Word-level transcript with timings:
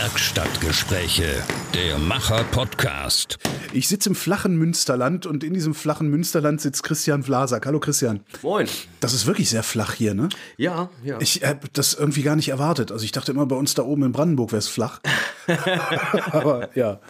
Werkstattgespräche, 0.00 1.42
der 1.74 1.98
Macher-Podcast. 1.98 3.36
Ich 3.72 3.88
sitze 3.88 4.10
im 4.10 4.14
flachen 4.14 4.56
Münsterland 4.56 5.26
und 5.26 5.42
in 5.42 5.52
diesem 5.52 5.74
flachen 5.74 6.08
Münsterland 6.08 6.60
sitzt 6.60 6.84
Christian 6.84 7.24
Vlasak. 7.24 7.66
Hallo 7.66 7.80
Christian. 7.80 8.20
Moin. 8.42 8.68
Das 9.00 9.12
ist 9.12 9.26
wirklich 9.26 9.50
sehr 9.50 9.64
flach 9.64 9.94
hier, 9.94 10.14
ne? 10.14 10.28
Ja, 10.56 10.88
ja. 11.02 11.20
Ich 11.20 11.42
habe 11.42 11.66
das 11.72 11.94
irgendwie 11.94 12.22
gar 12.22 12.36
nicht 12.36 12.48
erwartet. 12.48 12.92
Also 12.92 13.04
ich 13.04 13.10
dachte 13.10 13.32
immer, 13.32 13.44
bei 13.46 13.56
uns 13.56 13.74
da 13.74 13.82
oben 13.82 14.04
in 14.04 14.12
Brandenburg 14.12 14.52
wäre 14.52 14.60
es 14.60 14.68
flach. 14.68 15.00
Aber 16.30 16.70
ja. 16.76 17.00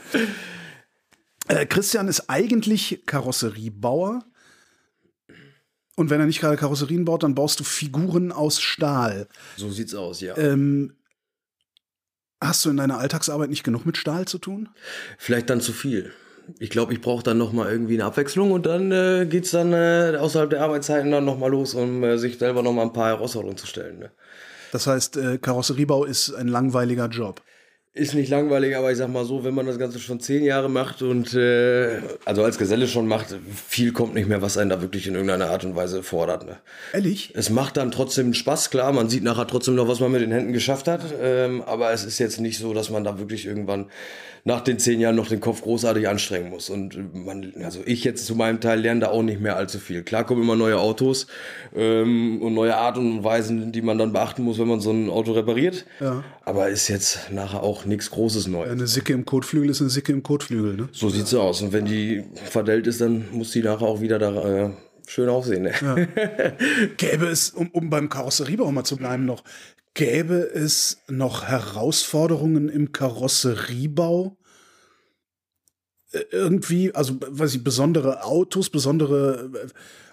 Äh, 1.48 1.66
Christian 1.66 2.08
ist 2.08 2.30
eigentlich 2.30 3.02
Karosseriebauer. 3.04 4.24
Und 5.94 6.08
wenn 6.08 6.20
er 6.20 6.26
nicht 6.26 6.40
gerade 6.40 6.56
Karosserien 6.56 7.04
baut, 7.04 7.22
dann 7.22 7.34
baust 7.34 7.60
du 7.60 7.64
Figuren 7.64 8.32
aus 8.32 8.62
Stahl. 8.62 9.28
so 9.56 9.68
sieht's 9.70 9.94
aus, 9.94 10.22
ja. 10.22 10.38
Ähm, 10.38 10.94
hast 12.40 12.64
du 12.64 12.70
in 12.70 12.76
deiner 12.76 12.98
Alltagsarbeit 12.98 13.50
nicht 13.50 13.64
genug 13.64 13.86
mit 13.86 13.96
Stahl 13.96 14.26
zu 14.26 14.38
tun? 14.38 14.68
Vielleicht 15.18 15.50
dann 15.50 15.60
zu 15.60 15.72
viel. 15.72 16.12
Ich 16.58 16.70
glaube, 16.70 16.94
ich 16.94 17.00
brauche 17.00 17.22
dann 17.22 17.36
noch 17.36 17.52
mal 17.52 17.70
irgendwie 17.70 17.94
eine 17.94 18.06
Abwechslung 18.06 18.52
und 18.52 18.64
dann 18.64 18.90
äh, 18.90 19.26
geht's 19.28 19.50
dann 19.50 19.72
äh, 19.72 20.16
außerhalb 20.18 20.48
der 20.48 20.62
Arbeitszeiten 20.62 21.10
dann 21.10 21.24
noch 21.24 21.38
mal 21.38 21.50
los, 21.50 21.74
um 21.74 22.02
äh, 22.02 22.16
sich 22.16 22.38
selber 22.38 22.62
noch 22.62 22.72
mal 22.72 22.82
ein 22.82 22.92
paar 22.92 23.08
Herausforderungen 23.08 23.58
zu 23.58 23.66
stellen. 23.66 23.98
Ne? 23.98 24.10
Das 24.72 24.86
heißt, 24.86 25.16
äh, 25.18 25.38
Karosseriebau 25.38 26.04
ist 26.04 26.32
ein 26.32 26.48
langweiliger 26.48 27.08
Job. 27.08 27.42
Ist 27.94 28.14
nicht 28.14 28.28
langweilig, 28.28 28.76
aber 28.76 28.92
ich 28.92 28.98
sag 28.98 29.08
mal 29.08 29.24
so, 29.24 29.44
wenn 29.44 29.54
man 29.54 29.66
das 29.66 29.78
Ganze 29.78 29.98
schon 29.98 30.20
zehn 30.20 30.44
Jahre 30.44 30.68
macht 30.68 31.02
und 31.02 31.34
äh, 31.34 32.00
also 32.24 32.44
als 32.44 32.58
Geselle 32.58 32.86
schon 32.86 33.08
macht, 33.08 33.34
viel 33.66 33.92
kommt 33.92 34.14
nicht 34.14 34.28
mehr, 34.28 34.40
was 34.42 34.56
einen 34.56 34.70
da 34.70 34.80
wirklich 34.80 35.06
in 35.06 35.14
irgendeiner 35.14 35.50
Art 35.50 35.64
und 35.64 35.74
Weise 35.74 36.02
fordert. 36.02 36.46
Ne? 36.46 36.58
Ehrlich? 36.92 37.32
Es 37.34 37.50
macht 37.50 37.76
dann 37.76 37.90
trotzdem 37.90 38.34
Spaß, 38.34 38.70
klar. 38.70 38.92
Man 38.92 39.08
sieht 39.08 39.24
nachher 39.24 39.46
trotzdem 39.46 39.74
noch, 39.74 39.88
was 39.88 40.00
man 40.00 40.12
mit 40.12 40.20
den 40.20 40.30
Händen 40.30 40.52
geschafft 40.52 40.86
hat. 40.86 41.00
Ähm, 41.20 41.62
aber 41.62 41.90
es 41.92 42.04
ist 42.04 42.18
jetzt 42.18 42.40
nicht 42.40 42.58
so, 42.58 42.72
dass 42.72 42.90
man 42.90 43.04
da 43.04 43.18
wirklich 43.18 43.46
irgendwann 43.46 43.86
nach 44.48 44.62
den 44.62 44.78
zehn 44.78 44.98
Jahren 44.98 45.14
noch 45.14 45.28
den 45.28 45.40
Kopf 45.40 45.60
großartig 45.60 46.08
anstrengen 46.08 46.48
muss. 46.48 46.70
Und 46.70 47.14
man, 47.14 47.52
also 47.62 47.80
ich 47.84 48.02
jetzt 48.02 48.24
zu 48.24 48.34
meinem 48.34 48.62
Teil 48.62 48.80
lerne 48.80 49.00
da 49.00 49.08
auch 49.08 49.22
nicht 49.22 49.40
mehr 49.40 49.56
allzu 49.56 49.78
viel. 49.78 50.02
Klar 50.02 50.24
kommen 50.24 50.42
immer 50.42 50.56
neue 50.56 50.78
Autos 50.78 51.26
ähm, 51.76 52.40
und 52.40 52.54
neue 52.54 52.74
Art 52.74 52.96
und 52.96 53.22
Weisen, 53.22 53.72
die 53.72 53.82
man 53.82 53.98
dann 53.98 54.14
beachten 54.14 54.42
muss, 54.42 54.58
wenn 54.58 54.66
man 54.66 54.80
so 54.80 54.90
ein 54.90 55.10
Auto 55.10 55.32
repariert. 55.32 55.84
Ja. 56.00 56.24
Aber 56.46 56.70
ist 56.70 56.88
jetzt 56.88 57.30
nachher 57.30 57.62
auch 57.62 57.84
nichts 57.84 58.10
Großes 58.10 58.46
neu. 58.46 58.64
Eine 58.64 58.86
Sicke 58.86 59.12
im 59.12 59.26
Kotflügel 59.26 59.68
ist 59.68 59.82
eine 59.82 59.90
Sicke 59.90 60.12
im 60.12 60.22
Kotflügel, 60.22 60.76
ne? 60.76 60.88
So 60.92 61.10
sieht's 61.10 61.34
aus. 61.34 61.60
Und 61.60 61.74
wenn 61.74 61.84
die 61.84 62.24
verdellt 62.46 62.86
ist, 62.86 63.02
dann 63.02 63.26
muss 63.32 63.50
die 63.50 63.62
nachher 63.62 63.86
auch 63.86 64.00
wieder 64.00 64.18
da 64.18 64.64
äh, 64.64 64.70
schön 65.06 65.28
aussehen. 65.28 65.64
Ne? 65.64 66.08
Gäbe 66.96 67.26
es, 67.26 67.50
um, 67.50 67.68
um 67.68 67.90
beim 67.90 68.08
Karosseriebau 68.08 68.72
mal 68.72 68.84
zu 68.84 68.96
bleiben 68.96 69.26
noch, 69.26 69.44
gäbe 69.98 70.48
es 70.54 71.02
noch 71.08 71.44
Herausforderungen 71.44 72.68
im 72.68 72.92
Karosseriebau? 72.92 74.37
Äh, 76.12 76.20
Irgendwie, 76.30 76.94
also 76.94 77.14
weiß 77.20 77.54
ich, 77.54 77.64
besondere 77.64 78.24
Autos, 78.24 78.70
besondere 78.70 79.50
äh, 79.54 79.68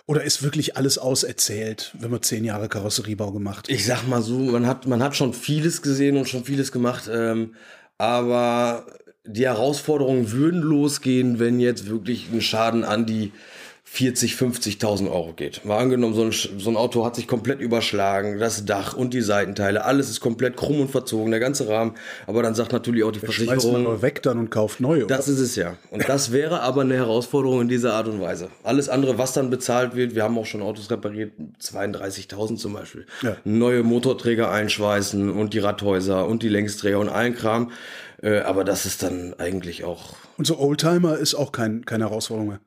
oder 0.08 0.24
ist 0.24 0.44
wirklich 0.44 0.78
alles 0.78 1.00
auserzählt, 1.00 1.96
wenn 2.00 2.12
man 2.12 2.22
zehn 2.22 2.46
Jahre 2.46 2.70
Karosseriebau 2.70 3.32
gemacht? 3.32 3.70
Ich 3.70 3.86
sag 3.86 4.08
mal 4.08 4.22
so, 4.22 4.38
man 4.38 4.68
hat, 4.68 4.86
man 4.86 5.02
hat 5.02 5.16
schon 5.16 5.34
vieles 5.34 5.82
gesehen 5.82 6.18
und 6.18 6.30
schon 6.30 6.46
vieles 6.46 6.72
gemacht, 6.72 7.10
ähm, 7.12 7.56
aber 7.98 8.86
die 9.26 9.46
Herausforderungen 9.46 10.32
würden 10.32 10.62
losgehen, 10.62 11.40
wenn 11.40 11.60
jetzt 11.60 11.90
wirklich 11.90 12.28
ein 12.32 12.42
Schaden 12.42 12.84
an 12.84 13.08
die 13.08 13.32
40, 13.96 14.34
50.000 14.34 15.10
Euro 15.10 15.32
geht. 15.32 15.64
Mal 15.64 15.78
angenommen, 15.78 16.14
so 16.14 16.24
ein, 16.24 16.34
so 16.34 16.70
ein 16.70 16.76
Auto 16.76 17.06
hat 17.06 17.16
sich 17.16 17.30
komplett 17.30 17.62
überschlagen, 17.62 18.40
das 18.40 18.66
Dach 18.66 18.94
und 18.94 19.14
die 19.14 19.22
Seitenteile, 19.22 19.86
alles 19.86 20.10
ist 20.10 20.20
komplett 20.20 20.58
krumm 20.58 20.82
und 20.82 20.92
verzogen, 20.92 21.32
der 21.32 21.40
ganze 21.40 21.70
Rahmen. 21.70 21.94
Aber 22.28 22.44
dann 22.44 22.56
sagt 22.56 22.74
natürlich 22.74 23.06
auch 23.06 23.14
die 23.14 23.20
man 23.20 23.32
Versicherung, 23.32 23.84
nur 23.84 24.02
weg 24.02 24.22
dann 24.22 24.38
und 24.38 24.50
kauft 24.52 24.82
neu, 24.82 25.06
oder? 25.06 25.16
das 25.16 25.30
ist 25.30 25.40
es 25.40 25.56
ja. 25.56 25.78
Und 25.92 26.10
das 26.10 26.34
wäre 26.34 26.60
aber 26.60 26.82
eine 26.82 26.96
Herausforderung 26.96 27.62
in 27.62 27.70
dieser 27.70 27.94
Art 27.94 28.10
und 28.10 28.20
Weise. 28.20 28.50
Alles 28.64 28.90
andere, 28.90 29.18
was 29.18 29.32
dann 29.32 29.50
bezahlt 29.50 29.96
wird, 29.96 30.14
wir 30.14 30.24
haben 30.24 30.38
auch 30.38 30.46
schon 30.46 30.62
Autos 30.62 30.92
repariert, 30.92 31.32
32.000 31.62 32.58
zum 32.58 32.74
Beispiel. 32.74 33.06
Ja. 33.22 33.38
Neue 33.46 33.84
Motorträger 33.84 34.52
einschweißen 34.52 35.32
und 35.32 35.54
die 35.54 35.60
Radhäuser 35.60 36.28
und 36.28 36.44
die 36.44 36.50
Längsträger 36.50 37.00
und 37.00 37.08
allen 37.08 37.34
Kram. 37.34 37.72
Äh, 38.22 38.40
aber 38.40 38.66
das 38.66 38.86
ist 38.86 39.04
dann 39.04 39.36
eigentlich 39.38 39.86
auch, 39.86 40.16
Und 40.36 40.46
so 40.48 40.60
Oldtimer 40.60 41.18
ist 41.18 41.34
auch 41.36 41.54
kein, 41.54 41.86
keine 41.86 42.10
Herausforderung 42.10 42.50
mehr. 42.50 42.60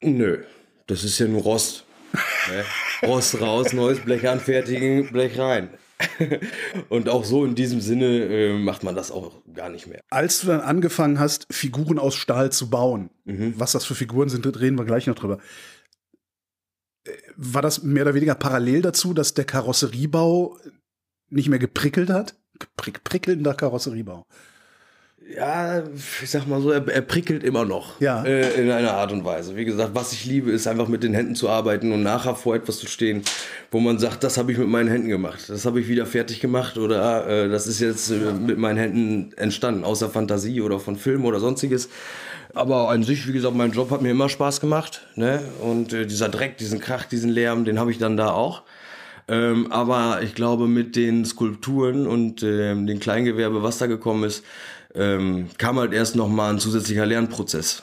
nö, 0.00 0.38
das 0.86 1.04
ist 1.04 1.18
ja 1.18 1.26
nur 1.26 1.42
Rost. 1.42 1.84
ne? 2.48 2.64
Rost 3.08 3.40
raus, 3.40 3.72
neues 3.72 4.00
Blech 4.00 4.28
anfertigen, 4.28 5.10
Blech 5.12 5.38
rein. 5.38 5.70
und 6.88 7.08
auch 7.08 7.24
so 7.24 7.44
in 7.44 7.54
diesem 7.54 7.80
Sinne 7.80 8.06
äh, 8.06 8.58
macht 8.58 8.82
man 8.82 8.94
das 8.96 9.10
auch 9.12 9.40
gar 9.54 9.68
nicht 9.68 9.86
mehr. 9.86 10.00
Als 10.10 10.40
du 10.40 10.48
dann 10.48 10.60
angefangen 10.60 11.20
hast, 11.20 11.46
Figuren 11.50 11.98
aus 11.98 12.14
Stahl 12.16 12.50
zu 12.50 12.70
bauen, 12.70 13.10
Mhm. 13.24 13.54
was 13.56 13.72
das 13.72 13.84
für 13.84 13.94
Figuren 13.94 14.28
sind, 14.28 14.44
reden 14.58 14.76
wir 14.78 14.84
gleich 14.84 15.06
noch 15.06 15.14
drüber. 15.14 15.38
Äh, 17.04 17.12
War 17.36 17.62
das 17.62 17.82
mehr 17.82 18.02
oder 18.02 18.14
weniger 18.14 18.34
parallel 18.34 18.82
dazu, 18.82 19.14
dass 19.14 19.34
der 19.34 19.44
Karosseriebau 19.44 20.58
nicht 21.30 21.48
mehr 21.48 21.58
geprickelt 21.60 22.10
hat? 22.10 22.34
Geprick, 22.58 23.04
prickelnder 23.04 23.54
Karosseriebau. 23.54 24.26
Ja, 25.34 25.82
ich 26.22 26.30
sag 26.30 26.46
mal 26.46 26.60
so, 26.60 26.70
er, 26.70 26.86
er 26.88 27.00
prickelt 27.00 27.42
immer 27.42 27.64
noch. 27.64 28.00
Ja. 28.00 28.22
Äh, 28.24 28.60
in 28.60 28.70
einer 28.70 28.92
Art 28.92 29.12
und 29.12 29.24
Weise. 29.24 29.56
Wie 29.56 29.64
gesagt, 29.64 29.90
was 29.94 30.12
ich 30.12 30.26
liebe, 30.26 30.50
ist 30.50 30.66
einfach 30.66 30.88
mit 30.88 31.02
den 31.02 31.14
Händen 31.14 31.34
zu 31.34 31.48
arbeiten 31.48 31.92
und 31.92 32.02
nachher 32.02 32.34
vor 32.34 32.54
etwas 32.54 32.78
zu 32.78 32.86
stehen, 32.86 33.22
wo 33.70 33.80
man 33.80 33.98
sagt, 33.98 34.24
das 34.24 34.36
habe 34.36 34.52
ich 34.52 34.58
mit 34.58 34.68
meinen 34.68 34.88
Händen 34.88 35.08
gemacht. 35.08 35.48
Das 35.48 35.64
habe 35.64 35.80
ich 35.80 35.88
wieder 35.88 36.06
fertig 36.06 36.40
gemacht 36.40 36.76
oder 36.76 37.26
äh, 37.26 37.48
das 37.48 37.66
ist 37.66 37.80
jetzt 37.80 38.10
äh, 38.10 38.32
mit 38.32 38.58
meinen 38.58 38.78
Händen 38.78 39.32
entstanden, 39.36 39.84
außer 39.84 40.10
Fantasie 40.10 40.60
oder 40.60 40.78
von 40.78 40.96
Film 40.96 41.24
oder 41.24 41.40
sonstiges. 41.40 41.88
Aber 42.54 42.90
an 42.90 43.02
sich, 43.02 43.26
wie 43.26 43.32
gesagt, 43.32 43.54
mein 43.54 43.72
Job 43.72 43.90
hat 43.90 44.02
mir 44.02 44.10
immer 44.10 44.28
Spaß 44.28 44.60
gemacht. 44.60 45.06
Ne? 45.14 45.40
Und 45.62 45.92
äh, 45.92 46.06
dieser 46.06 46.28
Dreck, 46.28 46.58
diesen 46.58 46.80
Krach, 46.80 47.04
diesen 47.04 47.30
Lärm, 47.30 47.64
den 47.64 47.78
habe 47.78 47.90
ich 47.90 47.98
dann 47.98 48.16
da 48.16 48.32
auch. 48.32 48.62
Ähm, 49.28 49.70
aber 49.70 50.20
ich 50.22 50.34
glaube, 50.34 50.66
mit 50.66 50.96
den 50.96 51.24
Skulpturen 51.24 52.06
und 52.06 52.42
ähm, 52.42 52.86
dem 52.86 53.00
Kleingewerbe, 53.00 53.62
was 53.62 53.78
da 53.78 53.86
gekommen 53.86 54.24
ist, 54.24 54.44
ähm, 54.94 55.48
kam 55.58 55.78
halt 55.78 55.92
erst 55.92 56.16
noch 56.16 56.28
mal 56.28 56.52
ein 56.52 56.58
zusätzlicher 56.58 57.06
Lernprozess, 57.06 57.82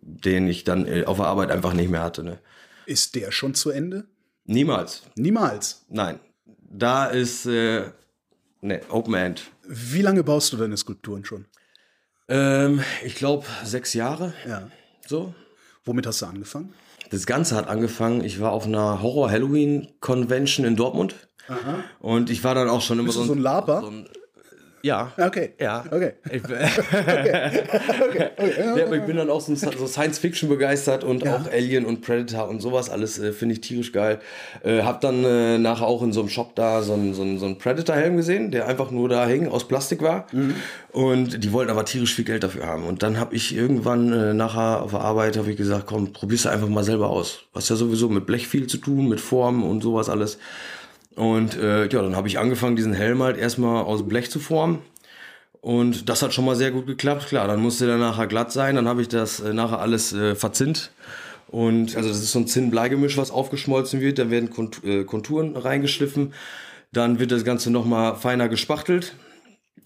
den 0.00 0.48
ich 0.48 0.64
dann 0.64 0.86
äh, 0.86 1.04
auf 1.04 1.18
der 1.18 1.26
Arbeit 1.26 1.50
einfach 1.50 1.72
nicht 1.72 1.90
mehr 1.90 2.02
hatte. 2.02 2.22
Ne? 2.22 2.38
Ist 2.86 3.14
der 3.14 3.32
schon 3.32 3.54
zu 3.54 3.70
Ende? 3.70 4.04
Niemals. 4.44 5.02
Niemals. 5.16 5.84
Nein. 5.88 6.20
Da 6.70 7.06
ist 7.06 7.46
äh, 7.46 7.90
ne, 8.60 8.80
Open 8.88 9.14
End. 9.14 9.50
Wie 9.66 10.02
lange 10.02 10.22
baust 10.24 10.52
du 10.52 10.56
deine 10.56 10.76
Skulpturen 10.76 11.24
schon? 11.24 11.46
Ähm, 12.28 12.82
ich 13.04 13.14
glaube 13.14 13.46
sechs 13.64 13.94
Jahre. 13.94 14.32
Ja. 14.46 14.70
So. 15.06 15.34
Womit 15.84 16.06
hast 16.06 16.22
du 16.22 16.26
angefangen? 16.26 16.74
Das 17.10 17.26
Ganze 17.26 17.56
hat 17.56 17.68
angefangen. 17.68 18.22
Ich 18.22 18.40
war 18.40 18.52
auf 18.52 18.66
einer 18.66 19.00
Horror-Halloween-Convention 19.00 20.66
in 20.66 20.76
Dortmund. 20.76 21.14
Und 21.98 22.28
ich 22.28 22.44
war 22.44 22.54
dann 22.54 22.68
auch 22.68 22.82
schon 22.82 22.98
immer 22.98 23.06
Bist 23.06 23.16
so 23.16 23.22
du 23.22 23.28
so 23.28 23.34
ein 23.34 23.38
Laber? 23.38 23.80
So 23.80 23.88
ein, 23.88 24.08
ja. 24.82 25.12
Okay. 25.18 25.52
Ja. 25.60 25.84
Okay. 25.90 26.12
Ich, 26.30 26.42
bin- 26.42 26.56
ja, 28.76 28.84
aber 28.86 28.96
ich 28.96 29.02
bin 29.02 29.16
dann 29.16 29.30
auch 29.30 29.40
so, 29.40 29.54
so 29.54 29.86
Science-Fiction 29.86 30.48
begeistert 30.48 31.04
und 31.04 31.22
Ja. 31.24 31.36
auch 31.36 31.50
Alien 31.52 31.84
und 31.84 32.00
Predator 32.02 32.48
und 32.48 32.60
sowas 32.60 32.90
alles 32.90 33.18
äh, 33.18 33.32
finde 33.32 33.54
ich 33.54 33.60
tierisch 33.60 33.92
geil. 33.92 34.18
Äh, 34.62 34.82
hab 34.82 35.00
dann 35.00 35.24
äh, 35.24 35.58
nachher 35.58 35.86
auch 35.86 36.02
in 36.02 36.12
so 36.12 36.20
einem 36.20 36.28
Shop 36.28 36.54
da 36.54 36.82
so 36.82 36.94
einen 36.94 37.14
so 37.14 37.22
einen- 37.22 37.38
so 37.38 37.46
einen 37.46 37.58
Predator-Helm 37.58 38.16
gesehen, 38.16 38.50
der 38.50 38.66
einfach 38.66 38.90
nur 38.90 39.08
da 39.08 39.26
hing, 39.26 39.48
aus 39.48 39.66
Plastik 39.68 40.02
war. 40.02 40.26
Und 40.92 41.42
die 41.44 41.52
wollten 41.52 41.70
aber 41.70 41.84
tierisch 41.84 42.14
viel 42.14 42.24
Geld 42.24 42.42
dafür 42.42 42.66
haben. 42.66 42.84
Und 42.84 43.02
dann 43.02 43.18
habe 43.18 43.34
ich 43.36 43.54
irgendwann 43.54 44.12
äh, 44.12 44.34
nachher 44.34 44.82
auf 44.82 44.90
der 44.92 45.00
Arbeit 45.00 45.36
habe 45.36 45.50
ich 45.50 45.56
gesagt, 45.56 45.86
komm, 45.86 46.12
probier's 46.12 46.46
einfach 46.46 46.68
mal 46.68 46.84
selber 46.84 47.10
aus. 47.10 47.40
Hast 47.54 47.68
ja 47.70 47.76
sowieso 47.76 48.08
mit 48.08 48.26
Blech 48.26 48.48
viel 48.48 48.66
zu 48.66 48.78
tun, 48.78 49.08
mit 49.08 49.20
Formen 49.20 49.62
und 49.62 49.82
sowas 49.82 50.08
alles. 50.08 50.38
Und 51.18 51.56
äh, 51.56 51.88
ja, 51.88 52.00
dann 52.00 52.14
habe 52.14 52.28
ich 52.28 52.38
angefangen, 52.38 52.76
diesen 52.76 52.92
Helm 52.92 53.20
halt 53.24 53.36
erstmal 53.36 53.82
aus 53.82 54.06
Blech 54.06 54.30
zu 54.30 54.38
formen. 54.38 54.78
Und 55.60 56.08
das 56.08 56.22
hat 56.22 56.32
schon 56.32 56.44
mal 56.44 56.54
sehr 56.54 56.70
gut 56.70 56.86
geklappt. 56.86 57.26
Klar, 57.26 57.48
dann 57.48 57.60
musste 57.60 57.86
der 57.86 57.96
nachher 57.96 58.28
glatt 58.28 58.52
sein. 58.52 58.76
Dann 58.76 58.86
habe 58.86 59.02
ich 59.02 59.08
das 59.08 59.40
äh, 59.40 59.52
nachher 59.52 59.80
alles 59.80 60.12
äh, 60.12 60.36
verzinnt. 60.36 60.92
Und 61.48 61.96
also 61.96 62.08
das 62.08 62.18
ist 62.18 62.30
so 62.30 62.38
ein 62.38 62.46
Zinn-Bleigemisch, 62.46 63.16
was 63.16 63.32
aufgeschmolzen 63.32 64.00
wird. 64.00 64.20
Da 64.20 64.30
werden 64.30 64.50
Kont 64.50 64.84
äh, 64.84 65.02
Konturen 65.02 65.56
reingeschliffen. 65.56 66.34
Dann 66.92 67.18
wird 67.18 67.32
das 67.32 67.42
Ganze 67.42 67.72
nochmal 67.72 68.14
feiner 68.14 68.48
gespachtelt. 68.48 69.16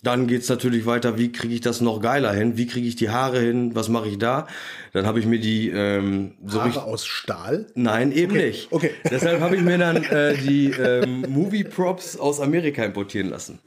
Dann 0.02 0.26
geht's 0.26 0.48
natürlich 0.48 0.84
weiter, 0.84 1.16
wie 1.16 1.30
kriege 1.30 1.54
ich 1.54 1.60
das 1.60 1.80
noch 1.80 2.00
geiler 2.00 2.32
hin? 2.32 2.56
Wie 2.56 2.66
kriege 2.66 2.88
ich 2.88 2.96
die 2.96 3.10
Haare 3.10 3.38
hin? 3.38 3.74
Was 3.76 3.88
mache 3.88 4.08
ich 4.08 4.18
da? 4.18 4.48
Dann 4.92 5.06
habe 5.06 5.20
ich 5.20 5.26
mir 5.26 5.38
die 5.38 5.68
ähm, 5.70 6.32
so 6.44 6.58
richtig. 6.58 6.82
Haare 6.82 6.90
aus 6.90 7.06
Stahl? 7.06 7.66
Nein, 7.74 8.10
eben 8.10 8.34
nicht. 8.34 8.72
okay. 8.72 8.90
Deshalb 9.08 9.40
habe 9.40 9.54
ich 9.54 9.62
mir 9.62 9.78
dann 9.78 10.02
äh, 10.02 10.36
die 10.36 10.70
ähm, 10.70 11.24
Movie 11.28 11.62
Props 11.62 12.16
aus 12.16 12.40
Amerika 12.40 12.84
importieren 12.84 13.30
lassen. 13.30 13.60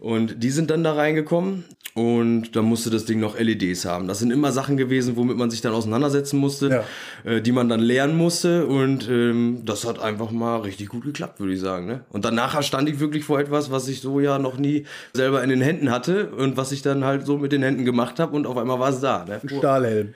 Und 0.00 0.42
die 0.42 0.50
sind 0.50 0.70
dann 0.70 0.82
da 0.82 0.94
reingekommen 0.94 1.64
und 1.94 2.56
da 2.56 2.62
musste 2.62 2.88
das 2.88 3.04
Ding 3.04 3.20
noch 3.20 3.38
LEDs 3.38 3.84
haben. 3.84 4.08
Das 4.08 4.18
sind 4.18 4.30
immer 4.30 4.50
Sachen 4.50 4.78
gewesen, 4.78 5.16
womit 5.16 5.36
man 5.36 5.50
sich 5.50 5.60
dann 5.60 5.74
auseinandersetzen 5.74 6.38
musste, 6.38 6.84
Ja. 7.24 7.30
äh, 7.30 7.42
die 7.42 7.52
man 7.52 7.68
dann 7.68 7.80
lernen 7.80 8.16
musste. 8.16 8.66
Und 8.66 9.06
ähm, 9.10 9.62
das 9.66 9.86
hat 9.86 9.98
einfach 10.00 10.30
mal 10.30 10.56
richtig 10.60 10.88
gut 10.88 11.04
geklappt, 11.04 11.38
würde 11.40 11.52
ich 11.52 11.60
sagen. 11.60 11.86
Ne? 11.86 12.00
Und 12.10 12.24
dann 12.24 12.34
nachher 12.34 12.62
stand 12.62 12.88
ich 12.88 12.98
wirklich 12.98 13.24
vor 13.24 13.40
etwas, 13.40 13.70
was 13.70 13.88
ich 13.88 14.00
so 14.00 14.20
ja 14.20 14.38
noch 14.38 14.56
nie 14.56 14.86
selber 15.12 15.42
in 15.44 15.50
den 15.50 15.60
Händen 15.60 15.90
hatte 15.90 16.30
und 16.30 16.56
was 16.56 16.72
ich 16.72 16.80
dann 16.80 17.04
halt 17.04 17.26
so 17.26 17.36
mit 17.36 17.52
den 17.52 17.62
Händen 17.62 17.84
gemacht 17.84 18.18
habe 18.18 18.34
und 18.34 18.46
auf 18.46 18.56
einmal 18.56 18.78
war 18.80 18.88
es 18.90 19.00
da. 19.00 19.26
Ne? 19.26 19.40
Stahlhelm. 19.58 20.14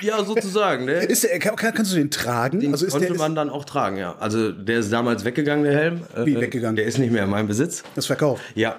Ja, 0.00 0.22
sozusagen. 0.24 0.84
Ne? 0.84 0.92
Ist 1.04 1.24
der, 1.24 1.38
kann, 1.38 1.56
kann- 1.56 1.74
kannst 1.74 1.92
du 1.92 1.96
den 1.96 2.10
tragen? 2.10 2.60
Den 2.60 2.72
also 2.72 2.86
konnte 2.86 3.06
der 3.08 3.16
man 3.16 3.34
dann 3.34 3.50
auch 3.50 3.64
tragen, 3.64 3.96
ja. 3.96 4.16
Also 4.18 4.50
der 4.52 4.78
ist 4.80 4.92
damals 4.92 5.24
weggegangen, 5.24 5.64
der 5.64 5.74
Helm. 5.74 6.00
Wie 6.24 6.34
Äh, 6.34 6.40
weggegangen? 6.40 6.76
Der 6.76 6.84
ist 6.86 6.98
nicht 6.98 7.12
mehr 7.12 7.24
in 7.24 7.30
meinem 7.30 7.48
Besitz. 7.48 7.82
das 7.94 8.06
verkauft? 8.06 8.42
Ja, 8.54 8.78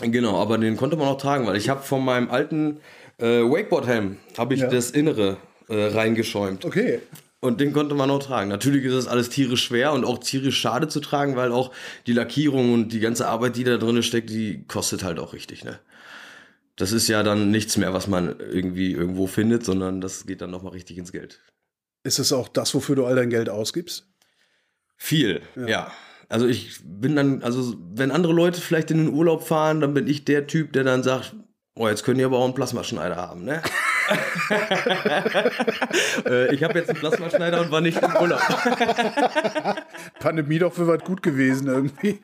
genau, 0.00 0.40
aber 0.40 0.58
den 0.58 0.76
konnte 0.76 0.96
man 0.96 1.08
auch 1.08 1.18
tragen, 1.18 1.46
weil 1.46 1.56
ich 1.56 1.68
habe 1.68 1.82
von 1.82 2.04
meinem 2.04 2.30
alten 2.30 2.78
äh, 3.18 3.40
Wakeboard-Helm 3.42 4.16
habe 4.38 4.54
ich 4.54 4.60
Ja. 4.60 4.68
das 4.68 4.90
Innere 4.90 5.36
äh, 5.68 5.86
reingeschäumt. 5.86 6.64
Okay. 6.64 7.00
Und 7.40 7.60
den 7.60 7.72
konnte 7.72 7.94
man 7.94 8.10
auch 8.10 8.22
tragen. 8.22 8.48
Natürlich 8.48 8.84
ist 8.84 8.94
das 8.94 9.06
alles 9.06 9.28
tierisch 9.28 9.62
schwer 9.64 9.92
und 9.92 10.04
auch 10.04 10.18
tierisch 10.18 10.58
schade 10.58 10.88
zu 10.88 11.00
tragen, 11.00 11.36
weil 11.36 11.52
auch 11.52 11.70
die 12.06 12.12
Lackierung 12.12 12.72
und 12.72 12.88
die 12.88 13.00
ganze 13.00 13.28
Arbeit, 13.28 13.56
die 13.56 13.64
da 13.64 13.76
drin 13.76 14.02
steckt, 14.02 14.30
die 14.30 14.64
kostet 14.68 15.04
halt 15.04 15.18
auch 15.18 15.32
richtig, 15.32 15.64
ne? 15.64 15.78
Das 16.76 16.92
ist 16.92 17.08
ja 17.08 17.22
dann 17.22 17.50
nichts 17.50 17.78
mehr, 17.78 17.94
was 17.94 18.06
man 18.06 18.38
irgendwie 18.38 18.92
irgendwo 18.92 19.26
findet, 19.26 19.64
sondern 19.64 20.00
das 20.00 20.26
geht 20.26 20.42
dann 20.42 20.50
nochmal 20.50 20.72
richtig 20.72 20.98
ins 20.98 21.10
Geld. 21.10 21.40
Ist 22.04 22.18
es 22.18 22.32
auch 22.32 22.48
das, 22.48 22.74
wofür 22.74 22.96
du 22.96 23.06
all 23.06 23.16
dein 23.16 23.30
Geld 23.30 23.48
ausgibst? 23.48 24.06
Viel, 24.96 25.42
ja. 25.66 25.90
Also 26.28 26.46
ich 26.46 26.80
bin 26.84 27.16
dann, 27.16 27.42
also 27.42 27.74
wenn 27.94 28.10
andere 28.10 28.32
Leute 28.32 28.60
vielleicht 28.60 28.90
in 28.90 28.98
den 28.98 29.14
Urlaub 29.14 29.46
fahren, 29.46 29.80
dann 29.80 29.94
bin 29.94 30.06
ich 30.06 30.24
der 30.24 30.46
Typ, 30.46 30.72
der 30.72 30.84
dann 30.84 31.02
sagt, 31.02 31.34
oh, 31.76 31.88
jetzt 31.88 32.04
können 32.04 32.18
die 32.18 32.24
aber 32.24 32.38
auch 32.38 32.44
einen 32.44 32.54
Plasmaschneider 32.54 33.16
haben, 33.16 33.44
ne? 33.44 33.62
äh, 36.26 36.54
ich 36.54 36.64
habe 36.64 36.78
jetzt 36.78 36.90
einen 36.90 36.98
Plasmaschneider 36.98 37.60
und 37.60 37.70
war 37.70 37.80
nicht 37.80 38.02
im 38.02 38.16
Urlaub. 38.16 38.40
Pandemie 40.18 40.58
doch 40.58 40.72
für 40.72 40.86
was 40.86 41.04
gut 41.04 41.22
gewesen 41.22 41.68
irgendwie. 41.68 42.20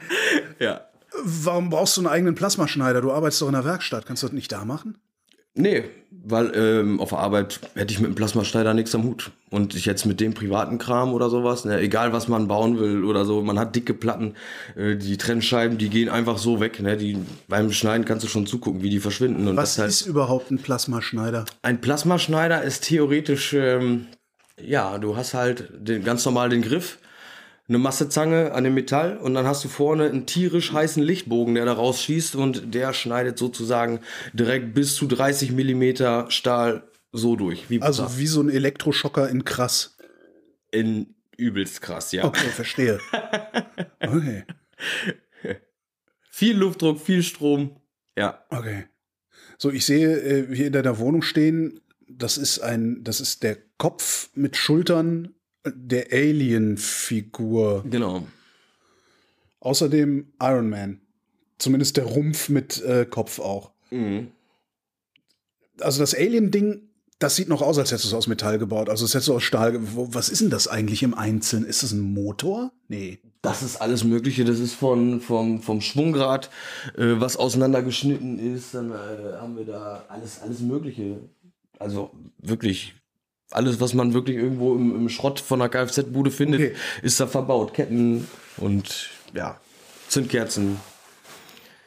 ja. 0.59 0.92
Warum 1.25 1.71
brauchst 1.71 1.97
du 1.97 2.01
einen 2.01 2.09
eigenen 2.09 2.35
Plasmaschneider? 2.35 3.01
Du 3.01 3.13
arbeitest 3.13 3.43
doch 3.43 3.49
in 3.49 3.55
der 3.55 3.65
Werkstatt. 3.65 4.07
Kannst 4.07 4.23
du 4.23 4.27
das 4.27 4.35
nicht 4.35 4.51
da 4.51 4.65
machen? 4.65 4.99
Nee, 5.55 5.85
weil 6.11 6.53
ähm, 6.55 6.99
auf 6.99 7.11
der 7.11 7.19
Arbeit 7.19 7.61
hätte 7.75 7.93
ich 7.93 8.01
mit 8.01 8.09
dem 8.09 8.15
Plasmaschneider 8.15 8.73
nichts 8.73 8.95
am 8.95 9.05
Hut. 9.05 9.33
Und 9.51 9.75
ich 9.75 9.85
jetzt 9.85 10.07
mit 10.07 10.19
dem 10.19 10.33
privaten 10.33 10.79
Kram 10.79 11.13
oder 11.13 11.29
sowas, 11.29 11.67
ne, 11.67 11.79
egal 11.79 12.15
was 12.15 12.27
man 12.27 12.49
bauen 12.49 12.79
will 12.79 13.05
oder 13.05 13.27
so, 13.27 13.43
man 13.43 13.59
hat 13.59 13.77
dicke 13.77 13.93
Platten, 13.93 14.35
äh, 14.77 14.97
die 14.97 15.19
Trennscheiben, 15.19 15.77
die 15.77 15.91
gehen 15.91 16.09
einfach 16.09 16.39
so 16.39 16.61
weg. 16.61 16.81
Ne, 16.81 16.97
die, 16.97 17.19
beim 17.49 17.71
Schneiden 17.71 18.07
kannst 18.07 18.25
du 18.25 18.29
schon 18.29 18.47
zugucken, 18.47 18.83
wie 18.83 18.89
die 18.89 19.01
verschwinden. 19.01 19.47
Und 19.47 19.57
Was 19.59 19.75
das 19.75 19.79
halt, 19.79 19.91
ist 19.91 20.07
überhaupt 20.07 20.51
ein 20.51 20.59
Plasmaschneider? 20.59 21.45
Ein 21.61 21.83
Plasmaschneider 21.83 22.63
ist 22.63 22.85
theoretisch, 22.85 23.53
ähm, 23.53 24.07
ja, 24.59 24.97
du 24.97 25.17
hast 25.17 25.35
halt 25.35 25.69
den, 25.77 26.03
ganz 26.03 26.25
normal 26.25 26.49
den 26.49 26.63
Griff, 26.63 26.99
eine 27.69 27.79
Massezange 27.79 28.53
an 28.53 28.65
dem 28.65 28.75
Metall 28.75 29.17
und 29.17 29.35
dann 29.35 29.47
hast 29.47 29.65
du 29.65 29.69
vorne 29.69 30.07
einen 30.09 30.27
tierisch 30.27 30.73
heißen 30.73 31.03
Lichtbogen, 31.03 31.55
der 31.55 31.65
da 31.65 31.73
rausschießt 31.73 32.37
und 32.37 32.75
der 32.75 32.93
schneidet 32.93 33.39
sozusagen 33.39 34.01
direkt 34.33 34.75
bis 34.75 34.95
zu 34.97 35.07
30 35.07 35.53
Millimeter 35.53 36.31
Stahl 36.31 36.91
so 37.13 37.37
durch. 37.37 37.71
Wie 37.71 37.81
Also 37.81 38.19
wie 38.19 38.27
so 38.27 38.43
ein 38.43 38.49
Elektroschocker 38.49 39.29
in 39.29 39.45
krass. 39.45 39.97
in 40.71 41.15
übelst 41.37 41.83
krass, 41.83 42.13
ja. 42.13 42.25
Okay, 42.25 42.49
verstehe. 42.49 42.99
Okay, 44.05 44.45
Viel 46.31 46.57
Luftdruck, 46.57 47.01
viel 47.01 47.23
Strom. 47.23 47.77
Ja, 48.19 48.45
okay. 48.51 48.87
So, 49.59 49.71
ich 49.71 49.87
sehe 49.87 50.19
äh, 50.19 50.55
hier 50.55 50.67
in 50.67 50.73
deiner 50.73 50.99
Wohnung 50.99 51.23
stehen, 51.23 51.81
das 52.09 52.37
ist 52.37 52.59
ein, 52.59 53.05
das 53.05 53.21
ist 53.21 53.43
der 53.43 53.59
Kopf 53.79 54.31
mit 54.35 54.57
Schultern 54.57 55.35
der 55.65 56.07
Alien-Figur. 56.13 57.85
genau. 57.89 58.27
Außerdem 59.61 60.27
Iron 60.41 60.69
Man. 60.69 61.01
Zumindest 61.59 61.97
der 61.97 62.05
Rumpf 62.05 62.49
mit 62.49 62.83
äh, 62.83 63.07
Kopf 63.09 63.39
auch. 63.39 63.71
Mhm. 63.91 64.29
Also 65.81 66.01
das 66.01 66.15
Alien-Ding, 66.15 66.83
das 67.21 67.37
sieht 67.37 67.49
noch 67.49 67.63
aus, 67.63 67.79
als 67.79 67.91
hättest 67.93 68.07
du 68.07 68.09
es 68.09 68.15
aus 68.15 68.27
Metall 68.27 68.59
gebaut. 68.59 68.89
Also 68.89 69.05
das 69.05 69.15
hättest 69.15 69.29
du 69.29 69.35
aus 69.35 69.45
Stahl. 69.45 69.71
ge- 69.73 69.81
Wo, 69.95 70.13
was 70.13 70.29
ist 70.29 70.41
denn 70.41 70.51
das 70.51 70.67
eigentlich 70.67 71.05
im 71.05 71.15
Einzelnen? 71.15 71.65
Ist 71.65 71.85
das 71.85 71.93
ein 71.93 72.01
Motor? 72.01 72.73
Nee. 72.89 73.21
Das 73.43 73.63
ist 73.63 73.77
alles 73.81 74.03
Mögliche. 74.03 74.45
Das 74.45 74.59
ist 74.59 74.75
von, 74.75 75.21
vom, 75.21 75.63
vom 75.63 75.81
Schwungrad, 75.81 76.51
äh, 76.97 77.21
was 77.21 77.37
auseinandergeschnitten 77.37 78.41
ist. 78.41 78.75
Dann 78.75 78.91
äh, 78.91 78.95
haben 79.41 79.57
wir 79.57 79.65
da 79.65 80.05
alles, 80.09 80.41
alles 80.41 80.59
Mögliche. 80.59 81.21
Also 81.79 82.11
wirklich 82.39 82.95
alles, 83.53 83.81
was 83.81 83.95
man 83.95 84.15
wirklich 84.15 84.37
irgendwo 84.37 84.75
im, 84.75 84.95
im 84.97 85.09
Schrott 85.09 85.41
von 85.41 85.61
einer 85.61 85.69
Kfz-Bude 85.69 86.31
findet, 86.31 86.61
Okay. 86.61 86.75
ist 87.03 87.21
da 87.21 87.27
verbaut. 87.27 87.75
Ketten 87.75 88.27
und 88.57 89.11
ja, 89.35 89.61
Zündkerzen. 90.09 90.79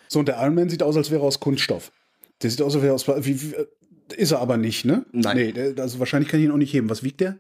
So, 0.08 0.20
und 0.20 0.28
der 0.28 0.38
Iron 0.42 0.56
Man 0.56 0.70
sieht 0.70 0.84
aus, 0.84 0.96
als 0.96 1.12
wäre 1.12 1.22
er 1.22 1.28
aus 1.28 1.40
Kunststoff. 1.40 1.92
Der 2.42 2.50
sieht 2.50 2.62
aus, 2.62 2.76
als 2.76 2.84
wäre 2.84 2.94
er 2.94 2.96
aus. 2.96 3.08
Wie, 3.26 3.42
wie, 3.42 3.56
äh, 3.56 3.66
ist 4.16 4.32
er 4.32 4.40
aber 4.40 4.58
nicht, 4.58 4.86
ne? 4.86 5.06
Nein. 5.12 5.38
Nee, 5.38 5.52
der, 5.52 5.82
also 5.84 6.00
wahrscheinlich 6.00 6.30
kann 6.30 6.40
ich 6.40 6.46
ihn 6.46 6.52
auch 6.52 6.58
nicht 6.58 6.74
heben. 6.74 6.90
Was 6.90 7.04
wiegt 7.04 7.22
der? 7.22 7.38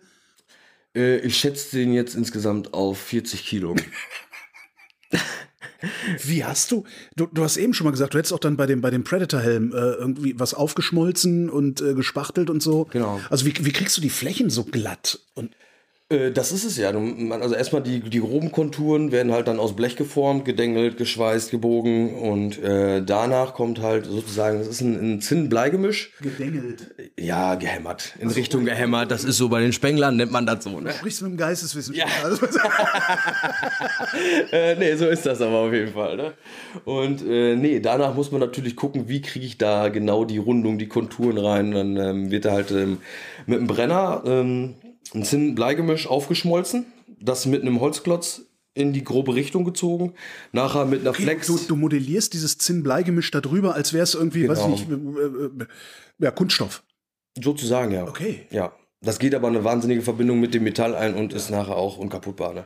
Äh, 0.95 1.17
ich 1.17 1.37
schätze 1.37 1.77
den 1.77 1.93
jetzt 1.93 2.15
insgesamt 2.15 2.73
auf 2.73 2.97
40 2.99 3.45
Kilo. 3.45 3.75
Wie 6.23 6.43
hast 6.43 6.71
du, 6.71 6.83
du? 7.15 7.27
Du 7.27 7.43
hast 7.43 7.57
eben 7.57 7.73
schon 7.73 7.85
mal 7.85 7.91
gesagt, 7.91 8.13
du 8.13 8.17
hättest 8.17 8.33
auch 8.33 8.39
dann 8.39 8.57
bei 8.57 8.65
dem, 8.65 8.81
bei 8.81 8.89
dem 8.89 9.03
Predator-Helm 9.03 9.71
äh, 9.71 9.75
irgendwie 9.75 10.39
was 10.39 10.53
aufgeschmolzen 10.53 11.49
und 11.49 11.81
äh, 11.81 11.93
gespachtelt 11.93 12.49
und 12.49 12.61
so. 12.61 12.85
Genau. 12.91 13.19
Also 13.29 13.45
wie, 13.45 13.53
wie 13.65 13.71
kriegst 13.71 13.97
du 13.97 14.01
die 14.01 14.09
Flächen 14.09 14.49
so 14.49 14.63
glatt? 14.63 15.19
Und 15.33 15.51
das 16.09 16.51
ist 16.51 16.65
es 16.65 16.77
ja. 16.77 16.89
Also 16.89 17.55
erstmal 17.55 17.81
die, 17.81 17.99
die 17.99 18.19
groben 18.19 18.51
Konturen 18.51 19.11
werden 19.11 19.31
halt 19.31 19.47
dann 19.47 19.57
aus 19.57 19.75
Blech 19.75 19.95
geformt, 19.95 20.45
gedengelt, 20.45 20.97
geschweißt, 20.97 21.49
gebogen 21.49 22.13
und 22.13 22.61
äh, 22.61 23.01
danach 23.03 23.55
kommt 23.55 23.81
halt 23.81 24.05
sozusagen, 24.05 24.59
das 24.59 24.67
ist 24.67 24.81
ein, 24.81 25.15
ein 25.15 25.21
Zinn-Bleigemisch. 25.21 26.11
gedengelt. 26.21 26.93
Ja, 27.19 27.55
gehämmert. 27.55 28.13
In 28.19 28.29
Richtung 28.29 28.65
gehämmert. 28.65 29.09
Das 29.09 29.23
ist 29.23 29.37
so 29.37 29.49
bei 29.49 29.61
den 29.61 29.73
Spenglern 29.73 30.15
nennt 30.15 30.31
man 30.31 30.45
das 30.45 30.65
so. 30.65 30.79
Ne? 30.79 30.93
Sprichst 30.93 31.21
du 31.21 31.25
mit 31.25 31.33
dem 31.33 31.37
Geisteswissenschaftler? 31.37 32.19
Ja. 32.19 32.23
Also, 32.23 32.45
äh, 34.51 34.75
nee, 34.75 34.95
so 34.97 35.07
ist 35.07 35.25
das 35.25 35.41
aber 35.41 35.57
auf 35.57 35.73
jeden 35.73 35.91
Fall. 35.91 36.17
Ne? 36.17 36.33
Und 36.85 37.27
äh, 37.27 37.55
nee, 37.55 37.79
danach 37.79 38.13
muss 38.13 38.31
man 38.31 38.41
natürlich 38.41 38.75
gucken, 38.75 39.07
wie 39.07 39.23
kriege 39.23 39.47
ich 39.47 39.57
da 39.57 39.89
genau 39.89 40.23
die 40.23 40.37
Rundung, 40.37 40.77
die 40.77 40.87
Konturen 40.87 41.39
rein. 41.39 41.71
Dann 41.71 41.97
ähm, 41.97 42.29
wird 42.29 42.45
da 42.45 42.51
halt 42.51 42.69
ähm, 42.69 42.99
mit 43.47 43.57
einem 43.57 43.67
Brenner 43.67 44.21
ähm, 44.27 44.75
ein 45.13 45.23
Zinn-Bleigemisch 45.23 46.07
aufgeschmolzen, 46.07 46.85
das 47.19 47.45
mit 47.45 47.61
einem 47.61 47.79
Holzklotz 47.79 48.41
in 48.73 48.91
die 48.91 49.03
grobe 49.03 49.35
Richtung 49.35 49.63
gezogen, 49.63 50.13
nachher 50.51 50.85
mit 50.85 51.01
einer 51.01 51.13
Flex. 51.13 51.47
Du, 51.47 51.57
du 51.57 51.75
modellierst 51.75 52.33
dieses 52.33 52.57
Zinn-Bleigemisch 52.57 53.31
da 53.31 53.39
drüber, 53.41 53.73
als 53.73 53.93
wäre 53.93 54.03
es 54.03 54.15
irgendwie, 54.15 54.49
weiß 54.49 54.59
ich 54.59 54.87
Genau. 54.87 55.11
nicht, 55.11 55.59
äh, 55.59 55.63
äh, 55.63 55.67
ja, 56.19 56.31
Kunststoff. 56.31 56.83
Sozusagen, 57.41 57.91
ja. 57.91 58.05
Okay. 58.05 58.47
Ja. 58.49 58.73
Das 59.01 59.19
geht 59.19 59.35
aber 59.35 59.47
eine 59.47 59.63
wahnsinnige 59.63 60.01
Verbindung 60.01 60.39
mit 60.39 60.53
dem 60.53 60.63
Metall 60.63 60.95
ein 60.95 61.15
und 61.15 61.31
ist 61.33 61.51
nachher 61.51 61.75
auch 61.75 61.97
unkaputtbar. 61.97 62.53
Ne? 62.53 62.65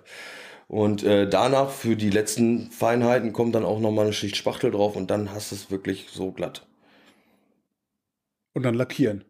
Und 0.67 1.03
äh, 1.03 1.27
danach 1.27 1.69
für 1.71 1.95
die 1.95 2.09
letzten 2.11 2.71
Feinheiten 2.71 3.33
kommt 3.33 3.55
dann 3.55 3.65
auch 3.65 3.79
nochmal 3.79 4.05
eine 4.05 4.13
Schicht 4.13 4.37
Spachtel 4.37 4.71
drauf 4.71 4.95
und 4.95 5.09
dann 5.11 5.31
hast 5.31 5.51
du 5.51 5.55
es 5.55 5.69
wirklich 5.71 6.07
so 6.11 6.31
glatt. 6.31 6.65
Und 8.53 8.63
dann 8.63 8.75
lackieren. 8.75 9.25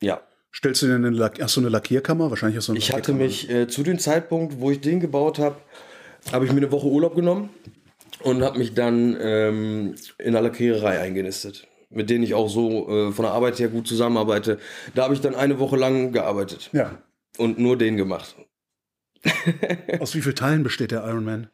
Ja. 0.00 0.22
Stellst 0.56 0.80
du 0.82 0.86
dir 0.86 0.94
eine, 0.94 1.10
Lack 1.10 1.40
hast 1.42 1.56
du 1.56 1.60
eine 1.60 1.68
Lackierkammer? 1.68 2.30
Wahrscheinlich 2.30 2.56
hast 2.56 2.68
du 2.68 2.72
eine 2.72 2.78
Ich 2.78 2.92
hatte 2.92 3.12
mich 3.12 3.50
äh, 3.50 3.68
zu 3.68 3.82
dem 3.82 3.98
Zeitpunkt, 3.98 4.58
wo 4.58 4.70
ich 4.70 4.80
den 4.80 5.00
gebaut 5.00 5.38
habe, 5.38 5.56
habe 6.32 6.46
ich 6.46 6.52
mir 6.52 6.58
eine 6.58 6.72
Woche 6.72 6.86
Urlaub 6.86 7.14
genommen 7.14 7.50
und 8.22 8.42
habe 8.42 8.58
mich 8.58 8.72
dann 8.72 9.16
ähm, 9.20 9.94
in 10.18 10.32
der 10.32 10.40
Lackiererei 10.40 10.98
eingenistet, 11.00 11.66
mit 11.90 12.08
denen 12.08 12.24
ich 12.24 12.32
auch 12.32 12.48
so 12.48 12.88
äh, 12.88 13.12
von 13.12 13.24
der 13.24 13.32
Arbeit 13.32 13.58
her 13.58 13.68
gut 13.68 13.86
zusammenarbeite. 13.86 14.58
Da 14.94 15.04
habe 15.04 15.12
ich 15.14 15.20
dann 15.20 15.34
eine 15.34 15.58
Woche 15.58 15.76
lang 15.76 16.12
gearbeitet 16.12 16.70
Ja. 16.72 17.02
und 17.36 17.58
nur 17.58 17.76
den 17.76 17.98
gemacht. 17.98 18.34
Aus 20.00 20.14
wie 20.14 20.22
vielen 20.22 20.36
Teilen 20.36 20.62
besteht 20.62 20.90
der 20.90 21.04
Iron 21.06 21.24
Man? 21.24 21.50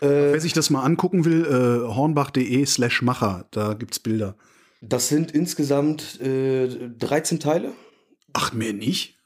Äh, 0.00 0.06
Wer 0.32 0.40
sich 0.40 0.54
das 0.54 0.70
mal 0.70 0.82
angucken 0.84 1.26
will, 1.26 1.44
äh, 1.44 1.86
hornbach.de 1.94 2.64
slash 2.64 3.02
Macher, 3.02 3.44
da 3.50 3.74
gibt's 3.74 3.98
Bilder. 3.98 4.36
Das 4.80 5.08
sind 5.08 5.32
insgesamt 5.32 6.18
äh, 6.22 6.66
13 6.98 7.38
Teile. 7.38 7.72
Ach, 8.32 8.52
mehr 8.52 8.72
nicht? 8.72 9.16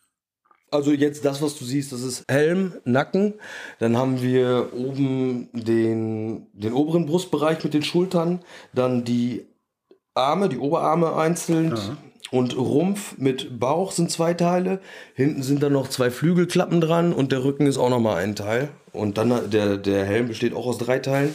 Also 0.71 0.93
jetzt 0.93 1.25
das, 1.25 1.41
was 1.43 1.59
du 1.59 1.65
siehst, 1.65 1.93
das 1.93 2.03
ist 2.03 2.25
Helm, 2.29 2.75
Nacken. 2.85 3.35
Dann 3.79 3.97
haben 3.97 4.21
wir 4.21 4.71
oben 4.75 5.49
den, 5.53 6.47
den 6.53 6.73
oberen 6.73 7.07
Brustbereich 7.07 7.63
mit 7.63 7.73
den 7.73 7.83
Schultern. 7.83 8.41
Dann 8.75 9.05
die 9.05 9.47
Arme, 10.15 10.49
die 10.49 10.59
Oberarme 10.59 11.15
einzeln. 11.15 11.71
Ja. 11.77 11.97
Und 12.33 12.57
Rumpf 12.57 13.17
mit 13.19 13.61
Bauch 13.61 13.93
sind 13.93 14.11
zwei 14.11 14.35
Teile. 14.35 14.81
Hinten 15.15 15.45
sind 15.45 15.63
dann 15.63 15.73
noch 15.73 15.89
zwei 15.89 16.11
Flügelklappen 16.11 16.81
dran 16.81 17.13
und 17.13 17.31
der 17.31 17.45
Rücken 17.45 17.67
ist 17.67 17.79
auch 17.79 17.91
nochmal 17.91 18.17
ein 18.17 18.35
Teil. 18.35 18.69
Und 18.93 19.17
dann 19.17 19.51
der, 19.51 19.77
der 19.77 20.05
Helm 20.05 20.27
besteht 20.27 20.53
auch 20.53 20.67
aus 20.67 20.79
drei 20.79 20.99
Teilen. 20.99 21.33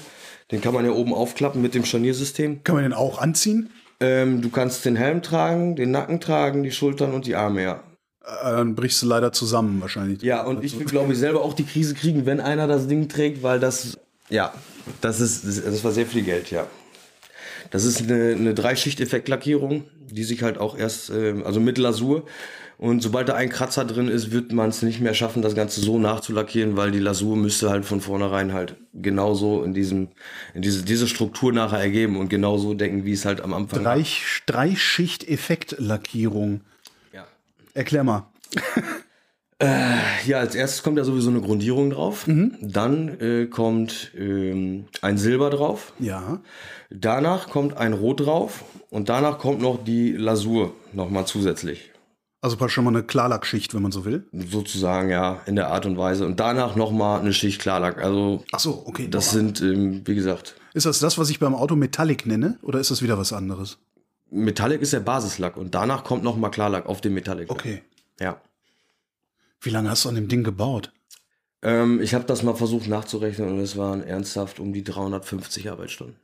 Den 0.51 0.59
kann 0.59 0.73
man 0.73 0.83
ja 0.83 0.91
oben 0.91 1.13
aufklappen 1.13 1.61
mit 1.61 1.75
dem 1.75 1.85
Scharniersystem. 1.85 2.63
Kann 2.65 2.75
man 2.75 2.83
den 2.83 2.93
auch 2.93 3.19
anziehen? 3.19 3.69
Ähm, 4.01 4.41
du 4.41 4.49
kannst 4.49 4.83
den 4.83 4.95
Helm 4.95 5.21
tragen, 5.21 5.75
den 5.75 5.91
Nacken 5.91 6.19
tragen, 6.19 6.63
die 6.63 6.71
Schultern 6.71 7.13
und 7.13 7.27
die 7.27 7.35
Arme, 7.35 7.61
ja. 7.61 7.83
Äh, 8.25 8.51
Dann 8.51 8.75
brichst 8.75 9.01
du 9.03 9.05
leider 9.05 9.31
zusammen 9.31 9.79
wahrscheinlich. 9.79 10.23
Ja, 10.23 10.43
und 10.43 10.63
ich 10.63 10.77
will, 10.77 10.85
glaube 10.85 11.13
ich, 11.13 11.19
selber 11.19 11.43
auch 11.43 11.53
die 11.53 11.65
Krise 11.65 11.93
kriegen, 11.93 12.25
wenn 12.25 12.39
einer 12.39 12.67
das 12.67 12.87
Ding 12.87 13.09
trägt, 13.09 13.43
weil 13.43 13.59
das, 13.59 13.99
ja, 14.29 14.53
das 15.01 15.21
ist, 15.21 15.45
das, 15.45 15.83
war 15.83 15.91
sehr 15.91 16.07
viel 16.07 16.23
Geld, 16.23 16.49
ja. 16.49 16.65
Das 17.69 17.85
ist 17.85 18.01
eine, 18.01 18.31
eine 18.31 18.53
Dreischicht-Effekt-Lackierung, 18.55 19.85
die 20.09 20.23
sich 20.23 20.41
halt 20.41 20.57
auch 20.57 20.75
erst, 20.75 21.11
ähm, 21.11 21.43
also 21.45 21.59
mit 21.59 21.77
Lasur. 21.77 22.25
Und 22.81 23.01
sobald 23.03 23.29
da 23.29 23.35
ein 23.35 23.49
Kratzer 23.49 23.85
drin 23.85 24.07
ist, 24.07 24.31
wird 24.31 24.51
man 24.53 24.69
es 24.69 24.81
nicht 24.81 25.01
mehr 25.01 25.13
schaffen, 25.13 25.43
das 25.43 25.53
Ganze 25.53 25.81
so 25.81 25.99
nachzulackieren, 25.99 26.77
weil 26.77 26.89
die 26.89 26.97
Lasur 26.97 27.37
müsste 27.37 27.69
halt 27.69 27.85
von 27.85 28.01
vornherein 28.01 28.53
halt 28.53 28.75
genauso 28.91 29.63
in 29.63 29.75
diesem, 29.75 30.07
in 30.55 30.63
diese, 30.63 30.83
diese 30.83 31.07
Struktur 31.07 31.53
nachher 31.53 31.77
ergeben 31.77 32.17
und 32.17 32.29
genauso 32.29 32.73
denken, 32.73 33.05
wie 33.05 33.13
es 33.13 33.23
halt 33.23 33.41
am 33.41 33.53
Anfang 33.53 33.83
Drei, 33.83 34.03
Dreischicht-Effekt-Lackierung. 34.47 36.61
Ja. 37.13 37.27
Erklär 37.75 38.03
mal. 38.03 38.25
Ja, 40.25 40.39
als 40.39 40.55
erstes 40.55 40.81
kommt 40.81 40.97
ja 40.97 41.03
sowieso 41.03 41.29
eine 41.29 41.41
Grundierung 41.41 41.91
drauf. 41.91 42.25
Dann 42.25 43.19
äh, 43.19 43.45
kommt 43.45 44.11
ähm, 44.17 44.85
ein 45.03 45.19
Silber 45.19 45.51
drauf. 45.51 45.93
Ja. 45.99 46.41
Danach 46.89 47.47
kommt 47.47 47.77
ein 47.77 47.93
Rot 47.93 48.21
drauf. 48.21 48.63
Und 48.89 49.09
danach 49.09 49.37
kommt 49.37 49.61
noch 49.61 49.83
die 49.83 50.13
Lasur 50.13 50.73
nochmal 50.93 51.27
zusätzlich. 51.27 51.90
Also 52.43 52.57
praktisch 52.57 52.73
schon 52.73 52.85
mal 52.85 52.89
eine 52.89 53.03
Klarlackschicht, 53.03 53.75
wenn 53.75 53.83
man 53.83 53.91
so 53.91 54.03
will. 54.03 54.25
Sozusagen, 54.33 55.09
ja, 55.11 55.41
in 55.45 55.55
der 55.55 55.67
Art 55.67 55.85
und 55.85 55.97
Weise. 55.97 56.25
Und 56.25 56.39
danach 56.39 56.75
nochmal 56.75 57.19
eine 57.19 57.33
Schicht 57.33 57.61
Klarlack. 57.61 57.99
Also, 57.99 58.43
Ach 58.51 58.59
so, 58.59 58.83
okay. 58.87 59.07
das 59.07 59.29
sind, 59.29 59.61
ähm, 59.61 60.01
wie 60.05 60.15
gesagt, 60.15 60.55
Ist 60.73 60.87
das 60.87 60.99
das, 60.99 61.19
was 61.19 61.29
ich 61.29 61.39
beim 61.39 61.53
Auto 61.53 61.75
Metallic 61.75 62.25
nenne? 62.25 62.57
Oder 62.63 62.79
ist 62.79 62.89
das 62.89 63.03
wieder 63.03 63.19
was 63.19 63.31
anderes? 63.31 63.77
Metallic 64.31 64.81
ist 64.81 64.93
der 64.93 65.01
Basislack. 65.01 65.55
Und 65.55 65.75
danach 65.75 66.03
kommt 66.03 66.23
nochmal 66.23 66.49
Klarlack 66.49 66.87
auf 66.87 66.99
dem 66.99 67.13
Metallic. 67.13 67.51
Okay. 67.51 67.83
Ja. 68.19 68.41
Wie 69.59 69.69
lange 69.69 69.91
hast 69.91 70.05
du 70.05 70.09
an 70.09 70.15
dem 70.15 70.27
Ding 70.27 70.43
gebaut? 70.43 70.91
Ähm, 71.61 72.01
ich 72.01 72.15
habe 72.15 72.25
das 72.25 72.41
mal 72.41 72.55
versucht 72.55 72.87
nachzurechnen 72.87 73.49
und 73.49 73.59
es 73.59 73.77
waren 73.77 74.01
ernsthaft 74.03 74.59
um 74.59 74.73
die 74.73 74.83
350 74.83 75.69
Arbeitsstunden. 75.69 76.15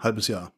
Halbes 0.00 0.26
Jahr. 0.26 0.50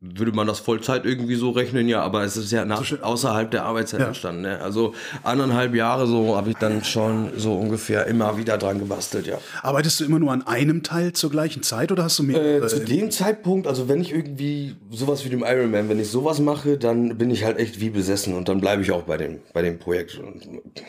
Würde 0.00 0.30
man 0.30 0.46
das 0.46 0.60
Vollzeit 0.60 1.04
irgendwie 1.04 1.34
so 1.34 1.50
rechnen, 1.50 1.88
ja, 1.88 2.02
aber 2.02 2.22
es 2.22 2.36
ist 2.36 2.52
ja 2.52 2.64
nach, 2.64 2.84
außerhalb 3.02 3.50
der 3.50 3.64
Arbeitszeit 3.64 4.00
Ja. 4.00 4.06
entstanden. 4.08 4.42
Ne? 4.42 4.60
Also 4.60 4.94
anderthalb 5.24 5.74
Jahre 5.74 6.06
so 6.06 6.36
habe 6.36 6.50
ich 6.50 6.56
dann 6.56 6.84
schon 6.84 7.30
so 7.36 7.54
ungefähr 7.54 8.06
immer 8.06 8.36
wieder 8.38 8.58
dran 8.58 8.78
gebastelt, 8.78 9.26
ja. 9.26 9.38
Arbeitest 9.62 9.98
du 9.98 10.04
immer 10.04 10.20
nur 10.20 10.30
an 10.30 10.46
einem 10.46 10.84
Teil 10.84 11.14
zur 11.14 11.30
gleichen 11.30 11.62
Zeit 11.64 11.90
oder 11.90 12.04
hast 12.04 12.18
du 12.20 12.22
mehrere? 12.22 12.64
Äh, 12.64 12.68
zu 12.68 12.80
dem 12.84 13.10
Zeitpunkt, 13.10 13.66
also 13.66 13.88
wenn 13.88 14.00
ich 14.00 14.12
irgendwie 14.12 14.76
sowas 14.90 15.24
wie 15.24 15.30
dem 15.30 15.42
Ironman, 15.44 15.88
wenn 15.88 15.98
ich 15.98 16.10
sowas 16.10 16.38
mache, 16.38 16.78
dann 16.78 17.18
bin 17.18 17.30
ich 17.30 17.42
halt 17.44 17.58
echt 17.58 17.80
wie 17.80 17.90
besessen 17.90 18.34
und 18.34 18.48
dann 18.48 18.60
bleibe 18.60 18.82
ich 18.82 18.92
auch 18.92 19.02
bei 19.02 19.16
dem, 19.16 19.38
bei 19.52 19.62
dem 19.62 19.80
Projekt. 19.80 20.18
Und 20.18 20.42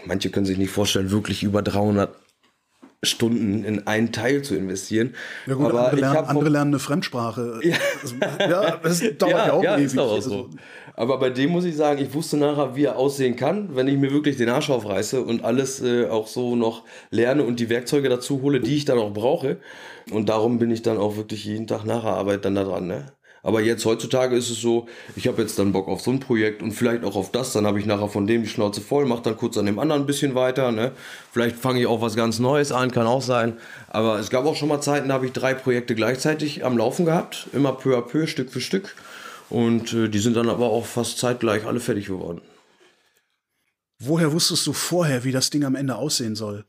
manche 0.06 0.30
können 0.30 0.46
sich 0.46 0.58
nicht 0.60 0.72
vorstellen, 0.72 1.10
wirklich 1.10 1.42
über 1.42 1.64
300 1.64 2.10
Stunden 3.02 3.64
in 3.64 3.88
einen 3.88 4.12
Teil 4.12 4.42
zu 4.42 4.56
investieren. 4.56 5.16
ja 5.46 5.54
gut, 5.54 5.68
aber 5.68 5.80
andere, 5.80 5.96
ich 5.96 6.02
lernen, 6.02 6.18
habe 6.18 6.28
andere 6.28 6.50
lernen 6.50 6.72
eine 6.72 6.80
Fremdsprache. 6.80 7.60
Ja, 7.64 7.76
also, 8.02 8.16
ja 8.40 8.78
das 8.78 9.00
dauert 9.18 9.48
ja, 9.48 9.54
auch 9.54 9.64
ewig. 9.64 9.86
ist 9.86 9.98
auch 9.98 10.14
Also, 10.14 10.30
so. 10.30 10.50
Aber 10.96 11.18
bei 11.18 11.30
dem 11.30 11.52
muss 11.52 11.64
ich 11.64 11.78
sagen, 11.78 12.02
ich 12.02 12.14
wusste 12.14 12.36
nachher, 12.36 12.76
wie 12.76 12.84
er 12.84 12.98
aussehen 12.98 13.38
kann, 13.38 13.74
wenn 13.74 13.88
ich 13.88 13.98
mir 13.98 14.12
wirklich 14.12 14.36
den 14.36 14.50
Arsch 14.50 14.70
aufreiße 14.70 15.22
und 15.22 15.46
alles 15.46 15.82
äh, 15.82 16.08
auch 16.08 16.28
so 16.28 16.58
noch 16.58 16.84
lerne 17.10 17.44
und 17.44 17.62
die 17.62 17.70
Werkzeuge 17.70 18.10
dazu 18.10 18.42
hole, 18.42 18.60
die 18.60 18.76
ich 18.76 18.84
dann 18.84 19.00
auch 19.00 19.14
brauche. 19.14 19.60
Und 20.12 20.28
darum 20.28 20.60
bin 20.60 20.70
ich 20.70 20.82
dann 20.82 20.98
auch 20.98 21.16
wirklich 21.16 21.46
jeden 21.46 21.68
Tag 21.68 21.86
nach 21.86 22.02
der 22.02 22.12
Arbeit 22.12 22.44
dann 22.44 22.56
da 22.56 22.66
dran. 22.66 22.88
Ne? 22.88 23.14
Aber 23.44 23.62
jetzt 23.62 23.86
heutzutage 23.86 24.36
ist 24.36 24.50
es 24.50 24.60
so, 24.60 24.88
ich 25.16 25.28
habe 25.28 25.42
jetzt 25.42 25.58
dann 25.60 25.72
Bock 25.72 25.88
auf 25.88 26.02
so 26.02 26.12
ein 26.12 26.20
Projekt 26.20 26.62
und 26.62 26.72
vielleicht 26.72 27.04
auch 27.04 27.16
auf 27.16 27.32
das, 27.32 27.54
dann 27.54 27.66
habe 27.66 27.80
ich 27.80 27.86
nachher 27.86 28.10
von 28.10 28.28
dem 28.28 28.44
die 28.44 28.50
Schnauze 28.50 28.82
voll, 28.82 29.06
mache 29.06 29.24
dann 29.24 29.38
kurz 29.38 29.58
an 29.58 29.66
dem 29.66 29.80
anderen 29.80 30.04
ein 30.04 30.06
bisschen 30.06 30.36
weiter. 30.36 30.72
Ne? 30.72 30.92
Vielleicht 31.32 31.56
fange 31.56 31.80
ich 31.80 31.88
auch 31.88 32.02
was 32.02 32.16
ganz 32.16 32.40
Neues 32.40 32.72
an, 32.72 32.92
kann 32.92 33.08
auch 33.08 33.22
sein. 33.22 33.58
Aber 33.88 34.20
es 34.20 34.30
gab 34.30 34.46
auch 34.46 34.56
schon 34.56 34.70
mal 34.70 34.82
Zeiten, 34.82 35.10
da 35.10 35.16
habe 35.16 35.26
ich 35.26 35.32
drei 35.32 35.54
Projekte 35.54 35.96
gleichzeitig 35.96 36.66
am 36.66 36.78
Laufen 36.78 37.06
gehabt, 37.06 37.48
immer 37.54 37.74
peu 37.74 37.98
à 37.98 38.02
peu, 38.02 38.28
Stück 38.28 38.52
für 38.52 38.62
Stück. 38.62 38.96
Und 39.50 39.94
äh, 39.94 40.10
die 40.10 40.20
sind 40.20 40.36
dann 40.36 40.50
aber 40.50 40.68
auch 40.68 40.86
fast 40.86 41.18
zeitgleich 41.18 41.66
alle 41.66 41.80
fertig 41.80 42.08
geworden. 42.08 42.42
woher 44.00 44.32
wusstest 44.32 44.66
du 44.66 44.74
vorher, 44.74 45.24
wie 45.24 45.32
das 45.32 45.50
Ding 45.50 45.64
am 45.64 45.76
Ende 45.76 45.96
aussehen 45.96 46.36
soll? 46.36 46.66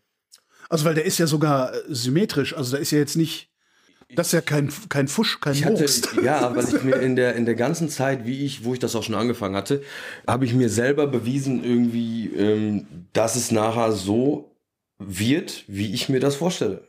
Also, 0.68 0.84
weil 0.84 0.94
der 0.94 1.04
ist 1.04 1.18
ja 1.18 1.26
sogar 1.26 1.74
äh, 1.74 1.82
symmetrisch. 1.88 2.56
Also, 2.56 2.72
da 2.72 2.78
ist 2.78 2.90
ja 2.90 2.98
jetzt 2.98 3.16
nicht. 3.16 3.49
Das 4.16 4.28
ist 4.28 4.32
ja 4.32 4.40
kein, 4.40 4.72
kein 4.88 5.08
Fusch, 5.08 5.40
kein 5.40 5.54
Ich 5.54 5.64
hatte, 5.64 5.86
ja, 6.22 6.54
weil 6.56 6.64
ich 6.64 6.82
mir 6.82 6.96
in 6.96 7.16
der, 7.16 7.36
in 7.36 7.44
der 7.44 7.54
ganzen 7.54 7.88
Zeit, 7.88 8.26
wie 8.26 8.44
ich, 8.44 8.64
wo 8.64 8.72
ich 8.72 8.78
das 8.78 8.96
auch 8.96 9.02
schon 9.02 9.14
angefangen 9.14 9.56
hatte, 9.56 9.82
habe 10.26 10.44
ich 10.44 10.54
mir 10.54 10.68
selber 10.68 11.06
bewiesen, 11.06 11.64
irgendwie, 11.64 12.26
ähm, 12.36 12.86
dass 13.12 13.36
es 13.36 13.50
nachher 13.50 13.92
so 13.92 14.50
wird, 14.98 15.64
wie 15.66 15.94
ich 15.94 16.08
mir 16.08 16.20
das 16.20 16.36
vorstelle. 16.36 16.82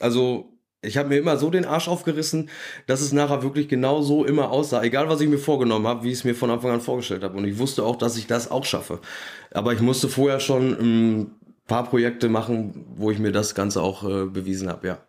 Also, 0.00 0.58
ich 0.80 0.96
habe 0.96 1.08
mir 1.08 1.18
immer 1.18 1.36
so 1.36 1.50
den 1.50 1.64
Arsch 1.64 1.88
aufgerissen, 1.88 2.50
dass 2.86 3.00
es 3.00 3.12
nachher 3.12 3.42
wirklich 3.42 3.68
genau 3.68 4.00
so 4.02 4.24
immer 4.24 4.50
aussah. 4.50 4.82
Egal, 4.82 5.08
was 5.08 5.20
ich 5.20 5.28
mir 5.28 5.38
vorgenommen 5.38 5.86
habe, 5.88 6.04
wie 6.04 6.12
ich 6.12 6.18
es 6.18 6.24
mir 6.24 6.36
von 6.36 6.50
Anfang 6.50 6.70
an 6.70 6.80
vorgestellt 6.80 7.24
habe. 7.24 7.36
Und 7.36 7.46
ich 7.46 7.58
wusste 7.58 7.82
auch, 7.82 7.96
dass 7.96 8.16
ich 8.16 8.28
das 8.28 8.50
auch 8.50 8.64
schaffe. 8.64 9.00
Aber 9.50 9.72
ich 9.72 9.80
musste 9.80 10.08
vorher 10.08 10.38
schon 10.38 10.72
ein 10.72 11.30
paar 11.66 11.84
Projekte 11.84 12.28
machen, 12.28 12.86
wo 12.96 13.10
ich 13.10 13.18
mir 13.18 13.32
das 13.32 13.56
Ganze 13.56 13.82
auch 13.82 14.04
äh, 14.04 14.26
bewiesen 14.26 14.68
habe, 14.68 14.86
ja. 14.86 15.07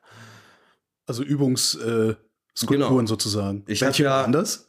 Also 1.09 1.23
Übungsskulpturen 1.23 2.17
Skulpturen 2.55 2.89
Genau. 2.97 3.05
sozusagen. 3.07 3.63
Ich 3.67 3.81
Welche 3.81 4.03
ja- 4.03 4.11
waren 4.11 4.31
das? 4.31 4.67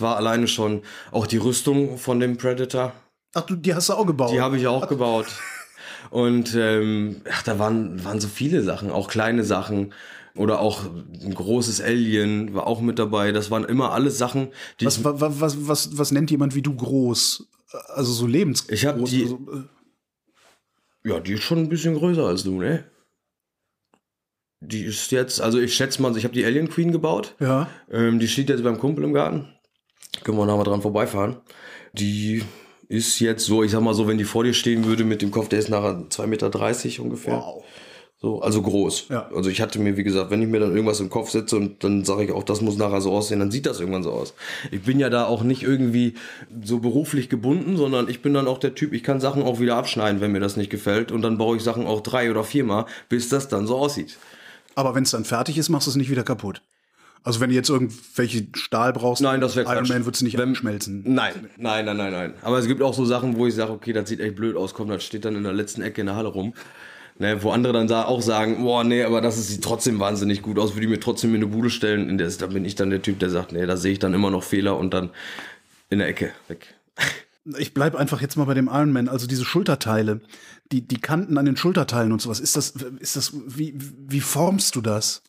War 0.00 0.16
alleine 0.16 0.48
schon 0.48 0.82
auch 1.12 1.26
die 1.26 1.36
Rüstung 1.36 1.98
von 1.98 2.18
dem 2.20 2.36
Predator. 2.36 2.92
Ach, 3.34 3.42
du, 3.42 3.54
die 3.56 3.74
hast 3.74 3.88
du 3.88 3.94
auch 3.94 4.06
gebaut. 4.06 4.32
Die 4.32 4.40
habe 4.40 4.58
ich 4.58 4.66
auch 4.66 4.88
gebaut. 4.88 5.26
Und 6.10 6.54
ähm, 6.56 7.22
ach, 7.30 7.42
da 7.44 7.58
waren, 7.58 8.04
waren 8.04 8.20
so 8.20 8.26
viele 8.28 8.62
Sachen, 8.62 8.90
auch 8.90 9.08
kleine 9.08 9.44
Sachen. 9.44 9.94
Oder 10.34 10.60
auch 10.60 10.84
ein 10.86 11.34
großes 11.34 11.80
Alien 11.80 12.54
war 12.54 12.66
auch 12.66 12.80
mit 12.80 12.98
dabei. 12.98 13.32
Das 13.32 13.50
waren 13.50 13.64
immer 13.64 13.92
alles 13.92 14.18
Sachen, 14.18 14.48
die 14.80 14.86
was, 14.86 15.04
wa- 15.04 15.20
wa- 15.20 15.32
was, 15.38 15.68
was, 15.68 15.96
was 15.98 16.10
nennt 16.10 16.30
jemand 16.30 16.54
wie 16.54 16.62
du 16.62 16.74
groß? 16.74 17.46
Also 17.88 18.12
so 18.12 18.26
lebensgroß. 18.26 18.72
Ich 18.72 18.86
hab 18.86 19.02
die- 19.04 19.22
Also, 19.24 19.38
äh, 21.04 21.08
Ja, 21.10 21.20
die 21.20 21.34
ist 21.34 21.42
schon 21.42 21.58
ein 21.58 21.68
bisschen 21.68 21.94
größer 21.94 22.26
als 22.26 22.42
du, 22.44 22.58
ne? 22.60 22.84
Die 24.64 24.84
ist 24.84 25.10
jetzt, 25.10 25.40
also 25.40 25.58
ich 25.58 25.74
schätze 25.74 26.00
mal, 26.00 26.16
ich 26.16 26.24
habe 26.24 26.34
die 26.34 26.44
Alien 26.44 26.68
Queen 26.68 26.92
gebaut. 26.92 27.34
ja. 27.40 27.68
Ähm, 27.90 28.18
die 28.18 28.28
steht 28.28 28.48
jetzt 28.48 28.62
beim 28.62 28.78
Kumpel 28.78 29.04
im 29.04 29.12
Garten. 29.12 29.48
Können 30.22 30.38
wir 30.38 30.46
nachher 30.46 30.64
dran 30.64 30.82
vorbeifahren. 30.82 31.38
Die 31.92 32.44
ist 32.88 33.18
jetzt 33.20 33.44
so, 33.44 33.62
ich 33.62 33.72
sag 33.72 33.80
mal 33.80 33.94
so, 33.94 34.06
wenn 34.06 34.18
die 34.18 34.24
vor 34.24 34.44
dir 34.44 34.54
stehen 34.54 34.84
würde 34.84 35.04
mit 35.04 35.22
dem 35.22 35.30
Kopf, 35.30 35.48
der 35.48 35.58
ist 35.58 35.68
nachher 35.68 36.06
2,30 36.10 36.26
Meter 36.26 37.02
ungefähr. 37.02 37.34
Wow. 37.34 37.64
So, 38.22 38.40
also 38.40 38.62
groß. 38.62 39.08
Ja. 39.08 39.28
Also 39.34 39.50
ich 39.50 39.60
hatte 39.60 39.80
mir, 39.80 39.96
wie 39.96 40.04
gesagt, 40.04 40.30
wenn 40.30 40.40
ich 40.40 40.48
mir 40.48 40.60
dann 40.60 40.70
irgendwas 40.70 41.00
im 41.00 41.10
Kopf 41.10 41.30
setze 41.30 41.56
und 41.56 41.82
dann 41.82 42.04
sage 42.04 42.22
ich 42.22 42.30
auch, 42.30 42.44
das 42.44 42.60
muss 42.60 42.76
nachher 42.76 43.00
so 43.00 43.10
aussehen, 43.10 43.40
dann 43.40 43.50
sieht 43.50 43.66
das 43.66 43.80
irgendwann 43.80 44.04
so 44.04 44.12
aus. 44.12 44.34
Ich 44.70 44.82
bin 44.82 45.00
ja 45.00 45.10
da 45.10 45.24
auch 45.24 45.42
nicht 45.42 45.64
irgendwie 45.64 46.14
so 46.62 46.78
beruflich 46.78 47.28
gebunden, 47.28 47.76
sondern 47.76 48.08
ich 48.08 48.22
bin 48.22 48.32
dann 48.32 48.46
auch 48.46 48.58
der 48.58 48.76
Typ, 48.76 48.92
ich 48.92 49.02
kann 49.02 49.18
Sachen 49.18 49.42
auch 49.42 49.58
wieder 49.58 49.74
abschneiden, 49.74 50.20
wenn 50.20 50.30
mir 50.30 50.38
das 50.38 50.56
nicht 50.56 50.70
gefällt. 50.70 51.10
Und 51.10 51.22
dann 51.22 51.36
baue 51.36 51.56
ich 51.56 51.64
Sachen 51.64 51.84
auch 51.84 52.00
drei 52.00 52.30
oder 52.30 52.44
viermal, 52.44 52.86
bis 53.08 53.28
das 53.28 53.48
dann 53.48 53.66
so 53.66 53.76
aussieht. 53.76 54.18
Aber 54.74 54.94
wenn 54.94 55.02
es 55.04 55.10
dann 55.10 55.24
fertig 55.24 55.58
ist, 55.58 55.68
machst 55.68 55.86
du 55.86 55.90
es 55.90 55.96
nicht 55.96 56.10
wieder 56.10 56.22
kaputt. 56.24 56.62
Also 57.24 57.38
wenn 57.40 57.50
du 57.50 57.54
jetzt 57.54 57.68
irgendwelche 57.70 58.48
Stahl 58.54 58.92
brauchst, 58.92 59.22
Nein, 59.22 59.40
das 59.40 59.54
Iron 59.56 59.66
Quatsch. 59.66 59.88
Man 59.90 60.04
wird 60.04 60.16
es 60.16 60.22
nicht 60.22 60.36
Wenn- 60.38 60.50
abschmelzen. 60.50 61.02
Nein, 61.06 61.48
nein, 61.56 61.84
nein, 61.84 61.96
nein, 61.96 62.12
nein. 62.12 62.34
Aber 62.42 62.58
es 62.58 62.66
gibt 62.66 62.82
auch 62.82 62.94
so 62.94 63.04
Sachen, 63.04 63.36
wo 63.36 63.46
ich 63.46 63.54
sage, 63.54 63.70
okay, 63.70 63.92
das 63.92 64.08
sieht 64.08 64.18
echt 64.20 64.34
blöd 64.34 64.56
aus, 64.56 64.74
komm, 64.74 64.88
das 64.88 65.04
steht 65.04 65.24
dann 65.24 65.36
in 65.36 65.44
der 65.44 65.52
letzten 65.52 65.82
Ecke 65.82 66.00
in 66.00 66.08
der 66.08 66.16
Halle 66.16 66.28
rum. 66.28 66.54
Ne, 67.18 67.40
wo 67.42 67.50
andere 67.50 67.74
dann 67.74 67.90
auch 67.92 68.22
sagen, 68.22 68.62
boah, 68.64 68.82
nee, 68.84 69.04
aber 69.04 69.20
das 69.20 69.46
sieht 69.46 69.62
trotzdem 69.62 70.00
wahnsinnig 70.00 70.40
gut 70.40 70.58
aus, 70.58 70.74
würde 70.74 70.84
ich 70.86 70.90
mir 70.90 70.98
trotzdem 70.98 71.30
in 71.34 71.36
eine 71.36 71.46
Bude 71.46 71.68
stellen. 71.68 72.16
Da 72.18 72.46
bin 72.46 72.64
ich 72.64 72.74
dann 72.74 72.88
der 72.90 73.02
Typ, 73.02 73.18
der 73.18 73.28
sagt, 73.28 73.52
nee, 73.52 73.66
da 73.66 73.76
sehe 73.76 73.92
ich 73.92 73.98
dann 73.98 74.14
immer 74.14 74.30
noch 74.30 74.42
Fehler 74.42 74.78
und 74.78 74.94
dann 74.94 75.10
in 75.90 75.98
der 75.98 76.08
Ecke 76.08 76.32
weg. 76.48 76.74
Ich 77.58 77.74
bleib 77.74 77.96
einfach 77.96 78.20
jetzt 78.20 78.36
mal 78.36 78.44
bei 78.44 78.54
dem 78.54 78.68
Iron 78.68 78.92
Man. 78.92 79.08
Also 79.08 79.26
diese 79.26 79.44
Schulterteile, 79.44 80.20
die, 80.70 80.86
die 80.86 81.00
Kanten 81.00 81.38
an 81.38 81.44
den 81.44 81.56
Schulterteilen 81.56 82.12
und 82.12 82.22
sowas. 82.22 82.38
Ist 82.38 82.56
das, 82.56 82.70
ist 82.70 83.16
das, 83.16 83.32
wie, 83.46 83.74
wie 83.78 84.20
formst 84.20 84.76
du 84.76 84.80
das? 84.80 85.22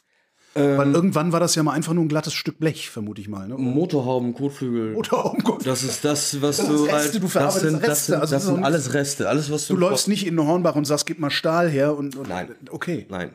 Ähm. 0.55 0.77
Weil 0.77 0.93
irgendwann 0.93 1.31
war 1.31 1.39
das 1.39 1.55
ja 1.55 1.63
mal 1.63 1.71
einfach 1.71 1.93
nur 1.93 2.05
ein 2.05 2.09
glattes 2.09 2.33
Stück 2.33 2.59
Blech, 2.59 2.91
vermute 2.91 3.19
ich 3.19 3.27
mal. 3.27 3.47
Ne? 3.47 3.57
Motorhauben, 3.57 4.35
Kotflügel. 4.35 4.95
Oder 4.95 5.25
oh 5.25 5.35
Gott. 5.43 5.65
Das 5.65 5.81
ist 5.81 6.05
das, 6.05 6.39
was 6.41 6.57
Das 6.57 6.67
du 6.67 6.83
Reste, 6.83 7.19
du 7.19 7.27
das 7.27 7.59
sind, 7.59 7.81
das 7.81 7.89
Reste, 7.89 8.11
sind, 8.11 8.21
also 8.21 8.35
das 8.35 8.45
sind 8.45 8.63
alles 8.63 8.93
Reste, 8.93 9.29
alles 9.29 9.51
was 9.51 9.67
du 9.67 9.73
Du 9.73 9.79
läufst 9.79 10.07
nicht 10.07 10.27
in 10.27 10.37
den 10.37 10.45
Hornbach 10.45 10.75
und 10.75 10.85
sagst, 10.85 11.07
gib 11.07 11.17
mal 11.19 11.31
Stahl 11.31 11.69
her 11.69 11.97
und, 11.97 12.15
und 12.15 12.29
Nein. 12.29 12.55
okay. 12.69 13.07
Nein. 13.09 13.33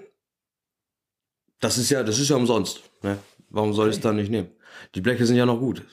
Das 1.59 1.77
ist 1.77 1.91
ja, 1.91 2.05
das 2.05 2.21
ist 2.21 2.29
ja 2.29 2.37
umsonst. 2.37 2.83
Ne? 3.03 3.19
Warum 3.51 3.75
soll 3.75 3.89
ich 3.89 3.97
es 3.97 4.01
dann 4.01 4.15
nicht 4.15 4.31
nehmen? 4.31 4.51
Die 4.95 5.01
Bleche 5.01 5.27
sind 5.27 5.37
ja 5.37 5.47
noch 5.47 5.59
gut. 5.59 5.85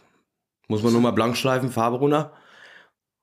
Muss 0.68 0.84
man 0.84 0.94
nur 0.94 1.02
mal 1.02 1.12
blank 1.12 1.36
schleifen, 1.38 1.72
Farbe 1.72 1.98
runter 1.98 2.34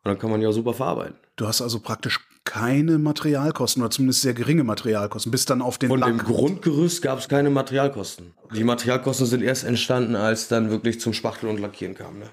Und 0.04 0.08
dann 0.08 0.18
kann 0.18 0.30
man 0.30 0.40
ja 0.40 0.50
super 0.52 0.74
verarbeiten. 0.74 1.14
Du 1.36 1.46
hast 1.46 1.62
also 1.62 1.78
praktisch 1.80 2.20
keine 2.44 2.98
Materialkosten 2.98 3.82
oder 3.82 3.90
zumindest 3.90 4.22
sehr 4.22 4.34
geringe 4.34 4.64
Materialkosten, 4.64 5.30
bis 5.30 5.44
dann 5.44 5.62
auf 5.62 5.78
den 5.78 5.88
Von 5.88 6.00
dem 6.00 6.16
Lack. 6.16 6.26
Grundgerüst 6.26 7.00
gab 7.00 7.20
es 7.20 7.28
keine 7.28 7.50
Materialkosten. 7.50 8.34
Die 8.54 8.64
Materialkosten 8.64 9.26
sind 9.26 9.42
erst 9.42 9.64
entstanden, 9.64 10.16
als 10.16 10.48
dann 10.48 10.70
wirklich 10.70 11.00
zum 11.00 11.12
Spachteln 11.12 11.50
und 11.52 11.60
Lackieren 11.60 11.94
kam. 11.94 12.18
Ne? 12.18 12.26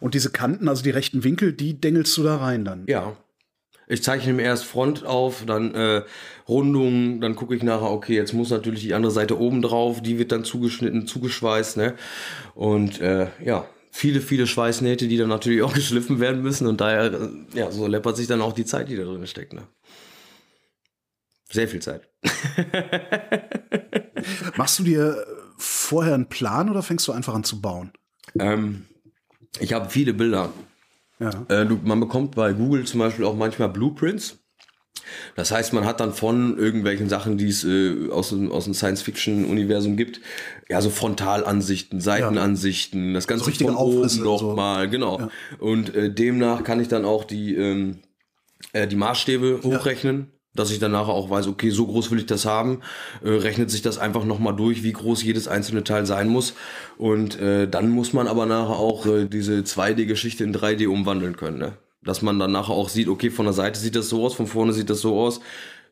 Und 0.00 0.14
diese 0.14 0.30
Kanten, 0.30 0.68
also 0.68 0.82
die 0.82 0.90
rechten 0.90 1.24
Winkel, 1.24 1.52
die 1.52 1.78
dengelst 1.78 2.16
du 2.16 2.22
da 2.22 2.36
rein 2.36 2.64
dann. 2.64 2.84
Ja. 2.86 3.16
Ich 3.86 4.04
zeichne 4.04 4.32
mir 4.32 4.42
erst 4.42 4.64
Front 4.64 5.04
auf, 5.04 5.44
dann 5.46 5.74
äh, 5.74 6.02
Rundungen, 6.48 7.20
dann 7.20 7.34
gucke 7.34 7.56
ich 7.56 7.64
nachher, 7.64 7.90
okay, 7.90 8.14
jetzt 8.14 8.32
muss 8.32 8.50
natürlich 8.50 8.82
die 8.82 8.94
andere 8.94 9.10
Seite 9.10 9.38
oben 9.38 9.62
drauf, 9.62 10.00
die 10.00 10.16
wird 10.16 10.30
dann 10.30 10.44
zugeschnitten, 10.44 11.08
zugeschweißt, 11.08 11.76
ne? 11.76 11.94
Und 12.54 13.00
äh, 13.00 13.26
ja, 13.44 13.66
viele, 13.90 14.20
viele 14.20 14.46
Schweißnähte, 14.46 15.08
die 15.08 15.16
dann 15.16 15.28
natürlich 15.28 15.62
auch 15.62 15.74
geschliffen 15.74 16.20
werden 16.20 16.42
müssen 16.42 16.66
und 16.66 16.80
daher, 16.80 17.12
äh, 17.12 17.28
ja, 17.54 17.70
so 17.70 17.86
läppert 17.86 18.16
sich 18.16 18.26
dann 18.26 18.40
auch 18.40 18.52
die 18.52 18.64
Zeit, 18.64 18.88
die 18.88 18.96
da 18.96 19.04
drin 19.04 19.26
steckt, 19.26 19.52
ne? 19.52 19.62
Sehr 21.52 21.66
viel 21.66 21.82
Zeit. 21.82 22.08
Machst 24.56 24.78
du 24.78 24.84
dir 24.84 25.26
vorher 25.58 26.14
einen 26.14 26.28
Plan 26.28 26.70
oder 26.70 26.82
fängst 26.82 27.08
du 27.08 27.12
einfach 27.12 27.34
an 27.34 27.42
zu 27.42 27.60
bauen? 27.60 27.92
Ähm, 28.38 28.86
ich 29.58 29.72
habe 29.72 29.90
viele 29.90 30.14
Bilder. 30.14 30.52
Ja. 31.18 31.30
Äh, 31.48 31.66
du, 31.66 31.80
man 31.82 31.98
bekommt 31.98 32.36
bei 32.36 32.52
Google 32.52 32.84
zum 32.84 33.00
Beispiel 33.00 33.24
auch 33.24 33.34
manchmal 33.34 33.68
Blueprints. 33.68 34.38
Das 35.36 35.50
heißt, 35.50 35.72
man 35.72 35.84
hat 35.84 36.00
dann 36.00 36.12
von 36.12 36.58
irgendwelchen 36.58 37.08
Sachen, 37.08 37.38
die 37.38 37.48
es 37.48 37.64
äh, 37.64 38.10
aus, 38.10 38.30
dem- 38.30 38.50
aus 38.52 38.64
dem 38.64 38.74
Science-Fiction-Universum 38.74 39.96
gibt, 39.96 40.20
ja, 40.68 40.80
so 40.80 40.90
Frontalansichten, 40.90 42.00
Seitenansichten, 42.00 43.14
das 43.14 43.26
Ganze 43.26 43.46
richtige 43.46 43.72
von 43.72 43.76
oben 43.78 43.96
Aufrisse 43.98 44.16
so. 44.18 44.24
nochmal, 44.24 44.88
genau. 44.88 45.28
Und 45.58 45.94
äh, 45.94 46.12
demnach 46.12 46.64
kann 46.64 46.80
ich 46.80 46.88
dann 46.88 47.04
auch 47.04 47.24
die, 47.24 47.54
ähm, 47.56 47.98
äh, 48.72 48.86
die 48.86 48.96
Maßstäbe 48.96 49.60
hochrechnen, 49.64 50.28
dass 50.54 50.70
ich 50.70 50.78
dann 50.80 50.92
nachher 50.92 51.12
auch 51.12 51.30
weiß, 51.30 51.46
okay, 51.46 51.70
so 51.70 51.86
groß 51.86 52.10
will 52.10 52.18
ich 52.18 52.26
das 52.26 52.44
haben, 52.44 52.80
äh, 53.24 53.30
rechnet 53.30 53.70
sich 53.70 53.82
das 53.82 53.98
einfach 53.98 54.24
nochmal 54.24 54.54
durch, 54.54 54.82
wie 54.82 54.92
groß 54.92 55.22
jedes 55.22 55.48
einzelne 55.48 55.84
Teil 55.84 56.06
sein 56.06 56.28
muss. 56.28 56.54
Und 56.98 57.38
äh, 57.40 57.68
dann 57.68 57.90
muss 57.90 58.12
man 58.12 58.26
aber 58.28 58.46
nachher 58.46 58.76
auch 58.76 59.06
äh, 59.06 59.26
diese 59.26 59.60
2D-Geschichte 59.60 60.44
in 60.44 60.54
3D 60.54 60.88
umwandeln 60.88 61.36
können, 61.36 61.58
ne? 61.58 61.72
Dass 62.02 62.22
man 62.22 62.38
dann 62.38 62.52
nachher 62.52 62.72
auch 62.72 62.88
sieht, 62.88 63.08
okay, 63.08 63.30
von 63.30 63.44
der 63.44 63.52
Seite 63.52 63.78
sieht 63.78 63.94
das 63.94 64.08
so 64.08 64.24
aus, 64.24 64.34
von 64.34 64.46
vorne 64.46 64.72
sieht 64.72 64.88
das 64.88 65.00
so 65.00 65.18
aus. 65.20 65.40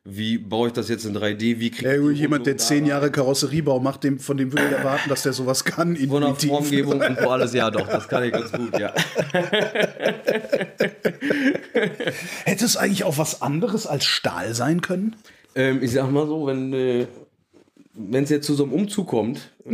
Wie 0.05 0.38
baue 0.38 0.69
ich 0.69 0.73
das 0.73 0.88
jetzt 0.88 1.05
in 1.05 1.15
3D? 1.15 1.59
Wie 1.59 1.71
kriege 1.71 1.97
Ja, 1.97 2.09
ich 2.11 2.19
jemand, 2.19 2.47
der 2.47 2.57
zehn 2.57 2.87
Jahre 2.87 3.11
Karosseriebau 3.11 3.79
macht, 3.79 4.05
dem, 4.05 4.19
von 4.19 4.38
dem 4.38 4.53
würde 4.53 4.67
ich 4.67 4.73
erwarten, 4.73 5.11
dass 5.11 5.23
der 5.23 5.35
sowas 5.35 5.65
kann. 5.65 5.97
Von 5.97 6.23
der. 6.23 6.35
Formgebung 6.35 7.00
und 7.03 7.19
so 7.21 7.29
alles, 7.29 7.53
ja 7.53 7.71
doch, 7.71 7.87
das 7.87 8.09
kann 8.09 8.25
ich 8.25 8.33
ganz 8.33 8.50
gut, 8.50 8.79
ja. 8.79 8.95
Hätte 12.45 12.65
es 12.65 12.79
eigentlich 12.79 13.05
auch 13.05 13.19
was 13.19 13.43
anderes 13.43 13.87
als 13.87 14.05
Stahl 14.07 14.55
sein 14.55 14.81
können? 14.81 15.15
Ähm, 15.55 15.83
ich 15.83 15.93
sag 15.93 16.11
mal 16.11 16.27
so, 16.27 16.47
wenn 16.47 16.73
äh, 16.73 17.07
es 18.12 18.31
jetzt 18.31 18.47
zu 18.47 18.55
so 18.55 18.65
einem 18.65 18.73
Umzug 18.73 19.09
kommt, 19.09 19.53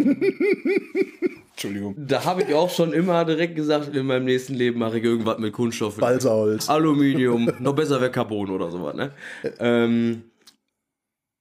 Entschuldigung. 1.55 1.95
da 1.97 2.25
habe 2.25 2.43
ich 2.43 2.53
auch 2.53 2.69
schon 2.69 2.93
immer 2.93 3.25
direkt 3.25 3.55
gesagt, 3.55 3.95
in 3.95 4.07
meinem 4.07 4.25
nächsten 4.25 4.55
Leben 4.55 4.81
mache 4.81 4.99
ich 4.99 5.05
irgendwas 5.05 5.39
mit 5.39 5.53
Kunststoff. 5.53 5.97
Balsaholz. 5.99 6.69
Aluminium, 6.69 7.51
noch 7.61 7.75
besser 7.75 8.01
wäre 8.01 8.11
Carbon 8.11 8.51
oder 8.51 8.71
sowas, 8.73 8.95
ne? 8.97 9.13
Ähm, 9.61 10.25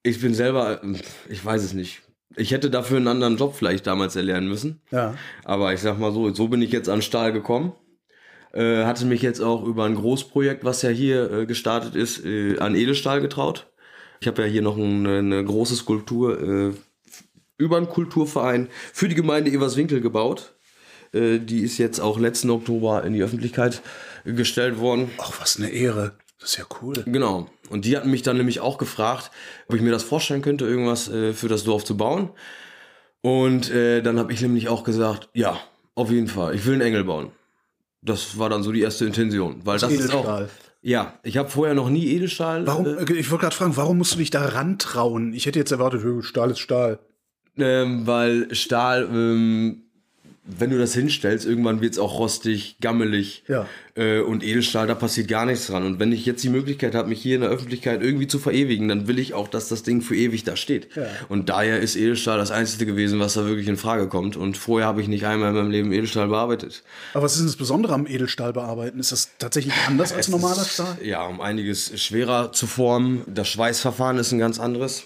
ich 0.04 0.20
bin 0.20 0.34
selber, 0.34 0.80
ich 1.28 1.44
weiß 1.44 1.64
es 1.64 1.72
nicht. 1.72 2.02
Ich 2.36 2.52
hätte 2.52 2.70
dafür 2.70 2.98
einen 2.98 3.08
anderen 3.08 3.36
Job 3.36 3.54
vielleicht 3.56 3.86
damals 3.86 4.16
erlernen 4.16 4.48
müssen. 4.48 4.80
Ja. 4.90 5.14
Aber 5.44 5.72
ich 5.72 5.80
sag 5.80 5.98
mal 5.98 6.12
so, 6.12 6.32
so 6.32 6.48
bin 6.48 6.62
ich 6.62 6.72
jetzt 6.72 6.88
an 6.88 7.02
Stahl 7.02 7.32
gekommen. 7.32 7.72
Äh, 8.52 8.84
hatte 8.84 9.04
mich 9.06 9.22
jetzt 9.22 9.40
auch 9.40 9.64
über 9.64 9.84
ein 9.84 9.96
Großprojekt, 9.96 10.64
was 10.64 10.82
ja 10.82 10.90
hier 10.90 11.30
äh, 11.30 11.46
gestartet 11.46 11.96
ist, 11.96 12.24
äh, 12.24 12.58
an 12.58 12.76
Edelstahl 12.76 13.20
getraut. 13.20 13.66
Ich 14.20 14.28
habe 14.28 14.42
ja 14.42 14.48
hier 14.48 14.62
noch 14.62 14.76
eine, 14.76 15.18
eine 15.18 15.44
große 15.44 15.74
Skulptur 15.74 16.40
äh, 16.40 16.72
über 17.58 17.76
einen 17.76 17.88
Kulturverein 17.88 18.68
für 18.92 19.08
die 19.08 19.14
Gemeinde 19.14 19.50
Everswinkel 19.50 20.00
gebaut. 20.00 20.54
Äh, 21.12 21.38
die 21.38 21.60
ist 21.60 21.78
jetzt 21.78 22.00
auch 22.00 22.18
letzten 22.18 22.50
Oktober 22.50 23.04
in 23.04 23.12
die 23.12 23.22
Öffentlichkeit 23.22 23.82
gestellt 24.24 24.78
worden. 24.78 25.10
Ach, 25.18 25.32
was 25.40 25.56
eine 25.58 25.68
Ehre. 25.70 26.12
Das 26.40 26.50
ist 26.50 26.58
ja 26.58 26.64
cool. 26.82 26.94
Genau. 27.06 27.48
Und 27.70 27.84
die 27.86 27.96
hatten 27.96 28.10
mich 28.10 28.22
dann 28.22 28.36
nämlich 28.36 28.60
auch 28.60 28.76
gefragt, 28.78 29.30
ob 29.68 29.76
ich 29.76 29.82
mir 29.82 29.90
das 29.92 30.02
vorstellen 30.02 30.42
könnte, 30.42 30.66
irgendwas 30.66 31.08
äh, 31.08 31.32
für 31.32 31.48
das 31.48 31.64
Dorf 31.64 31.84
zu 31.84 31.96
bauen. 31.96 32.30
Und 33.22 33.70
äh, 33.70 34.02
dann 34.02 34.18
habe 34.18 34.32
ich 34.32 34.42
nämlich 34.42 34.68
auch 34.68 34.84
gesagt, 34.84 35.30
ja, 35.32 35.58
auf 35.94 36.10
jeden 36.10 36.28
Fall, 36.28 36.54
ich 36.54 36.66
will 36.66 36.74
einen 36.74 36.82
Engel 36.82 37.04
bauen. 37.04 37.30
Das 38.02 38.36
war 38.38 38.50
dann 38.50 38.62
so 38.62 38.72
die 38.72 38.82
erste 38.82 39.06
Intention, 39.06 39.62
weil 39.64 39.78
das 39.78 39.90
ist 39.90 40.10
auch 40.12 40.24
Edelstahl. 40.24 40.50
ja, 40.82 41.14
ich 41.22 41.38
habe 41.38 41.48
vorher 41.48 41.74
noch 41.74 41.88
nie 41.88 42.06
Edelstahl. 42.08 42.66
Warum, 42.66 42.84
Äh, 42.84 43.12
ich 43.14 43.30
wollte 43.30 43.42
gerade 43.44 43.56
fragen, 43.56 43.76
warum 43.78 43.96
musst 43.96 44.12
du 44.12 44.18
dich 44.18 44.30
da 44.30 44.44
rantrauen? 44.44 45.32
Ich 45.32 45.46
hätte 45.46 45.58
jetzt 45.58 45.72
erwartet, 45.72 46.02
Stahl 46.24 46.50
ist 46.50 46.58
Stahl. 46.58 46.98
Ähm, 47.58 48.06
weil 48.06 48.54
Stahl, 48.54 49.08
ähm, 49.10 49.84
wenn 50.46 50.68
du 50.68 50.78
das 50.78 50.92
hinstellst, 50.92 51.46
irgendwann 51.46 51.80
wird's 51.80 51.98
auch 51.98 52.18
rostig, 52.18 52.76
gammelig. 52.80 53.44
Ja. 53.48 53.66
Äh, 53.94 54.20
und 54.20 54.44
Edelstahl, 54.44 54.86
da 54.86 54.94
passiert 54.94 55.26
gar 55.28 55.46
nichts 55.46 55.68
dran. 55.68 55.86
Und 55.86 56.00
wenn 56.00 56.12
ich 56.12 56.26
jetzt 56.26 56.44
die 56.44 56.50
Möglichkeit 56.50 56.94
habe, 56.94 57.08
mich 57.08 57.22
hier 57.22 57.36
in 57.36 57.40
der 57.40 57.50
Öffentlichkeit 57.50 58.02
irgendwie 58.02 58.26
zu 58.26 58.38
verewigen, 58.38 58.88
dann 58.88 59.08
will 59.08 59.18
ich 59.18 59.32
auch, 59.32 59.48
dass 59.48 59.68
das 59.68 59.84
Ding 59.84 60.02
für 60.02 60.14
ewig 60.14 60.44
da 60.44 60.56
steht. 60.56 60.94
Ja. 60.96 61.06
Und 61.30 61.48
daher 61.48 61.80
ist 61.80 61.96
Edelstahl 61.96 62.36
das 62.36 62.50
Einzige 62.50 62.84
gewesen, 62.84 63.20
was 63.20 63.34
da 63.34 63.46
wirklich 63.46 63.68
in 63.68 63.78
Frage 63.78 64.06
kommt. 64.08 64.36
Und 64.36 64.58
vorher 64.58 64.86
habe 64.86 65.00
ich 65.00 65.08
nicht 65.08 65.24
einmal 65.24 65.48
in 65.48 65.54
meinem 65.54 65.70
Leben 65.70 65.92
Edelstahl 65.92 66.28
bearbeitet. 66.28 66.82
Aber 67.14 67.24
was 67.24 67.32
ist 67.32 67.38
denn 67.38 67.46
das 67.46 67.56
Besondere 67.56 67.94
am 67.94 68.06
Edelstahl 68.06 68.52
bearbeiten? 68.52 68.98
Ist 68.98 69.12
das 69.12 69.30
tatsächlich 69.38 69.74
anders 69.86 70.12
als 70.12 70.28
normaler 70.28 70.64
Stahl? 70.64 70.98
Ja, 71.02 71.24
um 71.24 71.40
einiges 71.40 71.98
schwerer 72.02 72.52
zu 72.52 72.66
formen. 72.66 73.22
Das 73.26 73.48
Schweißverfahren 73.48 74.18
ist 74.18 74.30
ein 74.32 74.38
ganz 74.38 74.60
anderes. 74.60 75.04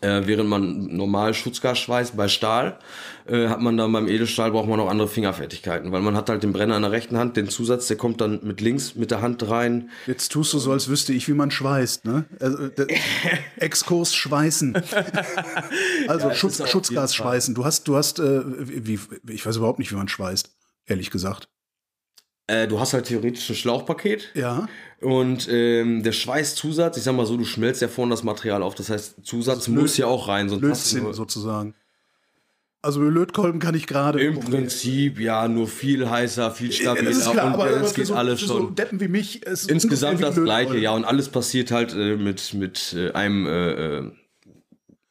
Äh, 0.00 0.22
während 0.26 0.48
man 0.48 0.96
normal 0.96 1.32
Schutzgas 1.32 1.78
schweißt 1.78 2.16
bei 2.16 2.26
Stahl, 2.26 2.78
äh, 3.26 3.46
hat 3.46 3.60
man 3.60 3.76
dann 3.76 3.92
beim 3.92 4.08
Edelstahl 4.08 4.50
braucht 4.50 4.68
man 4.68 4.78
noch 4.78 4.88
andere 4.88 5.06
Fingerfertigkeiten, 5.06 5.92
weil 5.92 6.02
man 6.02 6.16
hat 6.16 6.28
halt 6.28 6.42
den 6.42 6.52
Brenner 6.52 6.76
in 6.76 6.82
der 6.82 6.90
rechten 6.90 7.16
Hand, 7.16 7.36
den 7.36 7.48
Zusatz, 7.48 7.86
der 7.86 7.96
kommt 7.96 8.20
dann 8.20 8.40
mit 8.42 8.60
links 8.60 8.96
mit 8.96 9.12
der 9.12 9.22
Hand 9.22 9.48
rein. 9.48 9.90
Jetzt 10.08 10.32
tust 10.32 10.52
du 10.52 10.58
so, 10.58 10.72
als 10.72 10.88
wüsste 10.88 11.12
ich, 11.12 11.28
wie 11.28 11.34
man 11.34 11.52
schweißt, 11.52 12.04
ne? 12.04 12.24
Also, 12.40 12.68
Exkurs 13.58 14.14
schweißen. 14.14 14.74
Also 16.08 16.30
es 16.30 16.38
Schutz, 16.38 16.68
Schutzgas 16.68 17.14
schweißen. 17.14 17.54
Du 17.54 17.64
hast, 17.64 17.88
du 17.88 17.96
hast, 17.96 18.18
äh, 18.18 18.42
wie, 18.44 18.98
ich 19.28 19.44
weiß 19.44 19.56
überhaupt 19.56 19.78
nicht, 19.78 19.90
wie 19.92 19.96
man 19.96 20.08
schweißt, 20.08 20.50
ehrlich 20.86 21.10
gesagt. 21.10 21.48
Äh, 22.48 22.68
du 22.68 22.78
hast 22.78 22.92
halt 22.92 23.06
theoretisch 23.06 23.48
ein 23.50 23.56
Schlauchpaket 23.56 24.30
Ja. 24.34 24.68
und 25.00 25.48
ähm, 25.50 26.04
der 26.04 26.12
Schweißzusatz, 26.12 26.96
ich 26.96 27.02
sag 27.02 27.16
mal 27.16 27.26
so, 27.26 27.36
du 27.36 27.44
schmelzt 27.44 27.82
ja 27.82 27.88
vorne 27.88 28.10
das 28.10 28.22
Material 28.22 28.62
auf, 28.62 28.76
das 28.76 28.88
heißt 28.88 29.16
Zusatz 29.24 29.66
muss 29.66 29.96
ja 29.96 30.06
auch 30.06 30.28
rein, 30.28 30.48
sonst 30.48 30.64
hast 30.68 30.92
du 30.94 31.12
sozusagen. 31.12 31.74
Also 32.82 33.02
Lötkolben 33.02 33.58
kann 33.58 33.74
ich 33.74 33.88
gerade. 33.88 34.20
im 34.20 34.38
Prinzip 34.38 35.18
ja 35.18 35.48
nur 35.48 35.66
viel 35.66 36.08
heißer, 36.08 36.52
viel 36.52 36.70
stabiler 36.70 37.10
das 37.10 37.18
ist 37.18 37.30
klar, 37.32 37.46
und 37.46 37.54
aber, 37.54 37.68
äh, 37.68 37.80
es 37.80 37.94
geht 37.94 38.06
so, 38.06 38.14
alles 38.14 38.38
für 38.38 38.46
so 38.46 38.58
schon. 38.58 38.74
Deppen 38.76 39.00
wie 39.00 39.08
mich 39.08 39.42
ist 39.42 39.68
Insgesamt 39.68 40.22
das 40.22 40.36
gleiche, 40.36 40.78
ja, 40.78 40.92
und 40.92 41.04
alles 41.04 41.28
passiert 41.28 41.72
halt 41.72 41.94
äh, 41.94 42.14
mit, 42.14 42.54
mit 42.54 42.94
äh, 42.96 43.10
einem 43.10 43.44
äh, 43.46 43.70
äh, 43.98 44.10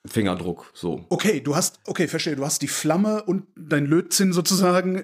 Fingerdruck, 0.05 0.71
so. 0.73 1.03
Okay, 1.09 1.41
du 1.41 1.57
hast, 1.57 1.81
okay, 1.85 2.07
verstehe, 2.07 2.37
du 2.37 2.45
hast 2.45 2.61
die 2.61 2.69
Flamme 2.69 3.23
und 3.23 3.43
dein 3.57 3.87
Lötzinn 3.87 4.31
sozusagen 4.31 4.95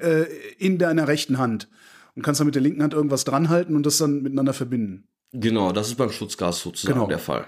in 0.59 0.77
deiner 0.77 1.07
rechten 1.09 1.39
Hand 1.39 1.67
und 2.15 2.21
kannst 2.23 2.39
dann 2.39 2.45
mit 2.47 2.55
der 2.55 2.61
linken 2.61 2.83
Hand 2.83 2.93
irgendwas 2.93 3.23
dranhalten 3.23 3.75
und 3.75 3.85
das 3.85 3.97
dann 3.97 4.21
miteinander 4.21 4.53
verbinden. 4.53 5.05
Genau, 5.33 5.71
das 5.71 5.87
ist 5.87 5.95
beim 5.95 6.11
Schutzgas 6.11 6.59
sozusagen 6.61 6.95
Genau. 6.95 7.07
der 7.07 7.19
Fall. 7.19 7.47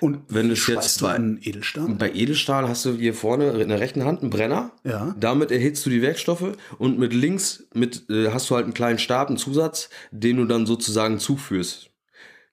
Und 0.00 0.20
Wenn 0.28 0.48
du 0.48 0.54
jetzt 0.54 1.02
bei- 1.02 1.12
einen 1.12 1.38
Edelstahl? 1.42 1.88
Bei 1.98 2.10
Edelstahl 2.10 2.66
hast 2.68 2.86
du 2.86 2.94
hier 2.94 3.12
vorne 3.12 3.50
in 3.60 3.68
der 3.68 3.80
rechten 3.80 4.04
Hand 4.04 4.22
einen 4.22 4.30
Brenner. 4.30 4.70
Ja. 4.82 5.14
Damit 5.20 5.50
erhitzt 5.50 5.84
du 5.84 5.90
die 5.90 6.00
Werkstoffe 6.00 6.52
und 6.78 6.98
mit 6.98 7.12
links 7.12 7.66
mit, 7.74 8.08
äh, 8.08 8.30
hast 8.30 8.48
du 8.48 8.54
halt 8.54 8.64
einen 8.64 8.72
kleinen 8.72 8.98
Stab, 8.98 9.28
einen 9.28 9.36
Zusatz, 9.36 9.90
den 10.10 10.38
du 10.38 10.46
dann 10.46 10.64
sozusagen 10.64 11.18
zuführst. 11.18 11.90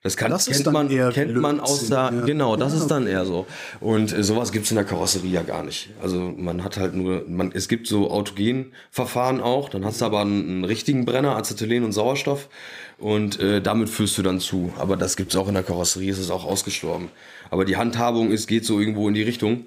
Das, 0.03 0.17
kann, 0.17 0.31
Das 0.31 0.47
kennt 0.47 0.71
man, 0.71 0.89
kennt 0.89 1.35
man 1.37 1.59
aus 1.59 1.87
der, 1.87 2.11
ja. 2.11 2.21
genau, 2.25 2.55
das 2.55 2.73
Ja, 2.73 2.79
ist 2.79 2.87
dann 2.87 3.05
eher 3.05 3.23
so. 3.23 3.45
Und 3.79 4.11
äh, 4.11 4.23
sowas 4.23 4.51
gibt's 4.51 4.71
in 4.71 4.75
der 4.75 4.83
Karosserie 4.83 5.29
ja 5.29 5.43
gar 5.43 5.63
nicht. 5.63 5.89
Also 6.01 6.33
man 6.35 6.63
hat 6.63 6.77
halt 6.77 6.95
nur, 6.95 7.23
man, 7.27 7.51
es 7.53 7.67
gibt 7.67 7.85
so 7.85 8.09
Autogenverfahren 8.09 9.41
auch, 9.41 9.69
dann 9.69 9.85
hast 9.85 10.01
du 10.01 10.05
aber 10.05 10.21
einen, 10.21 10.49
einen 10.49 10.65
richtigen 10.65 11.05
Brenner, 11.05 11.35
Acetylen 11.35 11.83
und 11.83 11.91
Sauerstoff 11.91 12.49
und 12.97 13.39
äh, 13.39 13.61
damit 13.61 13.89
führst 13.89 14.17
du 14.17 14.23
dann 14.23 14.39
zu. 14.39 14.73
Aber 14.79 14.97
das 14.97 15.17
gibt's 15.17 15.35
auch 15.35 15.47
in 15.47 15.53
der 15.53 15.63
Karosserie, 15.63 16.11
es 16.11 16.17
ist 16.17 16.31
auch 16.31 16.45
ausgestorben. 16.45 17.09
Aber 17.51 17.63
die 17.63 17.77
Handhabung 17.77 18.31
ist, 18.31 18.47
geht 18.47 18.65
so 18.65 18.79
irgendwo 18.79 19.07
in 19.07 19.13
die 19.13 19.23
Richtung. 19.23 19.65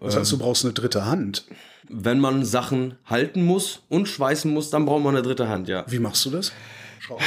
Das 0.00 0.16
heißt, 0.16 0.32
du 0.32 0.38
brauchst 0.38 0.64
eine 0.64 0.72
dritte 0.72 1.04
Hand. 1.04 1.44
Wenn 1.88 2.18
man 2.20 2.44
Sachen 2.44 2.94
halten 3.04 3.44
muss 3.44 3.82
und 3.90 4.08
schweißen 4.08 4.50
muss, 4.50 4.70
dann 4.70 4.86
braucht 4.86 5.02
man 5.02 5.14
eine 5.14 5.22
dritte 5.22 5.48
Hand, 5.48 5.68
ja. 5.68 5.84
Wie 5.88 5.98
machst 5.98 6.24
du 6.24 6.30
das? 6.30 6.52
Schraub. 7.04 7.20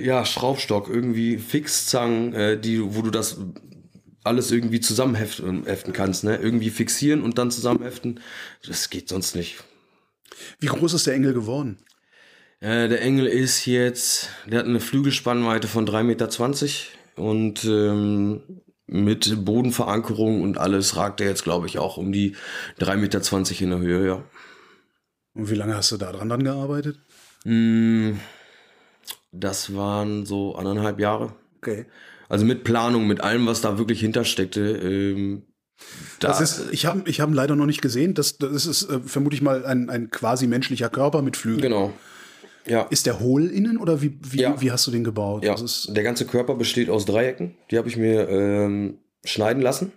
Ja, 0.00 0.24
Schraubstock, 0.24 0.88
irgendwie 0.88 1.38
Fixzangen, 1.38 2.34
äh, 2.34 2.58
die, 2.58 2.82
wo 2.96 3.02
du 3.02 3.10
das 3.10 3.38
alles 4.24 4.50
irgendwie 4.50 4.80
zusammenheften 4.80 5.64
heften 5.66 5.92
kannst, 5.92 6.24
ne? 6.24 6.36
Irgendwie 6.36 6.70
fixieren 6.70 7.22
und 7.22 7.38
dann 7.38 7.52
zusammenheften. 7.52 8.18
Das 8.66 8.90
geht 8.90 9.08
sonst 9.08 9.36
nicht. 9.36 9.62
Wie 10.58 10.66
groß 10.66 10.94
ist 10.94 11.06
der 11.06 11.14
Engel 11.14 11.32
geworden? 11.32 11.78
Äh, 12.58 12.88
der 12.88 13.00
Engel 13.02 13.26
ist 13.26 13.66
jetzt, 13.66 14.30
der 14.46 14.60
hat 14.60 14.66
eine 14.66 14.80
Flügelspannweite 14.80 15.68
von 15.68 15.86
3,20 15.86 16.02
Meter 16.02 17.22
und 17.22 17.64
ähm, 17.64 18.42
mit 18.86 19.44
Bodenverankerung 19.44 20.42
und 20.42 20.58
alles 20.58 20.96
ragt 20.96 21.20
er 21.20 21.28
jetzt, 21.28 21.44
glaube 21.44 21.66
ich, 21.66 21.78
auch 21.78 21.98
um 21.98 22.10
die 22.10 22.34
3,20 22.80 22.96
Meter 22.96 23.62
in 23.62 23.70
der 23.70 23.78
Höhe, 23.78 24.06
ja. 24.06 24.24
Und 25.34 25.50
wie 25.50 25.54
lange 25.54 25.76
hast 25.76 25.92
du 25.92 25.96
da 25.98 26.10
dran 26.10 26.28
dann 26.28 26.42
gearbeitet? 26.42 26.98
Mm, 27.44 28.14
Das 29.32 29.74
waren 29.74 30.24
so 30.26 30.54
anderthalb 30.56 30.98
Jahre. 31.00 31.32
Okay. 31.58 31.86
Also 32.28 32.44
mit 32.44 32.64
Planung, 32.64 33.06
mit 33.06 33.20
allem, 33.20 33.46
was 33.46 33.60
da 33.60 33.78
wirklich 33.78 34.00
hintersteckte. 34.00 34.60
Ähm, 34.60 35.42
da, 36.20 36.28
Das 36.28 36.40
ist, 36.40 36.72
ich 36.72 36.86
habe 36.86 37.08
ich 37.08 37.20
hab 37.20 37.28
ihn 37.30 37.34
leider 37.34 37.56
noch 37.56 37.66
nicht 37.66 37.82
gesehen. 37.82 38.14
Das, 38.14 38.38
das 38.38 38.66
ist 38.66 38.90
äh, 38.90 39.00
vermute 39.00 39.34
ich 39.36 39.42
mal 39.42 39.64
ein, 39.64 39.88
ein 39.90 40.10
quasi 40.10 40.46
menschlicher 40.46 40.88
Körper 40.88 41.22
mit 41.22 41.36
Flügeln. 41.36 41.62
genau. 41.62 41.92
Ja. 42.66 42.82
Ist 42.90 43.06
der 43.06 43.18
hohl 43.20 43.46
innen 43.46 43.78
oder 43.78 44.02
wie, 44.02 44.18
wie, 44.22 44.40
Ja. 44.42 44.60
wie 44.60 44.70
hast 44.70 44.86
du 44.86 44.90
den 44.90 45.02
gebaut? 45.04 45.42
Ja, 45.42 45.56
der 45.88 46.02
ganze 46.02 46.26
Körper 46.26 46.54
besteht 46.54 46.90
aus 46.90 47.06
Dreiecken. 47.06 47.56
Die 47.70 47.78
habe 47.78 47.88
ich 47.88 47.96
mir 47.96 48.28
ähm, 48.28 48.98
schneiden 49.24 49.62
lassen. 49.62 49.92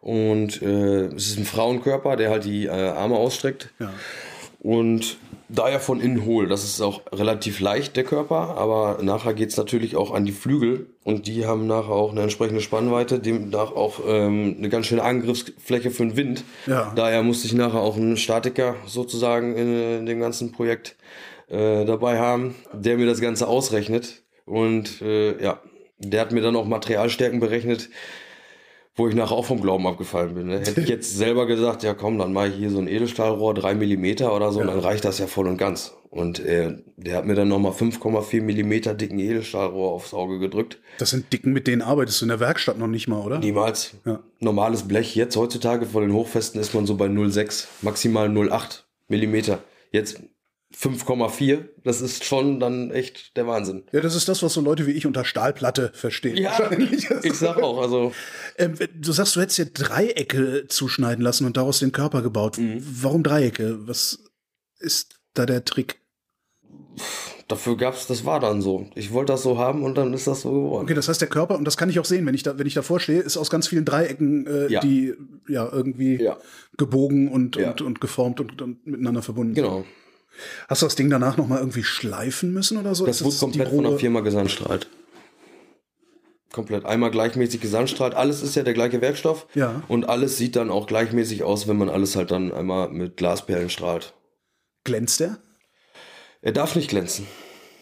Und 0.00 0.62
äh, 0.62 1.06
es 1.06 1.28
ist 1.28 1.38
ein 1.38 1.44
Frauenkörper, 1.44 2.16
der 2.16 2.30
halt 2.30 2.44
die 2.44 2.66
äh, 2.66 2.70
Arme 2.70 3.16
ausstreckt. 3.16 3.70
ja. 3.80 3.92
Und 4.60 5.16
da 5.52 5.68
er 5.68 5.80
von 5.80 6.00
innen 6.00 6.24
hohl, 6.24 6.48
das 6.48 6.64
ist 6.64 6.80
auch 6.80 7.02
relativ 7.12 7.60
leicht, 7.60 7.96
der 7.96 8.04
Körper, 8.04 8.56
aber 8.56 8.98
nachher 9.02 9.34
geht's 9.34 9.56
natürlich 9.58 9.96
auch 9.96 10.12
an 10.12 10.24
die 10.24 10.32
Flügel 10.32 10.86
und 11.04 11.26
die 11.26 11.44
haben 11.44 11.66
nachher 11.66 11.92
auch 11.92 12.12
eine 12.12 12.22
entsprechende 12.22 12.62
Spannweite, 12.62 13.18
demnach 13.18 13.72
auch 13.72 14.00
ähm, 14.06 14.56
eine 14.58 14.70
ganz 14.70 14.86
schöne 14.86 15.02
Angriffsfläche 15.02 15.90
für 15.90 16.04
den 16.04 16.16
Wind. 16.16 16.44
Ja. 16.66 16.92
Daher 16.96 17.22
musste 17.22 17.46
ich 17.46 17.52
nachher 17.52 17.80
auch 17.80 17.96
einen 17.96 18.16
Statiker 18.16 18.76
sozusagen 18.86 19.54
in, 19.56 19.98
in 19.98 20.06
dem 20.06 20.20
ganzen 20.20 20.52
Projekt 20.52 20.96
äh, 21.48 21.84
dabei 21.84 22.18
haben, 22.18 22.54
der 22.72 22.96
mir 22.96 23.06
das 23.06 23.20
Ganze 23.20 23.46
ausrechnet. 23.46 24.22
Und 24.46 25.02
äh, 25.02 25.42
ja, 25.42 25.60
der 25.98 26.22
hat 26.22 26.32
mir 26.32 26.40
dann 26.40 26.56
auch 26.56 26.66
Materialstärken 26.66 27.40
berechnet, 27.40 27.90
wo 28.94 29.08
ich 29.08 29.14
nachher 29.14 29.36
auch 29.36 29.46
vom 29.46 29.60
Glauben 29.60 29.86
abgefallen 29.86 30.34
bin. 30.34 30.48
Ne? 30.48 30.58
Hätte 30.60 30.80
ich 30.80 30.88
jetzt 30.88 31.16
selber 31.16 31.46
gesagt, 31.46 31.82
ja 31.82 31.94
komm, 31.94 32.18
dann 32.18 32.32
mache 32.32 32.48
ich 32.48 32.56
hier 32.56 32.70
so 32.70 32.78
ein 32.78 32.88
Edelstahlrohr, 32.88 33.54
drei 33.54 33.74
Millimeter 33.74 34.34
oder 34.34 34.52
so, 34.52 34.60
und 34.60 34.66
dann 34.66 34.80
reicht 34.80 35.04
das 35.04 35.18
ja 35.18 35.26
voll 35.26 35.46
und 35.46 35.56
ganz. 35.56 35.94
Und 36.10 36.40
äh, 36.40 36.76
der 36.98 37.16
hat 37.16 37.24
mir 37.24 37.34
dann 37.34 37.48
nochmal 37.48 37.72
5,4 37.72 38.42
Millimeter 38.42 38.92
dicken 38.92 39.18
Edelstahlrohr 39.18 39.92
aufs 39.92 40.12
Auge 40.12 40.38
gedrückt. 40.38 40.78
Das 40.98 41.08
sind 41.08 41.32
Dicken, 41.32 41.54
mit 41.54 41.66
denen 41.66 41.80
arbeitest 41.80 42.20
du 42.20 42.26
in 42.26 42.28
der 42.28 42.40
Werkstatt 42.40 42.78
noch 42.78 42.86
nicht 42.86 43.08
mal, 43.08 43.20
oder? 43.20 43.38
Niemals. 43.38 43.94
Ja. 44.04 44.20
Normales 44.38 44.82
Blech 44.82 45.16
jetzt 45.16 45.36
heutzutage 45.36 45.86
von 45.86 46.02
den 46.02 46.12
Hochfesten 46.12 46.60
ist 46.60 46.74
man 46.74 46.84
so 46.84 46.96
bei 46.96 47.06
0,6, 47.06 47.64
maximal 47.80 48.28
0,8 48.28 48.80
Millimeter. 49.08 49.60
Jetzt 49.90 50.22
5,4, 50.74 51.64
das 51.84 52.00
ist 52.00 52.24
schon 52.24 52.60
dann 52.60 52.90
echt 52.90 53.36
der 53.36 53.46
Wahnsinn. 53.46 53.84
Ja, 53.92 54.00
das 54.00 54.14
ist 54.14 54.28
das, 54.28 54.42
was 54.42 54.52
so 54.54 54.60
Leute 54.60 54.86
wie 54.86 54.92
ich 54.92 55.06
unter 55.06 55.24
Stahlplatte 55.24 55.90
verstehen. 55.94 56.42
Wahrscheinlich. 56.44 57.08
ich 57.22 57.34
sag 57.34 57.58
auch, 57.62 57.80
also 57.80 58.12
Ähm, 58.56 58.74
du 58.98 59.12
sagst, 59.12 59.36
du 59.36 59.40
hättest 59.40 59.58
dir 59.58 59.66
Dreiecke 59.66 60.66
zuschneiden 60.68 61.22
lassen 61.22 61.44
und 61.46 61.56
daraus 61.56 61.78
den 61.80 61.92
Körper 61.92 62.22
gebaut. 62.22 62.58
Mhm. 62.58 62.78
Warum 62.80 63.22
Dreiecke? 63.22 63.86
Was 63.86 64.18
ist 64.78 65.16
da 65.34 65.46
der 65.46 65.64
Trick? 65.64 66.00
dafür 67.48 67.76
gab's, 67.76 68.06
das 68.06 68.24
war 68.24 68.40
dann 68.40 68.62
so. 68.62 68.86
Ich 68.94 69.12
wollte 69.12 69.32
das 69.32 69.42
so 69.42 69.58
haben 69.58 69.82
und 69.82 69.96
dann 69.96 70.14
ist 70.14 70.26
das 70.26 70.42
so 70.42 70.50
geworden. 70.52 70.84
Okay, 70.84 70.94
das 70.94 71.08
heißt, 71.08 71.20
der 71.20 71.28
Körper, 71.28 71.56
und 71.58 71.64
das 71.66 71.76
kann 71.76 71.90
ich 71.90 71.98
auch 71.98 72.04
sehen, 72.06 72.24
wenn 72.26 72.34
ich 72.34 72.42
da, 72.42 72.58
wenn 72.58 72.66
ich 72.66 72.74
davor 72.74 72.98
stehe, 72.98 73.20
ist 73.20 73.36
aus 73.36 73.50
ganz 73.50 73.68
vielen 73.68 73.84
Dreiecken, 73.84 74.46
äh, 74.46 74.68
Ja. 74.68 74.80
die 74.80 75.12
ja 75.48 75.68
irgendwie 75.70 76.16
Ja. 76.22 76.38
gebogen 76.78 77.28
und, 77.28 77.56
Ja. 77.56 77.70
und, 77.72 77.82
und 77.82 78.00
geformt 78.00 78.40
und, 78.40 78.60
und 78.62 78.86
miteinander 78.86 79.20
verbunden. 79.22 79.54
sind. 79.54 79.64
Genau. 79.64 79.84
Hast 80.68 80.82
du 80.82 80.86
das 80.86 80.96
Ding 80.96 81.10
danach 81.10 81.36
noch 81.36 81.46
mal 81.46 81.58
irgendwie 81.58 81.84
schleifen 81.84 82.52
müssen 82.52 82.78
oder 82.78 82.94
so? 82.94 83.06
Das 83.06 83.20
Ist 83.20 83.24
wurde 83.24 83.36
komplett 83.36 83.70
die 83.70 83.76
von 83.76 83.84
der 83.84 83.98
Firma 83.98 84.20
gesandstrahlt. 84.20 84.88
Komplett. 86.52 86.84
Einmal 86.84 87.10
gleichmäßig 87.10 87.60
gesandstrahlt. 87.60 88.14
Alles 88.14 88.42
ist 88.42 88.54
ja 88.56 88.62
der 88.62 88.74
gleiche 88.74 89.00
Werkstoff. 89.00 89.46
Ja. 89.54 89.82
Und 89.88 90.08
alles 90.08 90.36
sieht 90.36 90.56
dann 90.56 90.70
auch 90.70 90.86
gleichmäßig 90.86 91.44
aus, 91.44 91.66
wenn 91.66 91.78
man 91.78 91.88
alles 91.88 92.14
halt 92.14 92.30
dann 92.30 92.52
einmal 92.52 92.90
mit 92.90 93.16
Glasperlen 93.16 93.70
strahlt. 93.70 94.14
Glänzt 94.84 95.20
der? 95.20 95.38
Er 96.42 96.52
darf 96.52 96.76
nicht 96.76 96.90
glänzen. 96.90 97.26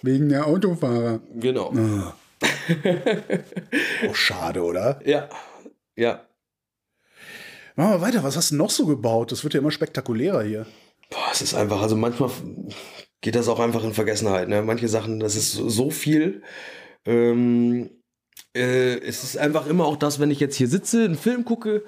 Wegen 0.03 0.29
der 0.29 0.47
Autofahrer. 0.47 1.21
Genau. 1.35 1.73
Oh, 4.09 4.15
schade, 4.15 4.63
oder? 4.63 5.01
Ja. 5.05 5.29
Ja. 5.97 6.25
Machen 7.75 7.93
wir 7.93 8.01
weiter. 8.01 8.23
Was 8.23 8.37
hast 8.37 8.53
du 8.53 8.57
noch 8.57 8.71
so 8.71 8.87
gebaut? 8.87 9.33
Das 9.33 9.43
wird 9.43 9.55
ja 9.55 9.61
immer 9.61 9.71
spektakulärer 9.73 10.43
hier. 10.43 10.67
Boah, 11.11 11.29
es 11.33 11.43
ist 11.43 11.55
einfach, 11.55 11.83
also 11.83 11.97
manchmal 11.97 12.31
geht 13.21 13.35
das 13.35 13.49
auch 13.49 13.61
einfach 13.61 13.85
in 13.85 13.93
Vergessenheit. 13.95 14.49
Ne? 14.49 14.63
Manche 14.63 14.89
Sachen, 14.89 15.21
das 15.21 15.37
ist 15.37 15.53
so- 15.53 15.91
viel. 15.91 16.43
Ähm, 17.05 17.91
äh, 18.57 18.99
es 19.01 19.25
ist 19.25 19.37
einfach 19.39 19.67
immer 19.67 19.85
auch 19.87 19.97
das, 19.97 20.21
wenn 20.21 20.31
ich 20.31 20.41
jetzt 20.41 20.57
hier 20.57 20.69
sitze, 20.69 21.05
einen 21.05 21.17
Film 21.17 21.45
gucke, 21.45 21.85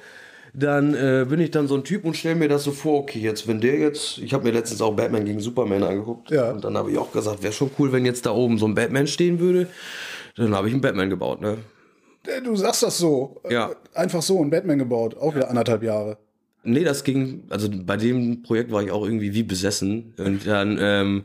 dann 0.54 0.94
äh, 0.94 1.24
bin 1.28 1.40
ich 1.40 1.50
dann 1.50 1.66
so 1.68 1.74
ein 1.76 1.84
Typ 1.84 2.04
und 2.04 2.16
stelle 2.16 2.34
mir 2.34 2.48
das 2.48 2.64
so 2.64 2.72
vor, 2.72 2.98
okay, 3.00 3.20
jetzt 3.20 3.48
wenn 3.48 3.60
der 3.60 3.78
jetzt, 3.78 4.18
ich 4.18 4.34
habe 4.34 4.44
mir 4.44 4.50
letztens 4.50 4.82
auch 4.82 4.92
Batman 4.94 5.24
gegen 5.24 5.40
Superman 5.40 5.82
angeguckt 5.82 6.30
Ja. 6.30 6.50
und 6.50 6.62
dann 6.64 6.76
habe 6.76 6.90
ich 6.90 6.98
auch 6.98 7.10
gesagt, 7.12 7.42
wäre 7.42 7.52
schon 7.54 7.70
cool, 7.78 7.90
wenn 7.92 8.04
jetzt 8.04 8.26
da 8.26 8.32
oben 8.32 8.58
so 8.58 8.66
ein 8.66 8.74
Batman 8.74 9.06
stehen 9.06 9.38
würde. 9.40 9.68
Dann 10.36 10.54
habe 10.54 10.68
ich 10.68 10.74
einen 10.74 10.82
Batman 10.82 11.08
gebaut, 11.10 11.40
ne? 11.40 11.58
Äh, 12.26 12.40
Du 12.42 12.54
sagst 12.56 12.82
das 12.82 12.98
so. 12.98 13.40
Ja. 13.48 13.70
Äh, 13.70 13.74
Einfach 13.94 14.22
so 14.22 14.42
ein 14.42 14.50
Batman 14.50 14.78
gebaut. 14.78 15.16
Auch 15.16 15.34
wieder 15.34 15.48
anderthalb 15.50 15.82
Jahre. 15.82 16.18
Nee, 16.64 16.84
das 16.84 17.04
ging, 17.04 17.44
also 17.50 17.68
bei 17.70 17.96
dem 17.96 18.42
Projekt 18.42 18.70
war 18.70 18.82
ich 18.82 18.90
auch 18.90 19.04
irgendwie 19.04 19.34
wie 19.34 19.42
besessen. 19.42 20.14
Und 20.18 20.46
dann, 20.46 20.78
ähm, 20.80 21.24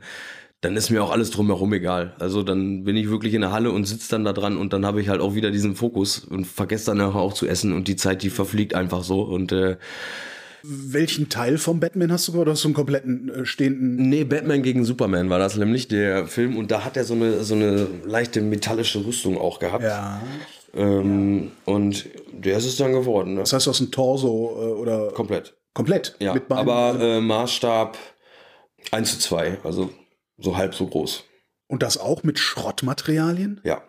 dann 0.61 0.75
ist 0.75 0.89
mir 0.89 1.03
auch 1.03 1.11
alles 1.11 1.29
drumherum 1.29 1.71
egal. 1.73 2.15
Also 2.19 2.41
dann 2.41 2.83
bin 2.83 2.97
ich 2.97 3.09
wirklich 3.09 3.33
in 3.33 3.41
der 3.41 3.51
Halle 3.51 3.71
und 3.71 3.85
sitze 3.85 4.09
dann 4.09 4.25
da 4.25 4.33
dran 4.33 4.57
und 4.57 4.73
dann 4.73 4.85
habe 4.85 4.99
ich 5.01 5.09
halt 5.09 5.21
auch 5.21 5.35
wieder 5.35 5.51
diesen 5.51 5.75
Fokus 5.75 6.19
und 6.19 6.45
vergesse 6.45 6.87
dann 6.87 7.01
auch 7.01 7.33
zu 7.33 7.47
essen 7.47 7.73
und 7.73 7.87
die 7.87 7.95
Zeit, 7.95 8.23
die 8.23 8.31
verfliegt 8.31 8.73
einfach 8.73 9.03
so. 9.03 9.21
Und 9.21 9.51
äh, 9.51 9.77
Welchen 10.63 11.29
Teil 11.29 11.59
vom 11.59 11.79
Batman 11.79 12.11
hast 12.11 12.27
du? 12.27 12.41
Oder 12.41 12.53
hast 12.53 12.63
du 12.63 12.69
einen 12.69 12.75
kompletten 12.75 13.29
äh, 13.29 13.45
stehenden. 13.45 14.09
nee, 14.09 14.23
Batman 14.23 14.63
gegen 14.63 14.83
Superman 14.83 15.29
war 15.29 15.39
das 15.39 15.55
nämlich 15.55 15.87
der 15.87 16.27
Film 16.27 16.57
und 16.57 16.71
da 16.71 16.83
hat 16.83 16.97
er 16.97 17.03
so 17.03 17.13
eine, 17.13 17.43
so 17.43 17.53
eine 17.53 17.87
leichte 18.05 18.41
metallische 18.41 19.05
Rüstung 19.05 19.37
auch 19.37 19.59
gehabt. 19.59 19.83
Ja. 19.83 20.21
Ähm, 20.77 21.51
Und 21.65 22.05
der 22.31 22.57
ist 22.57 22.65
es 22.65 22.77
dann 22.77 22.93
geworden, 22.93 23.33
ne? 23.33 23.39
Das 23.41 23.53
heißt, 23.53 23.65
du 23.65 23.71
hast 23.71 23.79
ein 23.79 23.91
Torso 23.91 24.57
äh, 24.61 24.73
oder 24.79 25.11
Komplett. 25.11 25.57
komplett 25.73 26.15
Ja, 26.19 26.33
mit 26.33 26.47
Beinen. 26.47 26.69
aber 26.69 26.99
äh, 27.01 27.19
Maßstab 27.21 27.97
1 28.91 29.13
zu 29.13 29.19
2, 29.19 29.57
also 29.63 29.89
so 30.37 30.55
halb 30.55 30.75
so 30.75 30.85
groß. 30.87 31.23
Und 31.67 31.83
das 31.83 31.97
auch 31.97 32.23
mit 32.23 32.37
Schrottmaterialien? 32.39 33.59
Ja. 33.63 33.81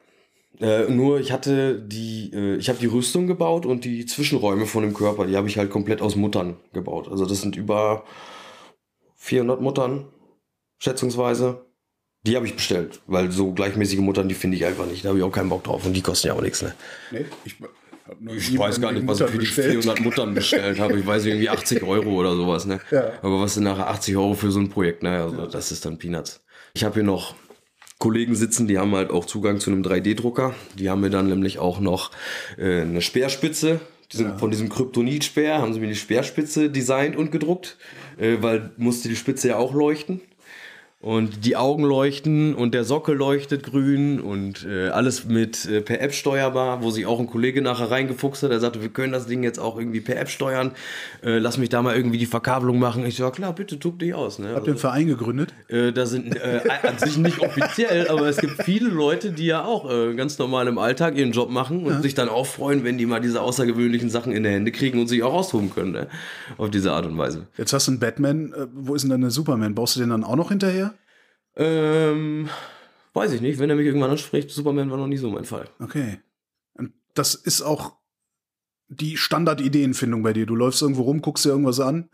Äh, 0.61 0.89
nur 0.89 1.21
ich 1.21 1.31
hatte 1.31 1.79
die, 1.81 2.33
äh, 2.35 2.57
ich 2.57 2.69
habe 2.69 2.79
die 2.81 2.87
Rüstung 2.87 3.27
gebaut 3.29 3.67
und 3.67 3.85
die 3.85 4.07
Zwischenräume 4.07 4.67
von 4.67 4.83
dem 4.83 4.95
Körper, 4.95 5.27
die 5.27 5.37
habe 5.37 5.47
ich 5.47 5.59
halt 5.59 5.71
komplett 5.71 6.01
aus 6.03 6.17
Muttern 6.17 6.57
gebaut. 6.73 7.09
Also 7.09 7.27
das 7.27 7.43
sind 7.43 7.55
über 7.55 8.03
400 9.17 9.61
Muttern, 9.61 10.07
schätzungsweise. 10.79 11.67
Die 12.25 12.37
habe 12.37 12.47
ich 12.47 12.55
bestellt, 12.55 13.01
weil 13.07 13.31
so 13.31 13.53
gleichmäßige 13.53 14.01
Muttern, 14.01 14.29
die 14.29 14.35
finde 14.35 14.57
ich 14.57 14.67
einfach 14.67 14.87
nicht. 14.87 15.05
Da 15.05 15.11
habe 15.11 15.19
ich 15.19 15.25
auch 15.25 15.31
keinen 15.31 15.49
Bock 15.49 15.65
drauf 15.65 15.87
und 15.87 15.95
die 15.95 16.03
kosten 16.03 16.29
ja 16.29 16.35
auch 16.35 16.43
nichts. 16.43 16.63
Ne? 16.63 16.75
Nee, 17.13 17.25
ich, 17.45 17.57
Ich 18.37 18.59
weiß 18.59 18.81
gar 18.81 18.93
nicht, 18.93 19.07
was 19.07 19.19
ich 19.19 19.23
Mutter 19.23 19.33
für 19.33 19.39
die 19.39 19.47
bestellt. 19.47 19.71
400 19.71 20.01
Muttern 20.01 20.35
bestellt 20.35 20.81
habe. 20.81 20.99
Ich 20.99 21.07
weiß 21.07 21.27
irgendwie 21.27 21.49
80 21.49 21.83
Euro 21.85 22.11
oder 22.11 22.35
sowas. 22.35 22.67
Ne? 22.67 22.81
Ja. 22.91 23.13
Aber 23.23 23.41
was 23.41 23.55
sind 23.55 23.65
nachher 23.65 23.89
80 23.89 24.17
Euro 24.17 24.35
für 24.35 24.51
so 24.51 24.61
ein 24.61 24.69
Projekt? 24.69 25.03
Ne? 25.03 25.23
Also 25.23 25.47
das 25.47 25.71
ist 25.71 25.85
dann 25.85 25.99
Peanuts. 25.99 26.43
Ich 26.75 26.85
habe 26.85 26.95
hier 26.95 27.05
noch 27.05 27.35
Kollegen 27.99 28.35
sitzen, 28.35 28.69
die 28.69 28.79
haben 28.79 28.95
halt 28.95 29.11
auch 29.11 29.25
Zugang 29.25 29.59
zu 29.61 29.71
einem 29.71 29.83
3D-Drucker. 29.83 30.55
Die 30.77 30.89
haben 30.89 31.01
mir 31.01 31.11
dann 31.11 31.29
nämlich 31.29 31.59
auch 31.59 31.81
noch 31.81 32.11
äh, 32.57 32.83
eine 32.83 33.01
Speerspitze. 33.01 33.81
Diesen, 34.13 34.39
Von 34.39 34.51
diesem 34.51 34.71
Kryptonit-Speer 34.71 35.59
haben 35.59 35.75
sie 35.75 35.81
mir 35.81 35.89
die 35.89 35.95
Speerspitze 35.95 36.71
designt 36.71 37.15
und 37.17 37.31
gedruckt, 37.31 37.77
äh, 38.19 38.37
weil 38.41 38.71
musste 38.79 39.09
die 39.09 39.17
Spitze 39.17 39.49
ja 39.49 39.57
auch 39.57 39.75
leuchten. 39.75 40.21
Und 41.01 41.45
die 41.45 41.55
Augen 41.55 41.85
leuchten 41.85 42.57
und 42.57 42.75
der 42.75 42.83
Sockel 42.83 43.15
leuchtet 43.15 43.63
grün 43.63 44.19
und 44.19 44.67
äh, 44.67 44.89
alles 44.89 45.27
mit 45.27 45.65
äh, 45.65 45.81
per 45.81 46.01
App 46.01 46.13
steuerbar, 46.13 46.83
wo 46.83 46.91
sich 46.91 47.07
auch 47.07 47.21
ein 47.21 47.29
Kollege 47.29 47.63
nachher 47.63 47.89
reingefuchst 47.89 48.43
hat. 48.43 48.51
Der 48.51 48.59
sagte, 48.59 48.83
wir 48.83 48.89
können 48.89 49.13
das 49.13 49.27
Ding 49.27 49.45
jetzt 49.45 49.61
auch 49.61 49.79
irgendwie 49.79 50.01
per 50.01 50.19
App 50.19 50.29
steuern. 50.29 50.73
Äh, 51.23 51.39
lass 51.39 51.57
mich 51.57 51.69
da 51.69 51.83
mal 51.83 51.95
irgendwie 51.95 52.19
die 52.19 52.27
Verkabelung 52.27 52.81
machen. 52.81 53.07
Ich 53.07 53.15
so, 53.15 53.23
ja 53.23 53.31
klar, 53.31 53.53
bitte 53.53 53.79
tuck 53.79 54.01
dich 54.01 54.13
aus. 54.13 54.41
Ne? 54.41 54.49
Habt 54.57 54.67
ihr 54.67 54.73
einen 54.73 54.81
Verein 54.81 55.07
gegründet? 55.07 55.55
Äh, 55.69 55.93
da 55.93 56.05
sind 56.05 56.35
äh, 56.35 56.63
an 56.83 56.99
sich 56.99 57.17
nicht 57.17 57.39
offiziell, 57.39 58.09
aber 58.09 58.27
es 58.27 58.39
gibt 58.39 58.65
viele 58.65 58.89
Leute, 58.89 59.31
die 59.31 59.47
ja 59.47 59.65
auch 59.65 59.89
äh, 59.89 60.15
ganz 60.17 60.37
normal 60.39 60.67
im 60.67 60.79
Alltag 60.79 61.17
ihren 61.17 61.31
Job 61.31 61.49
machen 61.49 61.87
und 61.87 62.03
sich 62.03 62.17
dann 62.17 62.29
auch 62.29 62.47
freuen, 62.47 62.83
wenn 62.83 62.99
die 62.99 63.07
mal 63.07 63.21
diese 63.21 63.41
außergewöhnlichen 63.41 64.11
Sachen 64.11 64.33
in 64.33 64.43
der 64.43 64.51
Hände 64.51 64.73
kriegen 64.73 65.01
und 65.01 65.07
sich 65.07 65.23
auch 65.23 65.33
austoben 65.33 65.73
können. 65.73 65.93
Ne? 65.93 66.09
Auf 66.57 66.71
diese 66.71 66.91
Art 66.91 67.07
und 67.07 67.17
Weise. 67.17 67.47
Jetzt 67.57 67.73
hast 67.73 67.87
du 67.87 67.93
einen 67.93 68.01
Batman. 68.01 68.53
Wo 68.75 68.97
ist 68.97 69.03
denn 69.03 69.11
deine 69.11 69.31
Superman? 69.31 69.77
Baust 69.77 69.95
du 69.95 70.01
den 70.01 70.11
dann 70.11 70.25
auch 70.25 70.35
noch 70.35 70.49
hinterher? 70.49 70.89
Ähm, 71.59 72.49
weiß 73.15 73.33
ich 73.33 73.41
nicht. 73.41 73.59
Wenn 73.59 73.69
er 73.71 73.77
mich 73.77 73.87
irgendwann 73.87 74.11
anspricht, 74.11 74.51
Superman 74.51 74.91
war 74.91 74.97
noch 74.99 75.07
nie 75.07 75.17
so 75.17 75.29
mein 75.31 75.45
Fall. 75.45 75.69
Okay. 75.81 76.21
Und 76.75 76.93
das 77.15 77.35
ist 77.35 77.63
auch 77.63 77.97
die 78.89 79.17
Standardideenfindung 79.17 80.23
bei 80.23 80.33
dir. 80.33 80.47
Du 80.47 80.55
läufst 80.57 80.81
irgendwo 80.81 81.03
rum, 81.03 81.21
guckst 81.21 81.45
dir 81.45 81.51
irgendwas 81.51 81.81
an, 81.81 82.09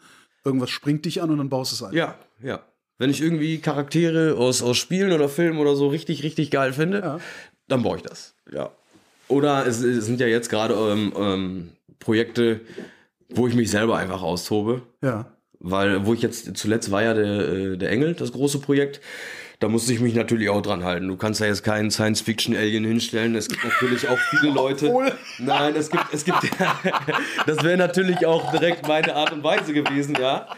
irgendwas 0.45 0.71
springt 0.71 1.05
dich 1.05 1.23
an 1.23 1.31
und 1.31 1.39
dann 1.39 1.49
baust 1.51 1.73
du 1.73 1.77
es 1.77 1.83
ein. 1.83 1.95
Ja, 1.95 2.17
ja. 2.43 2.61
Wenn 2.99 3.11
ich 3.11 3.21
irgendwie 3.21 3.59
Charaktere 3.59 4.37
aus, 4.37 4.63
aus 4.63 4.77
Spielen 4.79 5.13
oder 5.13 5.29
Filmen 5.29 5.59
oder 5.59 5.77
so 5.77 5.89
richtig, 5.89 6.23
richtig 6.23 6.51
geil 6.51 6.73
finde, 6.73 7.01
Ja. 7.01 7.21
dann 7.69 7.83
baue 7.83 7.97
ich 7.99 8.03
das. 8.03 8.35
Ja. 8.51 8.71
Oder 9.29 9.67
es, 9.67 9.81
es 9.83 10.07
sind 10.07 10.21
ja 10.21 10.27
jetzt 10.27 10.49
gerade 10.49 10.75
ähm, 10.75 11.13
ähm, 11.17 11.69
Projekte, 11.99 12.61
wo 13.31 13.49
ich 13.49 13.55
mich 13.55 13.71
selber 13.71 13.97
einfach 13.97 14.23
austobe. 14.23 14.83
Ja. 15.03 15.27
Weil, 15.67 16.05
wo 16.05 16.13
ich 16.13 16.21
jetzt 16.21 16.57
zuletzt 16.59 16.91
war 16.91 17.03
ja 17.03 17.15
der, 17.15 17.25
äh, 17.25 17.77
der 17.79 17.91
Engel, 17.91 18.13
das 18.15 18.33
große 18.33 18.59
Projekt. 18.59 19.01
Da 19.61 19.69
musste 19.69 19.95
ich 19.95 20.01
mich 20.01 20.15
natürlich 20.15 20.51
auch 20.51 20.61
dran 20.61 20.85
halten. 20.85 21.09
Du 21.09 21.17
kannst 21.17 21.41
ja 21.41 21.47
jetzt 21.47 21.65
keinen 21.65 21.91
Science-Fiction-Alien 21.91 22.85
hinstellen. 22.85 23.35
Es 23.35 23.49
gibt 23.49 23.65
natürlich 23.65 24.07
auch 24.09 24.19
viele 24.19 24.53
Leute. 24.55 24.89
Obwohl. 24.89 25.13
Nein, 25.39 25.75
es 25.75 25.89
gibt, 25.91 26.05
es 26.13 26.25
gibt, 26.27 26.39
das 27.47 27.63
wäre 27.63 27.79
natürlich 27.79 28.27
auch 28.27 28.51
direkt 28.51 28.87
meine 28.87 29.15
Art 29.15 29.33
und 29.33 29.43
Weise 29.43 29.73
gewesen, 29.73 30.17
ja. 30.21 30.49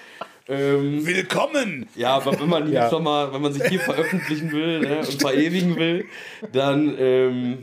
Ähm, 0.49 1.07
Willkommen! 1.07 1.89
ja, 1.95 2.17
aber 2.17 2.41
wenn 2.41 2.49
man 2.49 2.65
hier 2.67 2.75
Ja. 2.75 2.91
schon 2.91 3.03
mal, 3.05 3.33
wenn 3.33 3.43
man 3.43 3.53
sich 3.53 3.65
hier 3.65 3.81
veröffentlichen 3.81 4.51
will 4.51 4.81
ne, 4.81 4.99
und 4.99 5.21
verewigen 5.21 5.77
will, 5.77 6.05
dann 6.53 6.95
ähm, 6.99 7.59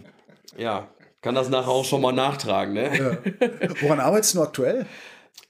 ja, 0.58 0.88
kann 1.22 1.36
das 1.36 1.50
nachher 1.50 1.70
auch 1.72 1.86
schon 1.86 2.02
mal 2.02 2.12
nachtragen. 2.14 2.74
Ne? 2.74 3.18
Woran 3.82 4.00
arbeitest 4.02 4.36
du 4.36 4.42
aktuell? 4.44 4.86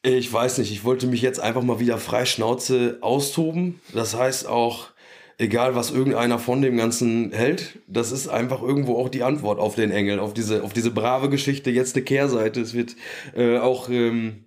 Ich 0.05 0.31
weiß 0.31 0.57
nicht, 0.57 0.69
ich 0.71 0.83
wollte 0.83 1.07
mich 1.07 1.21
jetzt 1.21 1.39
einfach 1.39 1.63
mal 1.63 1.79
wieder 1.79 1.97
frei 1.97 2.25
Schnauze 2.25 2.97
austoben. 2.99 3.79
Das 3.93 4.17
heißt 4.17 4.47
auch, 4.47 4.89
egal 5.37 5.75
was 5.75 5.91
irgendeiner 5.91 6.39
von 6.39 6.61
dem 6.61 6.75
Ganzen 6.75 7.31
hält, 7.31 7.79
das 7.87 8.11
ist 8.11 8.27
einfach 8.27 8.61
irgendwo 8.61 8.97
auch 8.97 9.07
die 9.07 9.23
Antwort 9.23 9.59
auf 9.59 9.75
den 9.75 9.91
Engel, 9.91 10.19
auf 10.19 10.33
diese, 10.33 10.63
auf 10.63 10.73
diese 10.73 10.91
brave 10.91 11.29
Geschichte, 11.29 11.71
jetzt 11.71 11.95
eine 11.95 12.03
Kehrseite. 12.03 12.59
Es 12.59 12.73
wird 12.73 12.97
äh, 13.33 13.57
auch 13.59 13.87
ähm, 13.89 14.43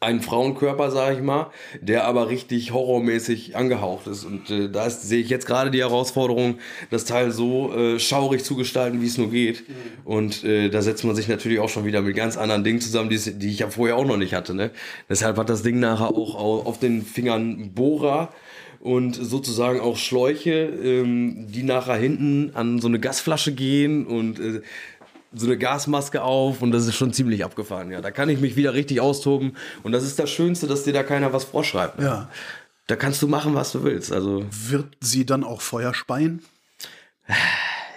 ein 0.00 0.20
Frauenkörper, 0.20 0.90
sage 0.90 1.16
ich 1.16 1.22
mal, 1.22 1.50
der 1.80 2.04
aber 2.04 2.28
richtig 2.28 2.72
horrormäßig 2.72 3.56
angehaucht 3.56 4.06
ist. 4.06 4.24
Und 4.24 4.50
äh, 4.50 4.68
da 4.70 4.88
sehe 4.90 5.20
ich 5.20 5.28
jetzt 5.28 5.46
gerade 5.46 5.70
die 5.70 5.80
Herausforderung, 5.80 6.58
das 6.90 7.04
Teil 7.04 7.30
so 7.30 7.72
äh, 7.74 7.98
schaurig 7.98 8.44
zu 8.44 8.56
gestalten, 8.56 9.00
wie 9.00 9.06
es 9.06 9.18
nur 9.18 9.30
geht. 9.30 9.64
Und 10.04 10.44
äh, 10.44 10.68
da 10.68 10.82
setzt 10.82 11.04
man 11.04 11.16
sich 11.16 11.28
natürlich 11.28 11.58
auch 11.60 11.68
schon 11.68 11.84
wieder 11.84 12.02
mit 12.02 12.16
ganz 12.16 12.36
anderen 12.36 12.64
Dingen 12.64 12.80
zusammen, 12.80 13.10
die, 13.10 13.18
die 13.18 13.50
ich 13.50 13.60
ja 13.60 13.70
vorher 13.70 13.96
auch 13.96 14.06
noch 14.06 14.16
nicht 14.18 14.34
hatte. 14.34 14.54
Ne? 14.54 14.70
Deshalb 15.08 15.36
hat 15.38 15.48
das 15.48 15.62
Ding 15.62 15.80
nachher 15.80 16.08
auch 16.08 16.34
au- 16.34 16.62
auf 16.64 16.78
den 16.78 17.02
Fingern 17.02 17.72
Bohrer 17.74 18.32
und 18.80 19.14
sozusagen 19.14 19.80
auch 19.80 19.96
Schläuche, 19.96 20.50
ähm, 20.50 21.46
die 21.48 21.62
nachher 21.62 21.96
hinten 21.96 22.50
an 22.52 22.80
so 22.80 22.88
eine 22.88 23.00
Gasflasche 23.00 23.54
gehen 23.54 24.06
und 24.06 24.38
äh, 24.38 24.60
so 25.34 25.46
eine 25.46 25.58
Gasmaske 25.58 26.22
auf 26.22 26.62
und 26.62 26.70
das 26.72 26.86
ist 26.86 26.94
schon 26.96 27.12
ziemlich 27.12 27.44
abgefahren. 27.44 27.90
Ja, 27.90 28.00
da 28.00 28.10
kann 28.10 28.28
ich 28.28 28.40
mich 28.40 28.56
wieder 28.56 28.74
richtig 28.74 29.00
austoben 29.00 29.56
und 29.82 29.92
das 29.92 30.04
ist 30.04 30.18
das 30.18 30.30
Schönste, 30.30 30.66
dass 30.66 30.84
dir 30.84 30.92
da 30.92 31.02
keiner 31.02 31.32
was 31.32 31.44
vorschreibt. 31.44 32.00
Ja. 32.00 32.28
Da 32.86 32.96
kannst 32.96 33.22
du 33.22 33.28
machen, 33.28 33.54
was 33.54 33.72
du 33.72 33.82
willst. 33.82 34.12
Also 34.12 34.44
Wird 34.50 34.96
sie 35.00 35.24
dann 35.26 35.42
auch 35.44 35.60
Feuer 35.62 35.94
speien? 35.94 36.42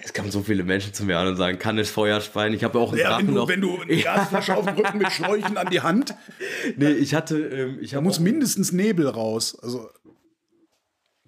es 0.04 0.14
kamen 0.14 0.32
so 0.32 0.42
viele 0.42 0.64
Menschen 0.64 0.94
zu 0.94 1.04
mir 1.04 1.18
an 1.20 1.28
und 1.28 1.36
sagen, 1.36 1.60
kann 1.60 1.78
es 1.78 1.90
Feuer 1.90 2.22
speien? 2.22 2.54
Ich 2.54 2.64
habe 2.64 2.80
auch 2.80 2.92
einen 2.92 3.00
Ja, 3.02 3.10
Drachen 3.10 3.28
wenn 3.28 3.34
du, 3.34 3.40
noch. 3.42 3.50
wenn 3.50 3.62
du 3.62 3.82
eine 3.82 3.98
Gasflasche 3.98 4.56
auf 4.56 4.66
dem 4.66 4.76
Rücken 4.76 4.98
mit 5.00 5.12
Schläuchen 5.12 5.58
an 5.58 5.70
die 5.70 5.82
Hand, 5.82 6.16
nee, 6.78 6.92
ich 6.92 7.14
hatte, 7.14 7.38
ähm, 7.38 7.78
ich 7.82 7.92
da 7.92 8.00
muss 8.02 8.20
mindestens 8.20 8.72
Nebel 8.72 9.08
raus. 9.10 9.58
Also, 9.62 9.90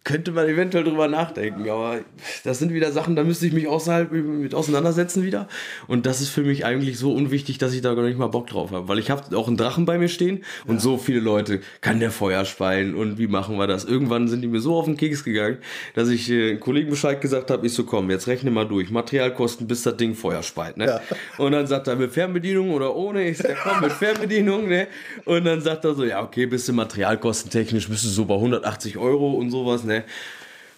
könnte 0.09 0.31
man 0.31 0.47
eventuell 0.47 0.83
drüber 0.83 1.07
nachdenken, 1.07 1.69
aber 1.69 1.99
das 2.43 2.57
sind 2.57 2.73
wieder 2.73 2.91
Sachen, 2.91 3.15
da 3.15 3.23
müsste 3.23 3.45
ich 3.45 3.53
mich 3.53 3.67
außerhalb 3.67 4.11
mit 4.11 4.55
auseinandersetzen 4.55 5.23
wieder. 5.23 5.47
Und 5.87 6.07
das 6.07 6.19
ist 6.19 6.29
für 6.29 6.41
mich 6.41 6.65
eigentlich 6.65 6.97
so 6.97 7.13
unwichtig, 7.13 7.59
dass 7.59 7.75
ich 7.75 7.81
da 7.81 7.93
gar 7.93 8.01
nicht 8.01 8.17
mal 8.17 8.25
Bock 8.25 8.47
drauf 8.47 8.71
habe. 8.71 8.87
Weil 8.87 8.97
ich 8.97 9.11
habe 9.11 9.37
auch 9.37 9.47
einen 9.47 9.55
Drachen 9.55 9.85
bei 9.85 9.99
mir 9.99 10.07
stehen 10.07 10.43
und 10.65 10.81
so 10.81 10.97
viele 10.97 11.19
Leute, 11.19 11.61
kann 11.81 11.99
der 11.99 12.09
Feuer 12.09 12.43
speien 12.45 12.95
und 12.95 13.19
wie 13.19 13.27
machen 13.27 13.57
wir 13.59 13.67
das? 13.67 13.85
Irgendwann 13.85 14.27
sind 14.27 14.41
die 14.41 14.47
mir 14.47 14.61
so 14.61 14.75
auf 14.75 14.85
den 14.85 14.97
Keks 14.97 15.23
gegangen, 15.23 15.59
dass 15.93 16.09
ich 16.09 16.27
äh, 16.31 16.51
einen 16.51 16.59
Kollegen 16.59 16.89
Bescheid 16.89 17.21
gesagt 17.21 17.51
habe, 17.51 17.67
ich 17.67 17.73
so, 17.73 17.83
komm, 17.83 18.09
jetzt 18.09 18.25
rechne 18.27 18.49
mal 18.49 18.65
durch. 18.67 18.89
Materialkosten, 18.89 19.67
bis 19.67 19.83
das 19.83 19.95
Ding 19.97 20.15
Feuer 20.15 20.41
speit, 20.41 20.77
ne? 20.77 20.87
Ja. 20.87 21.01
Und 21.37 21.51
dann 21.51 21.67
sagt 21.67 21.87
er, 21.87 21.95
mit 21.95 22.11
Fernbedienung 22.11 22.71
oder 22.71 22.95
ohne? 22.95 23.29
Ich 23.29 23.37
sag, 23.37 23.57
komm, 23.61 23.81
mit 23.81 23.91
Fernbedienung, 23.91 24.67
ne? 24.67 24.87
Und 25.25 25.45
dann 25.45 25.61
sagt 25.61 25.85
er 25.85 25.93
so, 25.93 26.03
ja, 26.03 26.23
okay, 26.23 26.47
bist 26.47 26.67
du 26.67 26.73
materialkostentechnisch, 26.73 27.87
bist 27.87 28.05
du 28.05 28.09
so 28.09 28.25
bei 28.25 28.33
180 28.33 28.97
Euro 28.97 29.33
und 29.33 29.51
sowas, 29.51 29.83
ne? 29.83 29.98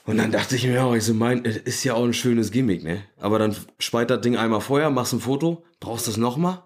Und 0.05 0.17
dann 0.17 0.31
dachte 0.31 0.55
ich 0.55 0.65
mir 0.65 0.84
auch, 0.84 0.95
ich 0.95 1.03
so, 1.03 1.13
mein, 1.13 1.45
ist 1.45 1.84
ja 1.84 1.93
auch 1.93 2.03
ein 2.03 2.13
schönes 2.13 2.51
Gimmick, 2.51 2.84
ne? 2.84 3.03
Aber 3.19 3.38
dann 3.39 3.55
speit 3.79 4.10
das 4.10 4.21
Ding 4.21 4.36
einmal 4.36 4.62
Feuer, 4.62 4.89
machst 4.89 5.13
ein 5.13 5.19
Foto, 5.19 5.63
brauchst 5.79 6.07
das 6.07 6.17
nochmal? 6.17 6.63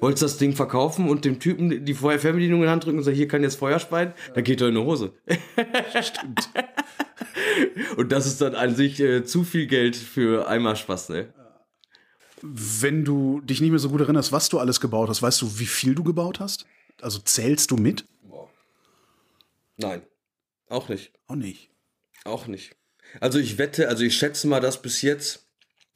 Wolltest 0.00 0.22
das 0.22 0.38
Ding 0.38 0.54
verkaufen 0.54 1.08
und 1.08 1.24
dem 1.24 1.40
Typen 1.40 1.84
die 1.84 1.94
Feuer- 1.94 2.18
Fernbedienung 2.18 2.60
in 2.60 2.66
die 2.66 2.70
Hand 2.70 2.84
drücken 2.84 2.98
und 2.98 3.04
sagen, 3.04 3.16
hier 3.16 3.28
kann 3.28 3.42
jetzt 3.42 3.56
Feuer 3.56 3.78
speien? 3.80 4.12
Dann 4.34 4.44
geht 4.44 4.60
er 4.60 4.68
in 4.68 4.74
die 4.74 4.80
Hose. 4.80 5.12
stimmt. 6.02 6.48
Und 7.96 8.12
das 8.12 8.26
ist 8.26 8.40
dann 8.40 8.54
an 8.54 8.76
sich 8.76 9.00
äh, 9.00 9.24
zu 9.24 9.42
viel 9.42 9.66
Geld 9.66 9.96
für 9.96 10.46
einmal 10.46 10.76
Spaß, 10.76 11.08
ne? 11.08 11.32
Wenn 12.42 13.04
du 13.04 13.40
dich 13.40 13.60
nicht 13.60 13.70
mehr 13.70 13.80
so 13.80 13.90
gut 13.90 14.00
erinnerst, 14.00 14.30
was 14.30 14.48
du 14.48 14.60
alles 14.60 14.80
gebaut 14.80 15.08
hast, 15.08 15.22
weißt 15.22 15.42
du, 15.42 15.58
wie 15.58 15.66
viel 15.66 15.94
du 15.96 16.04
gebaut 16.04 16.38
hast? 16.38 16.66
Also 17.00 17.18
zählst 17.18 17.72
du 17.72 17.76
mit? 17.76 18.04
Nein. 19.76 20.02
Auch 20.68 20.88
nicht. 20.88 21.12
Auch 21.26 21.34
nicht. 21.34 21.67
Auch 22.28 22.46
nicht. 22.46 22.76
Also 23.20 23.38
ich 23.38 23.56
wette, 23.56 23.88
also 23.88 24.04
ich 24.04 24.16
schätze 24.16 24.46
mal, 24.48 24.60
dass 24.60 24.82
bis 24.82 25.00
jetzt 25.00 25.48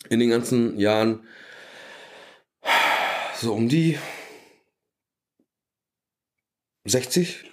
in 0.08 0.18
den 0.18 0.30
ganzen 0.30 0.78
Jahren 0.78 1.26
so 3.38 3.52
um 3.52 3.68
die 3.68 3.98
60 6.84 7.51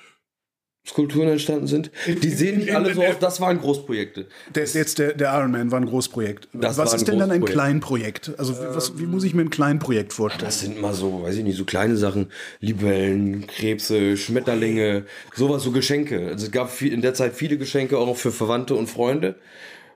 Skulpturen 0.85 1.27
entstanden 1.27 1.67
sind. 1.67 1.91
Die 2.07 2.29
sehen 2.29 2.59
nicht 2.59 2.73
alle 2.73 2.93
so 2.93 3.03
aus, 3.03 3.19
das 3.19 3.39
waren 3.41 3.59
Großprojekte. 3.59 4.27
Der, 4.55 4.65
jetzt 4.65 4.97
der, 4.97 5.13
der 5.13 5.33
Iron 5.33 5.51
Man 5.51 5.71
war 5.71 5.79
ein 5.79 5.85
Großprojekt. 5.85 6.47
Das 6.53 6.77
was 6.77 6.93
ist 6.93 7.07
denn 7.07 7.19
dann 7.19 7.31
ein. 7.31 7.45
Kleinprojekt? 7.45 8.33
Also 8.37 8.55
wie, 8.55 8.75
was, 8.75 8.97
wie 8.97 9.05
muss 9.05 9.23
ich 9.23 9.33
mir 9.33 9.41
ein 9.41 9.49
Kleinprojekt 9.49 10.13
vorstellen? 10.13 10.45
Das 10.45 10.61
sind 10.61 10.81
mal 10.81 10.93
so, 10.93 11.23
weiß 11.23 11.35
ich 11.35 11.43
nicht, 11.43 11.57
so 11.57 11.65
kleine 11.65 11.95
Sachen. 11.95 12.31
Libellen, 12.59 13.45
Krebse, 13.47 14.17
Schmetterlinge, 14.17 15.05
sowas, 15.35 15.63
so 15.63 15.71
Geschenke. 15.71 16.27
Also 16.27 16.45
es 16.47 16.51
gab 16.51 16.71
viel, 16.71 16.91
in 16.93 17.01
der 17.01 17.13
Zeit 17.13 17.33
viele 17.35 17.57
Geschenke, 17.57 17.97
auch 17.97 18.07
noch 18.07 18.17
für 18.17 18.31
Verwandte 18.31 18.75
und 18.75 18.87
Freunde. 18.87 19.35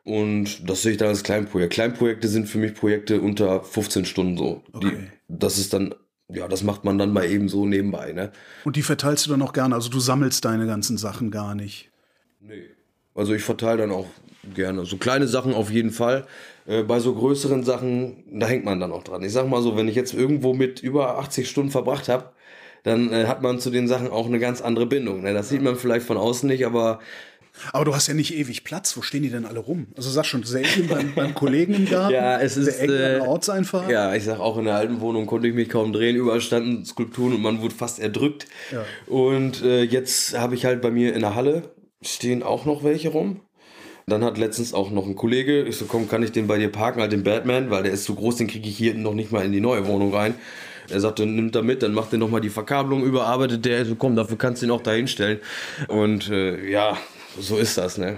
Und 0.04 0.69
das 0.69 0.82
sehe 0.82 0.91
ich 0.91 0.98
dann 0.98 1.08
als 1.08 1.24
Kleinprojekt. 1.24 1.74
Kleinprojekte 1.74 2.28
sind 2.28 2.48
für 2.48 2.58
mich 2.58 2.74
Projekte 2.74 3.22
unter 3.22 3.63
15 3.63 4.06
Stunden 4.06 4.38
so. 4.38 4.62
Okay. 4.74 4.91
Die, 4.91 5.38
das 5.39 5.58
ist 5.58 5.74
dann, 5.74 5.96
ja, 6.34 6.48
das 6.48 6.63
macht 6.63 6.84
man 6.84 6.98
dann 6.98 7.13
mal 7.13 7.26
eben 7.26 7.50
so 7.50 7.65
nebenbei, 7.65 8.12
ne? 8.13 8.32
Und 8.65 8.76
die 8.76 8.82
verteilst 8.82 9.26
du 9.26 9.32
dann 9.32 9.41
auch 9.41 9.54
gerne. 9.54 9.76
Also 9.76 9.89
du 9.89 10.00
sammelst 10.00 10.43
deine 10.46 10.65
ganzen 10.65 10.98
Sachen 10.98 11.32
gar 11.32 11.56
nicht. 11.56 11.89
Nee. 12.39 12.69
Also 13.15 13.34
ich 13.34 13.43
verteile 13.43 13.80
dann 13.80 13.91
auch 13.91 14.08
gerne. 14.56 14.86
So 14.86 14.98
kleine 14.98 15.28
Sachen 15.28 15.54
auf 15.54 15.69
jeden 15.69 15.91
Fall. 15.91 16.26
Äh, 16.65 16.84
bei 16.84 17.00
so 17.00 17.13
größeren 17.13 17.63
Sachen, 17.63 18.24
da 18.39 18.48
hängt 18.48 18.65
man 18.65 18.80
dann 18.80 18.91
auch 18.91 19.04
dran. 19.04 19.24
Ich 19.24 19.32
sag 19.32 19.48
mal 19.48 19.62
so, 19.62 19.78
wenn 19.78 19.88
ich 19.88 19.96
jetzt 19.96 20.13
irgendwo 20.13 20.54
mit 20.54 20.82
über 20.82 21.19
80 21.19 21.50
Stunden 21.50 21.72
verbracht 21.72 22.10
habe, 22.10 22.32
dann 22.84 23.12
äh, 23.13 23.26
hat 23.28 23.41
man 23.41 23.60
zu 23.60 23.69
den 23.69 23.88
Sachen 23.88 24.10
auch 24.10 24.26
eine 24.26 24.39
ganz 24.39 24.62
andere 24.62 24.86
Bindung. 24.86 25.22
Ne? 25.22 25.34
Das 25.34 25.50
sieht 25.50 25.62
man 25.62 25.76
vielleicht 25.76 26.06
von 26.06 26.17
außen 26.17 26.48
nicht, 26.48 26.65
aber 26.65 27.00
Aber 27.72 27.86
du 27.86 27.96
hast 27.96 28.08
ja 28.08 28.13
nicht 28.13 28.34
ewig 28.36 28.63
Platz. 28.63 28.98
Wo 28.98 29.02
stehen 29.02 29.24
die 29.24 29.30
denn 29.30 29.46
alle 29.46 29.60
rum? 29.60 29.88
Also 29.96 30.10
sag 30.10 30.26
schon, 30.26 30.44
selten 30.44 30.88
beim, 30.88 31.13
beim 31.13 31.34
Kollegen 31.36 31.74
im 31.74 31.86
Garten. 31.89 32.13
Ja, 32.13 32.39
es 32.39 32.58
ist, 32.58 32.80
Der 32.82 33.18
äh, 33.18 33.20
Ortseinfahrt. 33.22 33.89
ja, 33.89 34.13
ich 34.16 34.24
sag 34.24 34.39
auch 34.39 34.58
in 34.58 34.66
der 34.66 34.76
alten 34.76 35.02
Wohnung 35.02 35.26
konnte 35.26 35.48
ich 35.48 35.54
mich 35.54 35.70
kaum 35.70 35.94
drehen. 35.94 36.16
Überall 36.16 36.42
standen 36.42 36.86
Skulpturen 36.86 37.34
und 37.34 37.42
man 37.42 37.62
wurde 37.62 37.74
fast 37.76 38.00
erdrückt. 38.00 38.48
Ja. 38.72 38.84
Und 39.08 39.62
äh, 39.63 39.84
jetzt 39.84 40.38
habe 40.38 40.56
ich 40.56 40.66
halt 40.66 40.82
bei 40.82 40.92
mir 40.92 41.13
in 41.13 41.22
der 41.22 41.36
Halle 41.36 41.72
stehen 42.02 42.44
auch 42.44 42.66
noch 42.66 42.84
welche 42.84 43.10
rum. 43.10 43.42
Dann 44.06 44.24
hat 44.24 44.38
letztens 44.38 44.74
auch 44.74 44.92
noch 44.92 45.06
ein 45.08 45.16
Kollege, 45.16 45.62
ich 45.63 45.78
so, 45.78 45.86
komm, 45.86 46.10
kann 46.10 46.24
ich 46.24 46.34
den 46.34 46.48
bei 46.48 46.58
dir 46.58 46.70
parken, 46.70 47.00
halt 47.00 47.13
den 47.13 47.24
Batman, 47.24 47.70
weil 47.70 47.84
der 47.84 47.94
ist 47.94 48.04
zu 48.04 48.16
groß, 48.16 48.36
den 48.36 48.48
kriege 48.48 48.68
ich 48.68 48.76
hier 48.76 48.94
noch 48.96 49.13
nicht 49.13 49.32
mal 49.32 49.46
in 49.46 49.54
die 49.54 49.62
neue 49.62 49.88
Wohnung 49.88 50.13
rein. 50.13 50.36
Er 50.89 51.00
sagte, 51.00 51.26
nimmt 51.26 51.56
er 51.56 51.63
mit, 51.63 51.82
dann 51.82 51.94
macht 51.94 52.12
er 52.12 52.20
nochmal 52.20 52.42
die 52.42 52.50
Verkabelung, 52.50 53.04
überarbeitet 53.06 53.63
der, 53.63 53.86
so, 53.86 53.96
komm, 53.96 54.18
dafür 54.18 54.38
kannst 54.38 54.62
du 54.62 54.66
ihn 54.66 54.72
auch 54.72 54.82
da 54.82 54.92
hinstellen. 54.92 55.39
Und 55.88 56.30
äh, 56.30 56.70
ja, 56.70 56.98
so 57.39 57.58
ist 57.58 57.78
das, 57.78 57.98
ne? 57.98 58.17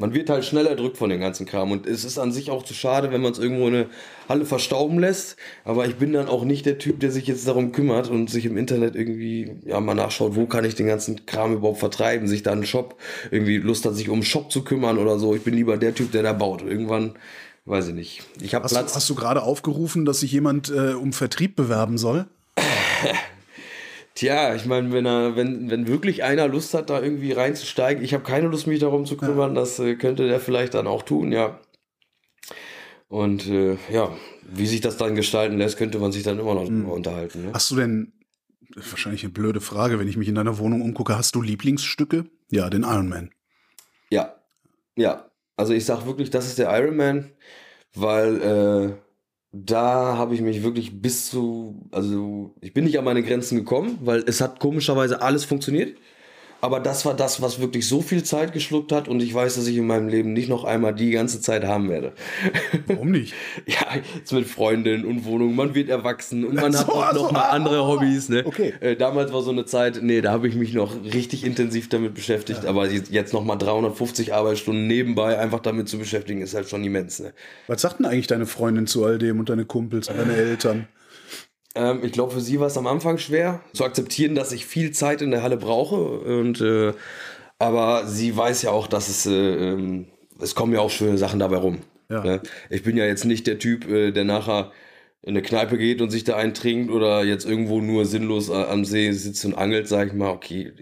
Man 0.00 0.14
wird 0.14 0.30
halt 0.30 0.44
schnell 0.44 0.66
erdrückt 0.66 0.96
von 0.96 1.10
dem 1.10 1.18
ganzen 1.20 1.44
Kram 1.44 1.72
und 1.72 1.84
es 1.84 2.04
ist 2.04 2.18
an 2.18 2.30
sich 2.30 2.50
auch 2.52 2.62
zu 2.62 2.72
schade, 2.72 3.10
wenn 3.10 3.20
man 3.20 3.32
es 3.32 3.40
irgendwo 3.40 3.66
in 3.66 3.74
eine 3.74 3.86
Halle 4.28 4.44
verstauben 4.44 5.00
lässt. 5.00 5.36
Aber 5.64 5.86
ich 5.86 5.96
bin 5.96 6.12
dann 6.12 6.28
auch 6.28 6.44
nicht 6.44 6.66
der 6.66 6.78
Typ, 6.78 7.00
der 7.00 7.10
sich 7.10 7.26
jetzt 7.26 7.48
darum 7.48 7.72
kümmert 7.72 8.08
und 8.08 8.30
sich 8.30 8.46
im 8.46 8.56
Internet 8.56 8.94
irgendwie 8.94 9.56
ja 9.66 9.80
mal 9.80 9.94
nachschaut, 9.94 10.36
wo 10.36 10.46
kann 10.46 10.64
ich 10.64 10.76
den 10.76 10.86
ganzen 10.86 11.26
Kram 11.26 11.52
überhaupt 11.54 11.80
vertreiben, 11.80 12.28
sich 12.28 12.44
da 12.44 12.52
einen 12.52 12.64
Shop 12.64 12.94
irgendwie 13.32 13.56
Lust 13.56 13.84
hat, 13.86 13.96
sich 13.96 14.08
um 14.08 14.14
einen 14.14 14.22
Shop 14.22 14.52
zu 14.52 14.62
kümmern 14.62 14.98
oder 14.98 15.18
so. 15.18 15.34
Ich 15.34 15.42
bin 15.42 15.54
lieber 15.54 15.76
der 15.76 15.92
Typ, 15.96 16.12
der 16.12 16.22
da 16.22 16.32
baut. 16.32 16.62
Irgendwann, 16.62 17.16
weiß 17.64 17.88
ich 17.88 17.94
nicht. 17.94 18.22
Ich 18.40 18.54
habe 18.54 18.66
Hast, 18.66 18.76
du, 18.76 18.78
Platz. 18.78 18.94
hast 18.94 19.10
du 19.10 19.16
gerade 19.16 19.42
aufgerufen, 19.42 20.04
dass 20.04 20.20
sich 20.20 20.30
jemand 20.30 20.70
äh, 20.70 20.92
um 20.92 21.12
Vertrieb 21.12 21.56
bewerben 21.56 21.98
soll? 21.98 22.26
Tja, 24.18 24.56
ich 24.56 24.66
meine, 24.66 24.90
wenn 24.90 25.06
er, 25.06 25.36
wenn, 25.36 25.70
wenn 25.70 25.86
wirklich 25.86 26.24
einer 26.24 26.48
Lust 26.48 26.74
hat, 26.74 26.90
da 26.90 27.00
irgendwie 27.00 27.30
reinzusteigen, 27.30 28.02
ich 28.02 28.14
habe 28.14 28.24
keine 28.24 28.48
Lust, 28.48 28.66
mich 28.66 28.80
darum 28.80 29.06
zu 29.06 29.16
kümmern, 29.16 29.54
das 29.54 29.78
äh, 29.78 29.94
könnte 29.94 30.26
der 30.26 30.40
vielleicht 30.40 30.74
dann 30.74 30.88
auch 30.88 31.04
tun, 31.04 31.30
ja. 31.30 31.60
Und 33.06 33.46
äh, 33.46 33.76
ja, 33.92 34.10
wie 34.42 34.66
sich 34.66 34.80
das 34.80 34.96
dann 34.96 35.14
gestalten 35.14 35.56
lässt, 35.56 35.76
könnte 35.76 36.00
man 36.00 36.10
sich 36.10 36.24
dann 36.24 36.40
immer 36.40 36.56
noch 36.56 36.66
drüber 36.66 36.94
unterhalten. 36.94 37.44
Ne? 37.44 37.52
Hast 37.54 37.70
du 37.70 37.76
denn, 37.76 38.12
wahrscheinlich 38.74 39.22
eine 39.22 39.32
blöde 39.32 39.60
Frage, 39.60 40.00
wenn 40.00 40.08
ich 40.08 40.16
mich 40.16 40.26
in 40.26 40.34
deiner 40.34 40.58
Wohnung 40.58 40.82
umgucke, 40.82 41.16
hast 41.16 41.36
du 41.36 41.40
Lieblingsstücke? 41.40 42.24
Ja, 42.50 42.70
den 42.70 42.82
Iron 42.82 43.08
Man. 43.08 43.30
Ja, 44.10 44.34
Ja, 44.96 45.30
also 45.56 45.74
ich 45.74 45.84
sag 45.84 46.06
wirklich, 46.06 46.30
das 46.30 46.48
ist 46.48 46.58
der 46.58 46.76
Ironman, 46.76 47.30
weil 47.94 48.42
äh, 48.42 49.07
da 49.52 50.16
habe 50.16 50.34
ich 50.34 50.40
mich 50.40 50.62
wirklich 50.62 51.00
bis 51.00 51.30
zu, 51.30 51.88
also 51.90 52.54
ich 52.60 52.74
bin 52.74 52.84
nicht 52.84 52.98
an 52.98 53.04
meine 53.04 53.22
Grenzen 53.22 53.56
gekommen, 53.56 53.98
weil 54.02 54.24
es 54.26 54.40
hat 54.40 54.60
komischerweise 54.60 55.22
alles 55.22 55.44
funktioniert. 55.44 55.96
Aber 56.60 56.80
das 56.80 57.04
war 57.04 57.14
das, 57.14 57.40
was 57.40 57.60
wirklich 57.60 57.86
so 57.86 58.02
viel 58.02 58.24
Zeit 58.24 58.52
geschluckt 58.52 58.90
hat 58.90 59.06
und 59.06 59.22
ich 59.22 59.32
weiß, 59.32 59.54
dass 59.54 59.66
ich 59.68 59.76
in 59.76 59.86
meinem 59.86 60.08
Leben 60.08 60.32
nicht 60.32 60.48
noch 60.48 60.64
einmal 60.64 60.92
die 60.92 61.12
ganze 61.12 61.40
Zeit 61.40 61.64
haben 61.64 61.88
werde. 61.88 62.12
Warum 62.88 63.12
nicht? 63.12 63.32
ja, 63.66 63.86
jetzt 64.16 64.32
mit 64.32 64.46
Freundin 64.46 65.04
und 65.04 65.24
Wohnung, 65.24 65.54
man 65.54 65.74
wird 65.76 65.88
erwachsen 65.88 66.44
und 66.44 66.54
man 66.54 66.72
So, 66.78 66.80
hat 66.80 66.88
auch 66.88 67.06
also, 67.06 67.22
noch 67.24 67.32
mal 67.32 67.42
ah, 67.42 67.50
andere 67.50 67.86
Hobbys. 67.86 68.28
Ne? 68.28 68.42
okay. 68.44 68.74
Äh, 68.80 68.96
damals 68.96 69.32
war 69.32 69.42
so 69.42 69.50
eine 69.50 69.66
Zeit, 69.66 70.00
nee, 70.02 70.20
da 70.20 70.32
habe 70.32 70.48
ich 70.48 70.56
mich 70.56 70.74
noch 70.74 70.92
richtig 71.04 71.44
intensiv 71.44 71.88
damit 71.88 72.14
beschäftigt, 72.14 72.64
aber 72.64 72.90
jetzt 72.90 73.10
jetzt 73.10 73.32
noch 73.32 73.44
mal 73.44 73.56
350 73.56 74.34
Arbeitsstunden 74.34 74.86
nebenbei 74.86 75.38
einfach 75.38 75.60
damit 75.60 75.88
zu 75.88 75.98
beschäftigen, 75.98 76.42
ist 76.42 76.54
halt 76.54 76.68
schon 76.68 76.82
immens. 76.82 77.20
Ne? 77.20 77.32
Was 77.68 77.82
sagt 77.82 78.00
denn 78.00 78.06
eigentlich 78.06 78.26
deine 78.26 78.46
Freundin 78.46 78.86
zu 78.86 79.04
all 79.04 79.18
dem 79.18 79.38
und 79.38 79.48
deine 79.48 79.64
Kumpels 79.64 80.08
und 80.08 80.18
deine 80.18 80.34
Eltern? 80.34 80.88
Ähm, 81.74 82.00
ich 82.02 82.12
glaube, 82.12 82.32
für 82.32 82.40
sie 82.40 82.60
war 82.60 82.66
es 82.66 82.76
am 82.76 82.86
Anfang 82.86 83.18
schwer 83.18 83.60
zu 83.72 83.84
akzeptieren, 83.84 84.34
dass 84.34 84.52
ich 84.52 84.66
viel 84.66 84.92
Zeit 84.92 85.22
in 85.22 85.30
der 85.30 85.42
Halle 85.42 85.56
brauche. 85.56 85.96
Und 85.96 86.60
äh, 86.60 86.92
aber 87.58 88.06
sie 88.06 88.36
weiß 88.36 88.62
ja 88.62 88.70
auch, 88.70 88.86
dass 88.86 89.08
es 89.08 89.26
äh, 89.26 89.32
ähm, 89.32 90.06
es 90.40 90.54
kommen 90.54 90.72
ja 90.72 90.80
auch 90.80 90.90
schöne 90.90 91.18
Sachen 91.18 91.40
dabei 91.40 91.56
rum. 91.56 91.78
Ja. 92.08 92.22
Ne? 92.22 92.42
Ich 92.70 92.82
bin 92.82 92.96
ja 92.96 93.04
jetzt 93.04 93.24
nicht 93.24 93.46
der 93.46 93.58
Typ, 93.58 93.88
äh, 93.88 94.12
der 94.12 94.24
nachher 94.24 94.72
in 95.22 95.30
eine 95.30 95.42
Kneipe 95.42 95.76
geht 95.76 96.00
und 96.00 96.10
sich 96.10 96.24
da 96.24 96.36
eintrinkt 96.36 96.90
oder 96.90 97.24
jetzt 97.24 97.44
irgendwo 97.44 97.80
nur 97.80 98.06
sinnlos 98.06 98.48
äh, 98.48 98.54
am 98.54 98.84
See 98.84 99.10
sitzt 99.12 99.44
und 99.44 99.54
angelt, 99.54 99.88
sag 99.88 100.08
ich 100.08 100.14
mal, 100.14 100.30
okay, 100.30 100.72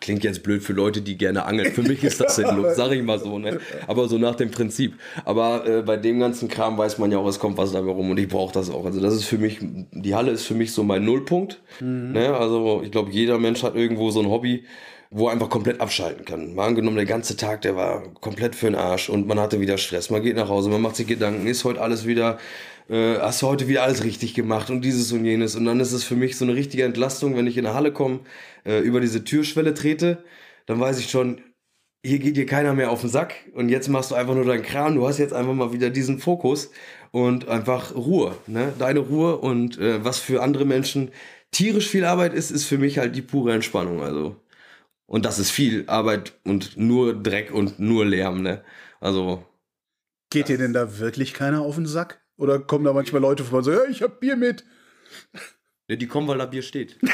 klingt 0.00 0.24
jetzt 0.24 0.42
blöd 0.42 0.62
für 0.62 0.72
Leute, 0.72 1.02
die 1.02 1.16
gerne 1.16 1.44
angeln. 1.44 1.72
Für 1.72 1.82
mich 1.82 2.04
ist 2.04 2.20
das 2.20 2.36
sinnlos, 2.36 2.76
sag 2.76 2.92
ich 2.92 3.02
mal 3.02 3.18
so, 3.18 3.38
ne? 3.38 3.60
Aber 3.86 4.08
so 4.08 4.18
nach 4.18 4.34
dem 4.34 4.50
Prinzip. 4.50 4.94
Aber 5.24 5.66
äh, 5.66 5.82
bei 5.82 5.96
dem 5.96 6.20
ganzen 6.20 6.48
Kram 6.48 6.78
weiß 6.78 6.98
man 6.98 7.10
ja 7.10 7.18
auch, 7.18 7.28
es 7.28 7.38
kommt 7.38 7.56
was 7.56 7.72
dabei 7.72 7.90
rum 7.90 8.10
und 8.10 8.18
ich 8.18 8.28
brauche 8.28 8.52
das 8.52 8.70
auch. 8.70 8.84
Also 8.84 9.00
das 9.00 9.14
ist 9.14 9.24
für 9.24 9.38
mich, 9.38 9.58
die 9.60 10.14
Halle 10.14 10.30
ist 10.30 10.44
für 10.44 10.54
mich 10.54 10.72
so 10.72 10.82
mein 10.82 11.04
Nullpunkt. 11.04 11.60
Ne? 12.12 12.34
Also 12.34 12.82
ich 12.84 12.90
glaube, 12.90 13.10
jeder 13.10 13.38
Mensch 13.38 13.62
hat 13.62 13.74
irgendwo 13.74 14.10
so 14.10 14.20
ein 14.20 14.28
Hobby, 14.28 14.64
wo 15.10 15.26
er 15.28 15.32
einfach 15.32 15.48
komplett 15.48 15.80
abschalten 15.80 16.24
kann. 16.24 16.54
Mal 16.54 16.66
angenommen, 16.66 16.96
der 16.96 17.06
ganze 17.06 17.36
Tag, 17.36 17.62
der 17.62 17.76
war 17.76 18.02
komplett 18.20 18.54
für 18.54 18.66
den 18.66 18.74
Arsch 18.74 19.08
und 19.08 19.26
man 19.26 19.40
hatte 19.40 19.60
wieder 19.60 19.78
Stress. 19.78 20.10
Man 20.10 20.22
geht 20.22 20.36
nach 20.36 20.48
Hause, 20.48 20.68
man 20.68 20.82
macht 20.82 20.96
sich 20.96 21.06
Gedanken, 21.06 21.46
ist 21.46 21.64
heute 21.64 21.80
alles 21.80 22.06
wieder, 22.06 22.38
äh, 22.90 23.16
hast 23.18 23.40
du 23.40 23.46
heute 23.46 23.68
wieder 23.68 23.84
alles 23.84 24.04
richtig 24.04 24.34
gemacht 24.34 24.68
und 24.68 24.82
dieses 24.82 25.10
und 25.12 25.24
jenes. 25.24 25.56
Und 25.56 25.64
dann 25.64 25.80
ist 25.80 25.92
es 25.92 26.04
für 26.04 26.16
mich 26.16 26.36
so 26.36 26.44
eine 26.44 26.54
richtige 26.54 26.84
Entlastung, 26.84 27.36
wenn 27.36 27.46
ich 27.46 27.56
in 27.56 27.64
eine 27.64 27.74
Halle 27.74 27.92
komme, 27.92 28.20
äh, 28.68 28.80
über 28.80 29.00
diese 29.00 29.24
Türschwelle 29.24 29.74
trete, 29.74 30.22
dann 30.66 30.78
weiß 30.78 30.98
ich 30.98 31.10
schon, 31.10 31.40
hier 32.04 32.18
geht 32.18 32.36
dir 32.36 32.46
keiner 32.46 32.74
mehr 32.74 32.90
auf 32.90 33.00
den 33.00 33.10
Sack 33.10 33.34
und 33.54 33.70
jetzt 33.70 33.88
machst 33.88 34.10
du 34.10 34.14
einfach 34.14 34.34
nur 34.34 34.44
deinen 34.44 34.62
Kram. 34.62 34.94
Du 34.94 35.08
hast 35.08 35.18
jetzt 35.18 35.32
einfach 35.32 35.54
mal 35.54 35.72
wieder 35.72 35.90
diesen 35.90 36.18
Fokus 36.18 36.70
und 37.10 37.48
einfach 37.48 37.94
Ruhe, 37.94 38.36
ne? 38.46 38.72
Deine 38.78 39.00
Ruhe 39.00 39.38
und 39.38 39.78
äh, 39.78 40.04
was 40.04 40.18
für 40.18 40.42
andere 40.42 40.64
Menschen 40.64 41.10
tierisch 41.50 41.88
viel 41.88 42.04
Arbeit 42.04 42.34
ist, 42.34 42.50
ist 42.50 42.66
für 42.66 42.78
mich 42.78 42.98
halt 42.98 43.16
die 43.16 43.22
pure 43.22 43.52
Entspannung. 43.54 44.02
Also 44.02 44.36
und 45.06 45.24
das 45.24 45.38
ist 45.38 45.50
viel 45.50 45.84
Arbeit 45.88 46.34
und 46.44 46.76
nur 46.76 47.14
Dreck 47.20 47.50
und 47.52 47.78
nur 47.78 48.04
Lärm, 48.04 48.42
ne? 48.42 48.62
Also 49.00 49.44
Geht 50.30 50.48
dir 50.48 50.58
denn 50.58 50.74
da 50.74 50.98
wirklich 50.98 51.32
keiner 51.32 51.62
auf 51.62 51.76
den 51.76 51.86
Sack? 51.86 52.20
Oder 52.36 52.60
kommen 52.60 52.84
da 52.84 52.92
manchmal 52.92 53.22
Leute 53.22 53.42
vorbei 53.44 53.58
und 53.58 53.64
sagen, 53.64 53.78
ja, 53.78 53.90
ich 53.90 54.02
hab 54.02 54.20
Bier 54.20 54.36
mit? 54.36 54.64
ja, 55.88 55.96
die 55.96 56.06
kommen, 56.06 56.28
weil 56.28 56.38
da 56.38 56.46
Bier 56.46 56.62
steht. 56.62 56.98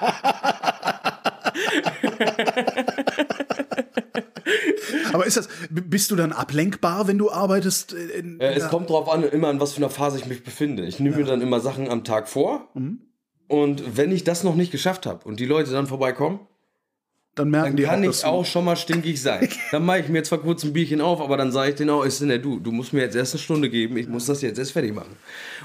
Aber 5.12 5.26
ist 5.26 5.36
das, 5.36 5.48
bist 5.70 6.10
du 6.10 6.16
dann 6.16 6.32
ablenkbar, 6.32 7.08
wenn 7.08 7.18
du 7.18 7.30
arbeitest? 7.30 7.92
In, 7.92 8.40
Äh, 8.40 8.54
es 8.54 8.64
ja. 8.64 8.68
kommt 8.68 8.90
drauf 8.90 9.10
an, 9.10 9.24
immer 9.24 9.50
in 9.50 9.60
was 9.60 9.72
für 9.72 9.78
einer 9.78 9.90
Phase 9.90 10.18
ich 10.18 10.26
mich 10.26 10.44
befinde. 10.44 10.84
Ich 10.84 11.00
nehme 11.00 11.16
mir 11.16 11.24
dann 11.24 11.40
immer 11.40 11.60
Sachen 11.60 11.90
am 11.90 12.04
Tag 12.04 12.28
vor. 12.28 12.68
Mhm. 12.74 13.00
Und 13.48 13.96
wenn 13.96 14.12
ich 14.12 14.24
das 14.24 14.44
noch 14.44 14.54
nicht 14.54 14.72
geschafft 14.72 15.06
habe 15.06 15.26
und 15.26 15.40
die 15.40 15.46
Leute 15.46 15.70
dann 15.70 15.86
vorbeikommen, 15.86 16.40
Dann 17.34 17.50
merken 17.50 17.68
dann 17.68 17.76
die 17.76 17.82
kann 17.84 18.04
auch, 18.04 18.10
ich 18.10 18.24
auch 18.24 18.44
schon 18.44 18.64
mal 18.64 18.76
stinkig 18.76 19.22
sein. 19.22 19.48
dann 19.72 19.86
mache 19.86 20.00
ich 20.00 20.08
mir 20.08 20.22
zwar 20.22 20.38
kurz 20.38 20.64
ein 20.64 20.72
Bierchen 20.74 21.00
auf, 21.00 21.20
aber 21.20 21.36
dann 21.38 21.50
sage 21.50 21.70
ich 21.70 21.76
denen 21.76 21.90
auch, 21.90 22.04
ist 22.04 22.20
denn 22.20 22.28
der 22.28 22.38
du, 22.38 22.60
du 22.60 22.72
musst 22.72 22.92
mir 22.92 23.00
jetzt 23.00 23.16
erst 23.16 23.34
eine 23.34 23.40
Stunde 23.40 23.70
geben, 23.70 23.96
ich 23.96 24.06
muss 24.08 24.26
das 24.26 24.42
jetzt 24.42 24.58
erst 24.58 24.72
fertig 24.72 24.94
machen. 24.94 25.16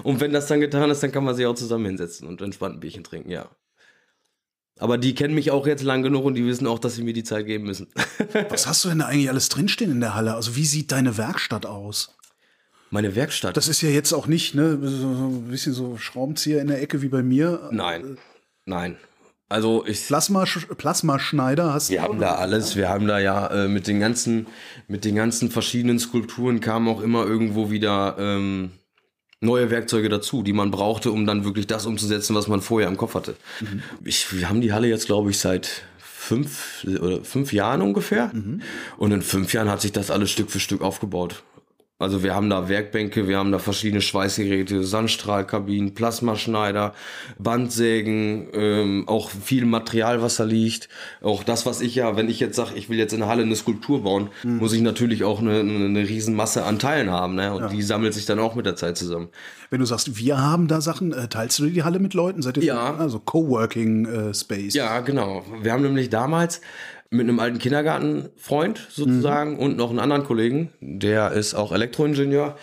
Und 0.04 0.22
wenn 0.22 0.32
das 0.32 0.48
dann 0.48 0.62
getan 0.62 0.90
ist, 0.90 1.04
dann 1.04 1.12
kann 1.12 1.26
man 1.26 1.36
sich 1.36 1.46
auch 1.46 1.56
zusammen 1.56 1.86
hinsetzen 1.86 2.28
und 2.28 2.42
entspannt 2.42 2.76
ein 2.76 2.80
Bierchen 2.80 3.04
trinken, 3.04 3.30
ja. 3.32 3.50
Aber 4.84 4.98
die 4.98 5.16
kennen 5.16 5.34
mich 5.34 5.50
auch 5.50 5.66
jetzt 5.66 5.82
lang 5.82 6.04
genug 6.04 6.26
und 6.26 6.34
die 6.34 6.46
wissen 6.46 6.68
auch, 6.68 6.78
dass 6.78 6.96
sie 6.96 7.04
mir 7.04 7.14
die 7.14 7.24
Zeit 7.24 7.46
geben 7.46 7.64
müssen. 7.64 7.88
Was 8.50 8.68
hast 8.68 8.84
du 8.84 8.90
denn 8.90 9.00
da 9.00 9.06
eigentlich 9.06 9.30
alles 9.30 9.48
drinstehen 9.48 9.90
in 9.90 10.02
der 10.02 10.14
Halle? 10.14 10.36
Also 10.36 10.58
wie 10.58 10.66
sieht 10.66 10.92
deine 10.92 11.18
Werkstatt 11.18 11.66
aus? 11.66 12.18
Meine 12.90 13.16
Werkstatt. 13.16 13.56
Das 13.56 13.70
ist 13.70 13.82
ja 13.82 13.88
jetzt 13.88 14.12
auch 14.12 14.28
nicht, 14.28 14.56
ne, 14.56 14.78
so, 14.82 15.08
ein 15.08 15.48
bisschen 15.48 15.72
so 15.72 15.96
Schraubenzieher 15.96 16.60
in 16.60 16.68
der 16.68 16.82
Ecke 16.82 17.02
wie 17.02 17.08
bei 17.08 17.24
mir. 17.24 17.70
Nein. 17.72 18.18
Nein. 18.66 18.98
Also 19.48 19.86
ich. 19.86 20.06
Plasma, 20.06 20.44
Plasmaschneider 20.44 21.74
hast 21.74 21.90
Wir 21.90 22.00
du. 22.00 22.04
haben 22.04 22.20
da 22.20 22.36
alles. 22.36 22.76
Wir 22.76 22.90
haben 22.90 23.08
da 23.08 23.20
ja 23.20 23.48
äh, 23.48 23.68
mit 23.70 23.88
den 23.88 24.02
ganzen, 24.02 24.48
mit 24.90 25.06
den 25.06 25.16
ganzen 25.16 25.50
verschiedenen 25.50 25.98
Skulpturen 25.98 26.60
kamen 26.60 26.90
auch 26.90 27.00
immer 27.00 27.26
irgendwo 27.26 27.72
wieder 27.72 28.18
ähm, 28.20 28.72
neue 29.44 29.70
Werkzeuge 29.70 30.10
dazu, 30.10 30.44
die 30.44 30.54
man 30.54 30.72
brauchte, 30.72 31.12
um 31.12 31.26
dann 31.26 31.46
wirklich 31.46 31.68
das 31.68 31.86
umzusetzen, 31.86 32.36
was 32.36 32.48
man 32.48 32.62
vorher 32.62 32.90
im 32.90 32.98
Kopf 32.98 33.14
hatte. 33.16 33.36
Ich, 34.04 34.34
wir 34.36 34.50
haben 34.50 34.62
die 34.62 34.74
Halle 34.74 34.88
jetzt, 34.88 35.06
glaube 35.06 35.30
ich, 35.30 35.40
seit 35.40 35.84
fünf 35.98 36.86
oder 37.02 37.24
fünf 37.24 37.52
Jahren 37.54 37.82
ungefähr. 37.82 38.32
Und 38.98 39.12
in 39.12 39.22
fünf 39.22 39.54
Jahren 39.54 39.70
hat 39.70 39.82
sich 39.82 39.92
das 39.92 40.10
alles 40.10 40.32
Stück 40.32 40.50
für 40.50 40.60
Stück 40.60 40.82
aufgebaut. 40.82 41.44
Also 42.04 42.22
wir 42.22 42.36
haben 42.36 42.50
da 42.50 42.70
Werkbänke, 42.70 43.28
wir 43.28 43.38
haben 43.38 43.52
da 43.52 43.60
verschiedene 43.60 44.02
Schweißgeräte, 44.02 44.84
Sandstrahlkabinen, 44.84 45.94
Plasmaschneider, 45.94 46.94
Bandsägen, 47.40 48.48
ähm, 48.54 49.08
auch 49.08 49.30
viel 49.30 49.66
Material, 49.66 50.22
was 50.22 50.36
da 50.38 50.44
liegt. 50.44 50.90
Auch 51.22 51.44
das, 51.44 51.66
was 51.66 51.82
ich 51.82 51.96
ja, 51.96 52.16
wenn 52.18 52.30
ich 52.30 52.40
jetzt 52.40 52.56
sage, 52.56 52.72
ich 52.76 52.90
will 52.90 52.98
jetzt 52.98 53.14
in 53.14 53.20
der 53.22 53.30
Halle 53.30 53.44
eine 53.44 53.56
Skulptur 53.56 54.04
bauen, 54.04 54.30
muss 54.44 54.74
ich 54.74 54.82
natürlich 54.82 55.24
auch 55.24 55.40
eine, 55.40 55.60
eine, 55.60 55.86
eine 55.86 56.08
Riesenmasse 56.08 56.64
an 56.66 56.80
Teilen 56.80 57.10
haben. 57.10 57.36
Ne? 57.36 57.54
Und 57.54 57.72
die 57.72 57.82
sammelt 57.82 58.14
sich 58.14 58.26
dann 58.26 58.40
auch 58.40 58.56
mit 58.56 58.66
der 58.66 58.76
Zeit 58.76 58.98
zusammen. 58.98 59.30
Wenn 59.70 59.80
du 59.80 59.86
sagst, 59.86 60.18
wir 60.18 60.40
haben 60.40 60.68
da 60.68 60.82
Sachen, 60.82 61.14
äh, 61.14 61.28
teilst 61.28 61.58
du 61.60 61.66
die 61.66 61.84
Halle 61.84 62.00
mit 62.00 62.14
Leuten? 62.14 62.42
Seid 62.42 62.58
ihr 62.58 62.64
Ja. 62.64 62.96
also 62.96 63.20
Coworking 63.20 64.06
äh, 64.06 64.34
Space? 64.34 64.74
Ja, 64.74 65.00
genau. 65.00 65.44
Wir 65.62 65.72
haben 65.74 65.82
nämlich 65.84 66.10
damals 66.10 66.62
mit 67.14 67.30
einem 67.30 67.40
alten 67.40 67.60
Kindergartenfreund 67.60 68.88
sozusagen 68.90 69.58
und 69.58 69.78
noch 69.78 69.92
einen 69.92 70.00
anderen 70.00 70.24
Kollegen, 70.24 70.72
der 70.82 71.32
ist 71.32 71.54
auch 71.54 71.72
Elektroingenieur. 71.72 72.58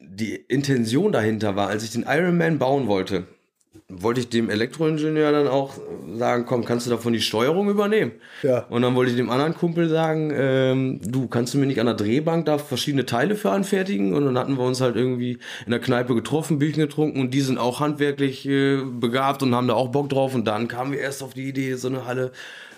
Die 0.00 0.34
Intention 0.34 1.12
dahinter 1.12 1.56
war, 1.56 1.68
als 1.68 1.84
ich 1.84 1.90
den 1.90 2.04
Ironman 2.08 2.58
bauen 2.58 2.86
wollte, 2.88 3.26
wollte 4.00 4.20
ich 4.20 4.28
dem 4.28 4.48
Elektroingenieur 4.50 5.32
dann 5.32 5.48
auch 5.48 5.74
sagen, 6.16 6.44
komm, 6.46 6.64
kannst 6.64 6.86
du 6.86 6.90
davon 6.90 7.12
die 7.12 7.20
Steuerung 7.20 7.68
übernehmen? 7.68 8.12
Ja. 8.42 8.66
Und 8.68 8.82
dann 8.82 8.94
wollte 8.94 9.10
ich 9.10 9.16
dem 9.16 9.30
anderen 9.30 9.54
Kumpel 9.54 9.88
sagen, 9.88 10.32
ähm, 10.34 11.00
du, 11.04 11.28
kannst 11.28 11.54
du 11.54 11.58
mir 11.58 11.66
nicht 11.66 11.80
an 11.80 11.86
der 11.86 11.94
Drehbank 11.94 12.46
da 12.46 12.58
verschiedene 12.58 13.06
Teile 13.06 13.36
für 13.36 13.50
anfertigen? 13.50 14.14
Und 14.14 14.24
dann 14.24 14.38
hatten 14.38 14.56
wir 14.56 14.64
uns 14.64 14.80
halt 14.80 14.96
irgendwie 14.96 15.38
in 15.64 15.70
der 15.70 15.80
Kneipe 15.80 16.14
getroffen, 16.14 16.58
Bierchen 16.58 16.82
getrunken 16.82 17.20
und 17.20 17.32
die 17.32 17.40
sind 17.40 17.58
auch 17.58 17.80
handwerklich 17.80 18.46
äh, 18.48 18.78
begabt 18.82 19.42
und 19.42 19.54
haben 19.54 19.68
da 19.68 19.74
auch 19.74 19.88
Bock 19.88 20.08
drauf. 20.08 20.34
Und 20.34 20.46
dann 20.46 20.68
kamen 20.68 20.92
wir 20.92 21.00
erst 21.00 21.22
auf 21.22 21.34
die 21.34 21.48
Idee, 21.48 21.74
so 21.74 21.88
eine 21.88 22.06
Halle 22.06 22.32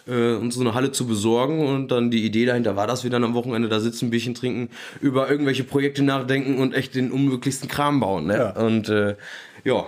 äh, 0.06 0.34
uns 0.34 0.54
so 0.54 0.60
eine 0.60 0.74
Halle 0.74 0.92
zu 0.92 1.06
besorgen 1.06 1.66
und 1.66 1.90
dann 1.90 2.10
die 2.10 2.24
Idee 2.24 2.46
dahinter 2.46 2.76
war, 2.76 2.86
dass 2.86 3.04
wir 3.04 3.10
dann 3.10 3.24
am 3.24 3.34
Wochenende 3.34 3.68
da 3.68 3.80
sitzen, 3.80 4.06
ein 4.06 4.10
Bierchen 4.10 4.34
trinken, 4.34 4.70
über 5.00 5.30
irgendwelche 5.30 5.64
Projekte 5.64 6.02
nachdenken 6.02 6.58
und 6.58 6.74
echt 6.74 6.94
den 6.94 7.10
unmöglichsten 7.10 7.68
Kram 7.68 8.00
bauen. 8.00 8.26
Ne? 8.26 8.36
Ja. 8.36 8.50
Und 8.50 8.88
äh, 8.88 9.16
ja, 9.64 9.86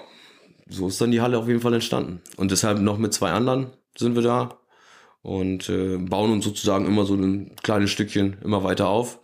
so 0.68 0.88
ist 0.88 1.00
dann 1.00 1.10
die 1.10 1.20
Halle 1.20 1.38
auf 1.38 1.48
jeden 1.48 1.60
Fall 1.60 1.74
entstanden. 1.74 2.20
Und 2.36 2.50
deshalb 2.50 2.80
noch 2.80 2.98
mit 2.98 3.14
zwei 3.14 3.30
anderen 3.30 3.70
sind 3.96 4.14
wir 4.14 4.22
da 4.22 4.58
und 5.22 5.68
äh, 5.68 5.96
bauen 5.96 6.32
uns 6.32 6.44
sozusagen 6.44 6.86
immer 6.86 7.04
so 7.04 7.14
ein 7.14 7.54
kleines 7.62 7.90
Stückchen 7.90 8.36
immer 8.42 8.64
weiter 8.64 8.88
auf, 8.88 9.20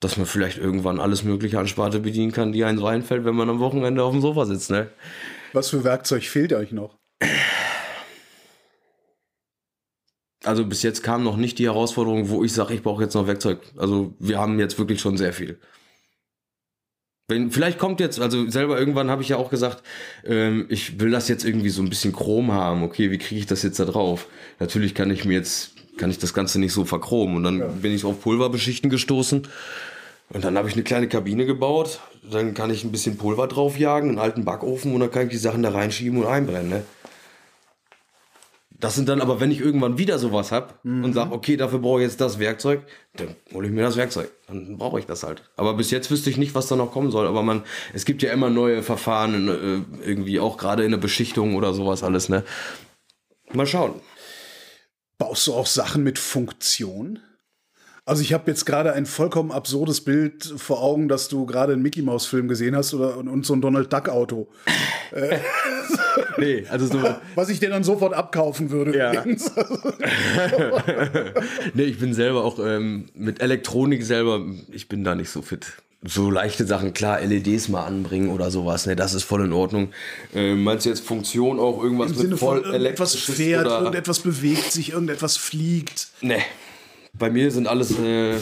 dass 0.00 0.16
man 0.16 0.26
vielleicht 0.26 0.58
irgendwann 0.58 1.00
alles 1.00 1.24
Mögliche 1.24 1.58
an 1.58 1.68
Sparte 1.68 2.00
bedienen 2.00 2.32
kann, 2.32 2.52
die 2.52 2.64
einem 2.64 2.78
so 2.78 2.86
einfällt, 2.86 3.24
wenn 3.24 3.34
man 3.34 3.50
am 3.50 3.60
Wochenende 3.60 4.02
auf 4.02 4.12
dem 4.12 4.20
Sofa 4.20 4.44
sitzt. 4.46 4.70
Ne? 4.70 4.90
Was 5.52 5.70
für 5.70 5.84
Werkzeug 5.84 6.24
fehlt 6.24 6.52
euch 6.52 6.72
noch? 6.72 6.98
Also 10.44 10.66
bis 10.66 10.82
jetzt 10.82 11.02
kam 11.02 11.24
noch 11.24 11.36
nicht 11.36 11.58
die 11.58 11.64
Herausforderung, 11.64 12.28
wo 12.28 12.44
ich 12.44 12.52
sage, 12.52 12.74
ich 12.74 12.82
brauche 12.82 13.02
jetzt 13.02 13.14
noch 13.14 13.26
Werkzeug. 13.26 13.60
Also 13.76 14.14
wir 14.18 14.38
haben 14.38 14.58
jetzt 14.58 14.78
wirklich 14.78 15.00
schon 15.00 15.16
sehr 15.16 15.32
viel. 15.32 15.58
Wenn, 17.26 17.50
vielleicht 17.50 17.78
kommt 17.78 18.00
jetzt, 18.00 18.20
also 18.20 18.50
selber 18.50 18.78
irgendwann 18.78 19.08
habe 19.08 19.22
ich 19.22 19.30
ja 19.30 19.38
auch 19.38 19.48
gesagt, 19.48 19.82
ähm, 20.26 20.66
ich 20.68 21.00
will 21.00 21.10
das 21.10 21.26
jetzt 21.28 21.44
irgendwie 21.44 21.70
so 21.70 21.80
ein 21.80 21.88
bisschen 21.88 22.12
chrom 22.12 22.52
haben. 22.52 22.82
Okay, 22.82 23.10
wie 23.10 23.16
kriege 23.16 23.40
ich 23.40 23.46
das 23.46 23.62
jetzt 23.62 23.80
da 23.80 23.86
drauf? 23.86 24.28
Natürlich 24.60 24.94
kann 24.94 25.10
ich 25.10 25.24
mir 25.24 25.32
jetzt, 25.32 25.72
kann 25.96 26.10
ich 26.10 26.18
das 26.18 26.34
Ganze 26.34 26.60
nicht 26.60 26.74
so 26.74 26.84
verchromen. 26.84 27.36
Und 27.36 27.44
dann 27.44 27.80
bin 27.80 27.92
ich 27.92 28.04
auf 28.04 28.20
Pulverbeschichten 28.20 28.90
gestoßen. 28.90 29.48
Und 30.30 30.44
dann 30.44 30.58
habe 30.58 30.68
ich 30.68 30.74
eine 30.74 30.82
kleine 30.82 31.08
Kabine 31.08 31.46
gebaut. 31.46 32.00
Dann 32.30 32.52
kann 32.52 32.68
ich 32.68 32.84
ein 32.84 32.92
bisschen 32.92 33.16
Pulver 33.16 33.46
draufjagen, 33.46 34.10
einen 34.10 34.18
alten 34.18 34.44
Backofen 34.44 34.92
und 34.92 35.00
dann 35.00 35.10
kann 35.10 35.24
ich 35.24 35.30
die 35.30 35.38
Sachen 35.38 35.62
da 35.62 35.70
reinschieben 35.70 36.18
und 36.18 36.26
einbrennen. 36.26 36.68
Ne? 36.68 36.82
Das 38.84 38.96
sind 38.96 39.08
dann 39.08 39.22
aber, 39.22 39.40
wenn 39.40 39.50
ich 39.50 39.60
irgendwann 39.60 39.96
wieder 39.96 40.18
sowas 40.18 40.52
habe 40.52 40.74
und 40.84 41.14
sage, 41.14 41.32
okay, 41.32 41.56
dafür 41.56 41.78
brauche 41.78 42.00
ich 42.00 42.06
jetzt 42.06 42.20
das 42.20 42.38
Werkzeug, 42.38 42.82
dann 43.16 43.34
hole 43.54 43.66
ich 43.66 43.72
mir 43.72 43.80
das 43.80 43.96
Werkzeug. 43.96 44.30
Dann 44.46 44.76
brauche 44.76 44.98
ich 44.98 45.06
das 45.06 45.22
halt. 45.22 45.42
Aber 45.56 45.72
bis 45.72 45.90
jetzt 45.90 46.10
wüsste 46.10 46.28
ich 46.28 46.36
nicht, 46.36 46.54
was 46.54 46.66
da 46.66 46.76
noch 46.76 46.92
kommen 46.92 47.10
soll. 47.10 47.26
Aber 47.26 47.42
man, 47.42 47.62
es 47.94 48.04
gibt 48.04 48.22
ja 48.22 48.30
immer 48.30 48.50
neue 48.50 48.82
Verfahren, 48.82 49.48
äh, 49.48 50.06
irgendwie 50.06 50.38
auch 50.38 50.58
gerade 50.58 50.84
in 50.84 50.90
der 50.90 50.98
Beschichtung 50.98 51.56
oder 51.56 51.72
sowas 51.72 52.02
alles, 52.02 52.28
ne? 52.28 52.44
Mal 53.54 53.66
schauen. 53.66 54.02
Baust 55.16 55.46
du 55.46 55.54
auch 55.54 55.66
Sachen 55.66 56.02
mit 56.02 56.18
Funktion? 56.18 57.20
Also 58.06 58.20
ich 58.20 58.34
habe 58.34 58.50
jetzt 58.50 58.66
gerade 58.66 58.92
ein 58.92 59.06
vollkommen 59.06 59.50
absurdes 59.50 60.02
Bild 60.02 60.44
vor 60.58 60.82
Augen, 60.82 61.08
dass 61.08 61.28
du 61.28 61.46
gerade 61.46 61.72
einen 61.72 61.80
Mickey 61.80 62.02
Mouse 62.02 62.26
Film 62.26 62.48
gesehen 62.48 62.76
hast 62.76 62.92
oder 62.92 63.16
und, 63.16 63.28
und 63.28 63.46
so 63.46 63.54
ein 63.54 63.62
Donald 63.62 63.90
Duck 63.90 64.10
Auto, 64.10 64.48
Nee, 66.38 66.66
also 66.68 66.86
so. 66.86 67.00
was 67.34 67.48
ich 67.48 67.60
dir 67.60 67.70
dann 67.70 67.84
sofort 67.84 68.12
abkaufen 68.12 68.70
würde. 68.70 68.96
Ja. 68.96 69.24
nee, 71.74 71.84
ich 71.84 71.98
bin 71.98 72.12
selber 72.12 72.44
auch 72.44 72.58
ähm, 72.58 73.06
mit 73.14 73.40
Elektronik 73.40 74.04
selber, 74.04 74.44
ich 74.72 74.88
bin 74.88 75.04
da 75.04 75.14
nicht 75.14 75.30
so 75.30 75.42
fit. 75.42 75.72
So 76.06 76.30
leichte 76.30 76.66
Sachen, 76.66 76.92
klar, 76.92 77.20
LEDs 77.20 77.68
mal 77.68 77.84
anbringen 77.84 78.28
oder 78.28 78.50
sowas, 78.50 78.84
ne, 78.86 78.96
das 78.96 79.14
ist 79.14 79.22
voll 79.22 79.44
in 79.44 79.54
Ordnung. 79.54 79.92
Ähm, 80.34 80.62
meinst 80.62 80.84
du 80.84 80.90
jetzt 80.90 81.06
Funktion 81.06 81.58
auch 81.58 81.82
irgendwas 81.82 82.10
Im 82.10 82.16
mit 82.16 82.22
Sinne 82.22 82.36
voll 82.36 82.62
von 82.62 82.72
irgendetwas 82.72 83.14
fährt, 83.14 83.66
oder? 83.66 83.78
irgendetwas 83.78 84.18
bewegt 84.18 84.72
sich, 84.72 84.92
irgendetwas 84.92 85.38
fliegt. 85.38 86.08
Nee. 86.20 86.42
Bei 87.16 87.30
mir 87.30 87.50
sind 87.50 87.68
alles 87.68 87.96
äh, 87.98 88.38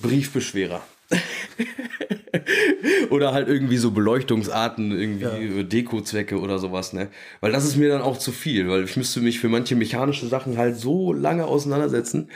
Briefbeschwerer. 0.00 0.80
oder 3.10 3.32
halt 3.32 3.48
irgendwie 3.48 3.76
so 3.76 3.90
Beleuchtungsarten, 3.90 4.90
irgendwie 4.92 5.60
äh, 5.60 5.64
Dekozwecke 5.64 6.38
oder 6.40 6.58
sowas, 6.58 6.92
ne? 6.92 7.08
Weil 7.40 7.52
das 7.52 7.64
ist 7.64 7.76
mir 7.76 7.88
dann 7.88 8.02
auch 8.02 8.18
zu 8.18 8.32
viel, 8.32 8.68
weil 8.68 8.84
ich 8.84 8.96
müsste 8.96 9.20
mich 9.20 9.38
für 9.38 9.48
manche 9.48 9.76
mechanische 9.76 10.26
Sachen 10.26 10.56
halt 10.56 10.76
so 10.76 11.12
lange 11.12 11.44
auseinandersetzen. 11.46 12.28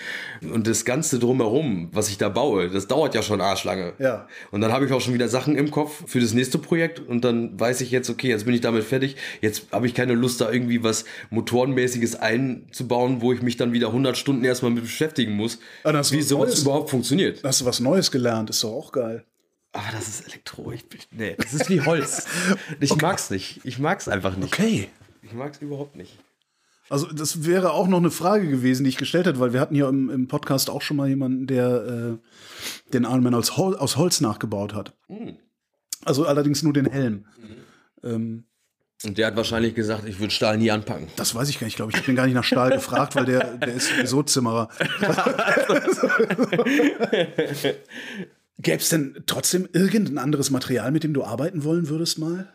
Und 0.52 0.66
das 0.66 0.84
Ganze 0.84 1.18
drumherum, 1.18 1.88
was 1.92 2.08
ich 2.08 2.18
da 2.18 2.28
baue, 2.28 2.68
das 2.68 2.86
dauert 2.86 3.14
ja 3.14 3.22
schon 3.22 3.40
arschlange. 3.40 3.94
Ja. 3.98 4.28
Und 4.50 4.60
dann 4.60 4.72
habe 4.72 4.84
ich 4.86 4.92
auch 4.92 5.00
schon 5.00 5.14
wieder 5.14 5.28
Sachen 5.28 5.56
im 5.56 5.70
Kopf 5.70 6.04
für 6.06 6.20
das 6.20 6.34
nächste 6.34 6.58
Projekt 6.58 7.00
und 7.00 7.24
dann 7.24 7.58
weiß 7.58 7.80
ich 7.80 7.90
jetzt, 7.90 8.10
okay, 8.10 8.28
jetzt 8.28 8.44
bin 8.44 8.54
ich 8.54 8.60
damit 8.60 8.84
fertig. 8.84 9.16
Jetzt 9.40 9.66
habe 9.72 9.86
ich 9.86 9.94
keine 9.94 10.14
Lust, 10.14 10.40
da 10.40 10.50
irgendwie 10.50 10.82
was 10.82 11.04
Motorenmäßiges 11.30 12.16
einzubauen, 12.16 13.20
wo 13.22 13.32
ich 13.32 13.42
mich 13.42 13.56
dann 13.56 13.72
wieder 13.72 13.88
100 13.88 14.16
Stunden 14.16 14.44
erstmal 14.44 14.70
mit 14.72 14.82
beschäftigen 14.84 15.32
muss, 15.32 15.58
Ah, 15.84 15.92
wie 15.92 15.98
was 15.98 16.08
sowas 16.28 16.48
Neues. 16.50 16.62
überhaupt 16.62 16.90
funktioniert. 16.90 17.40
Hast 17.42 17.60
du 17.62 17.64
was 17.64 17.80
Neues 17.80 18.10
gelernt? 18.10 18.50
Ist 18.50 18.60
doch 18.66 18.72
auch 18.74 18.92
geil. 18.92 19.24
Aber 19.72 19.86
das 19.92 20.08
ist 20.08 20.28
Elektro. 20.28 20.72
Ich, 20.72 20.84
ich- 20.94 21.08
nee, 21.10 21.34
das 21.38 21.54
ist 21.54 21.70
wie 21.70 21.80
Holz. 21.84 22.26
Ich 22.80 22.94
mag's 22.96 23.30
nicht. 23.30 23.60
Ich 23.64 23.78
mag's 23.78 24.08
einfach 24.08 24.36
nicht. 24.36 24.52
Okay. 24.52 24.88
Ich 25.22 25.32
mag's 25.32 25.58
überhaupt 25.58 25.96
nicht. 25.96 26.18
Also 26.88 27.08
das 27.08 27.44
wäre 27.44 27.72
auch 27.72 27.88
noch 27.88 27.98
eine 27.98 28.12
Frage 28.12 28.48
gewesen, 28.48 28.84
die 28.84 28.90
ich 28.90 28.96
gestellt 28.96 29.26
hätte, 29.26 29.40
weil 29.40 29.52
wir 29.52 29.58
hatten 29.60 29.74
ja 29.74 29.88
im, 29.88 30.08
im 30.08 30.28
Podcast 30.28 30.70
auch 30.70 30.82
schon 30.82 30.96
mal 30.96 31.08
jemanden, 31.08 31.48
der 31.48 31.84
äh, 31.84 32.16
den 32.92 33.02
Iron 33.02 33.24
Man 33.24 33.34
aus, 33.34 33.56
Hol 33.56 33.74
aus 33.76 33.96
Holz 33.96 34.20
nachgebaut 34.20 34.72
hat. 34.72 34.94
Also 36.04 36.26
allerdings 36.26 36.62
nur 36.62 36.72
den 36.72 36.86
Helm. 36.86 37.26
Ähm, 38.04 38.44
Und 39.04 39.18
der 39.18 39.26
hat 39.26 39.36
wahrscheinlich 39.36 39.74
gesagt, 39.74 40.06
ich 40.06 40.20
würde 40.20 40.32
Stahl 40.32 40.58
nie 40.58 40.70
anpacken. 40.70 41.08
das 41.16 41.34
weiß 41.34 41.48
ich 41.48 41.58
gar 41.58 41.64
nicht. 41.66 41.72
Ich 41.72 41.76
glaube, 41.76 41.90
ich 41.90 41.96
habe 41.96 42.06
den 42.06 42.14
gar 42.14 42.26
nicht 42.26 42.36
nach 42.36 42.44
Stahl 42.44 42.70
gefragt, 42.70 43.16
weil 43.16 43.24
der, 43.24 43.56
der 43.56 43.74
ist 43.74 43.88
sowieso 43.88 44.22
Zimmerer. 44.22 44.68
Gäbe 48.58 48.78
es 48.78 48.88
denn 48.88 49.22
trotzdem 49.26 49.68
irgendein 49.72 50.18
anderes 50.18 50.50
Material, 50.50 50.90
mit 50.90 51.04
dem 51.04 51.12
du 51.14 51.24
arbeiten 51.24 51.64
wollen 51.64 51.88
würdest 51.88 52.18
mal? 52.18 52.52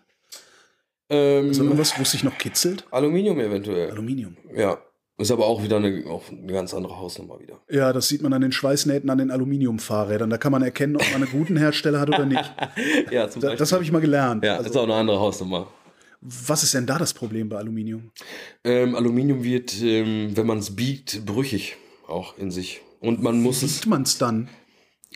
Ähm, 1.10 1.50
Also 1.50 1.64
irgendwas, 1.64 1.98
wo 1.98 2.02
es 2.02 2.12
sich 2.12 2.24
noch 2.24 2.38
kitzelt? 2.38 2.86
Aluminium 2.92 3.40
eventuell. 3.40 3.92
Aluminium. 3.92 4.38
Ja. 4.56 4.78
Ist 5.18 5.30
aber 5.30 5.46
auch 5.46 5.62
wieder 5.62 5.78
eine, 5.78 6.04
auch 6.08 6.24
eine 6.32 6.52
ganz 6.52 6.74
andere 6.74 6.98
Hausnummer 6.98 7.40
wieder. 7.40 7.60
Ja, 7.70 7.94
das 7.94 8.08
sieht 8.08 8.24
man 8.24 8.34
an 8.34 8.42
den 8.42 8.52
Schweißnähten 8.52 9.08
an 9.12 9.20
den 9.20 9.30
Aluminiumfahrrädern. 9.30 10.32
Da 10.32 10.38
kann 10.40 10.52
man 10.52 10.64
erkennen, 10.64 10.96
ob 10.96 11.04
man 11.12 11.22
einen 11.22 11.32
guten 11.32 11.58
Hersteller 11.58 12.00
hat 12.00 12.08
oder 12.10 12.26
nicht. 12.26 12.52
Ja, 13.12 13.30
zum 13.30 13.42
Da, 13.42 13.56
das 13.56 13.72
habe 13.72 13.84
ich 13.84 13.92
mal 13.92 14.02
gelernt. 14.02 14.44
Ja, 14.44 14.56
Also, 14.58 14.70
ist 14.72 14.76
auch 14.78 14.84
eine 14.84 14.96
andere 14.96 15.20
Hausnummer. 15.20 15.68
was 16.22 16.64
ist 16.64 16.74
denn 16.74 16.88
da 16.88 16.98
das 16.98 17.14
Problem 17.14 17.50
bei 17.50 17.58
Aluminium? 17.58 18.10
Ähm, 18.64 18.96
Aluminium 18.96 19.44
wird, 19.44 19.80
ähm, 19.84 20.36
wenn 20.36 20.48
man 20.48 20.58
es 20.58 20.76
biegt, 20.76 21.24
brüchig 21.26 21.76
auch 22.08 22.36
in 22.40 22.50
sich. 22.50 22.82
Und 23.00 23.22
man 23.22 23.42
muss 23.44 23.62
es, 23.62 23.76
Sieht 23.76 23.88
man 23.88 24.02
es 24.04 24.18
dann? 24.18 24.50